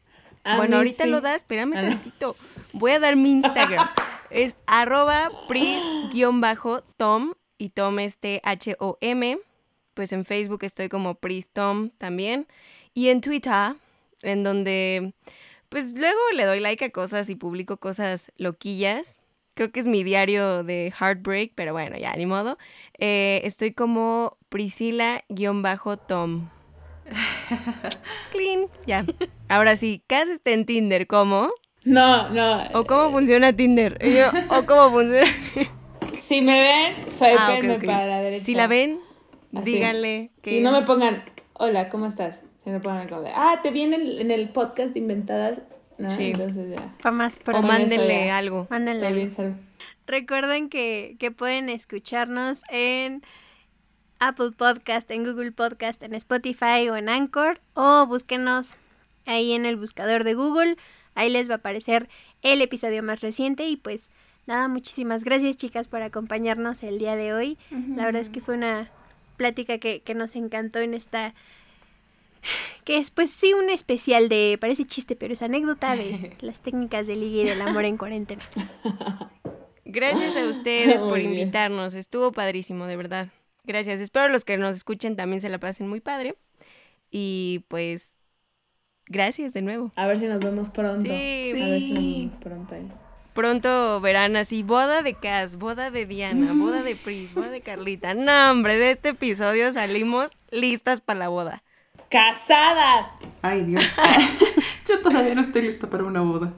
[0.48, 1.10] A bueno, ahorita sí.
[1.10, 2.36] lo das, espérame Ah, tantito.
[2.74, 3.90] Voy a dar mi Instagram.
[4.30, 9.40] es arroba pris-tom y tom es T-H-O-M.
[9.94, 12.48] Pues en Facebook estoy como pristom también.
[12.94, 13.76] Y en Twitter,
[14.22, 15.14] en donde
[15.70, 19.20] pues luego le doy like a cosas y publico cosas loquillas.
[19.54, 22.58] Creo que es mi diario de Heartbreak, pero bueno, ya, ni modo.
[23.00, 26.50] Eh, estoy como Priscila-tom.
[28.32, 29.06] Clean, ya.
[29.50, 31.08] Ahora sí, ¿Cas está en Tinder?
[31.08, 31.50] ¿Cómo?
[31.84, 32.64] No, no.
[32.74, 33.98] ¿O cómo funciona Tinder?
[34.02, 35.28] Y yo, ¿O cómo funciona?
[36.22, 37.86] Si me ven, Ah, swipenme ok.
[37.86, 38.44] para la derecha.
[38.46, 39.00] Si la ven,
[39.56, 39.72] Así.
[39.72, 40.60] díganle que...
[40.60, 41.24] Y no me pongan,
[41.54, 42.42] hola, ¿cómo estás?
[42.64, 45.62] Se me pongan como de, ah, te viene en el, podcast de Inventadas.
[45.98, 46.32] No, Sí.
[46.32, 46.94] entonces ya.
[47.02, 48.38] Para más O mándenle ya.
[48.38, 48.68] algo.
[48.70, 49.56] Mándenle algo.
[50.06, 53.24] Recuerden que, que pueden escucharnos en
[54.20, 57.62] Apple Podcast, en Google Podcast, en Spotify o en Anchor.
[57.74, 58.76] O búsquenos
[59.26, 60.78] ahí en el buscador de Google.
[61.16, 62.10] Ahí les va a aparecer
[62.42, 63.68] el episodio más reciente.
[63.68, 64.10] Y pues
[64.46, 67.58] nada, muchísimas gracias chicas por acompañarnos el día de hoy.
[67.96, 68.90] La verdad es que fue una
[69.36, 71.34] plática que, que nos encantó en esta...
[72.84, 77.06] Que es pues sí un especial de, parece chiste, pero es anécdota de las técnicas
[77.06, 78.48] de ligue y del amor en cuarentena.
[79.90, 81.94] Gracias a ustedes por invitarnos.
[81.94, 83.30] Estuvo padrísimo, de verdad.
[83.68, 84.00] Gracias.
[84.00, 86.36] Espero los que nos escuchen también se la pasen muy padre.
[87.12, 88.16] Y pues,
[89.06, 89.92] gracias de nuevo.
[89.96, 91.04] A ver si nos vemos pronto.
[91.04, 91.52] Sí.
[91.62, 92.88] A ver si nos vemos pronto ahí.
[93.34, 98.14] Pronto verán así, boda de Cas, boda de Diana, boda de Pris, boda de Carlita.
[98.14, 101.62] No, hombre, de este episodio salimos listas para la boda.
[102.10, 103.08] ¡Casadas!
[103.42, 103.84] Ay, Dios.
[104.88, 106.54] Yo todavía no estoy lista para una boda.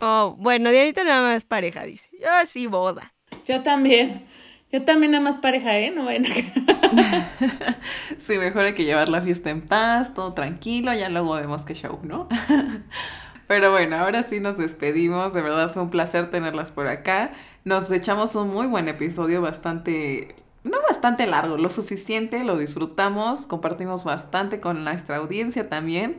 [0.00, 2.10] Oh, bueno, Dianita nada más pareja, dice.
[2.20, 3.14] Yo sí, boda.
[3.46, 4.26] Yo también.
[4.72, 5.90] Yo también nada más pareja, ¿eh?
[5.90, 6.28] No vayan a...
[8.18, 11.74] Sí, mejor hay que llevar la fiesta en paz, todo tranquilo, ya luego vemos qué
[11.74, 12.28] show, ¿no?
[13.46, 17.32] Pero bueno, ahora sí nos despedimos, de verdad fue un placer tenerlas por acá.
[17.64, 20.34] Nos echamos un muy buen episodio, bastante,
[20.64, 26.18] no bastante largo, lo suficiente, lo disfrutamos, compartimos bastante con nuestra audiencia también.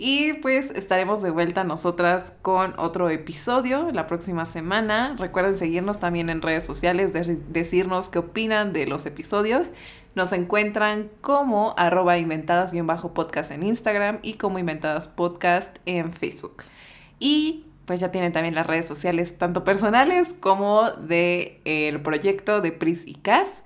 [0.00, 5.16] Y pues estaremos de vuelta nosotras con otro episodio la próxima semana.
[5.18, 9.72] Recuerden seguirnos también en redes sociales, de- decirnos qué opinan de los episodios.
[10.14, 16.62] Nos encuentran como arroba inventadas-podcast en Instagram y como inventadas podcast en Facebook.
[17.18, 22.70] Y pues ya tienen también las redes sociales tanto personales como de el proyecto de
[22.70, 23.64] Pris y Cas.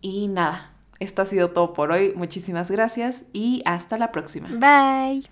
[0.00, 2.12] Y nada, esto ha sido todo por hoy.
[2.16, 4.48] Muchísimas gracias y hasta la próxima.
[4.48, 5.28] Bye.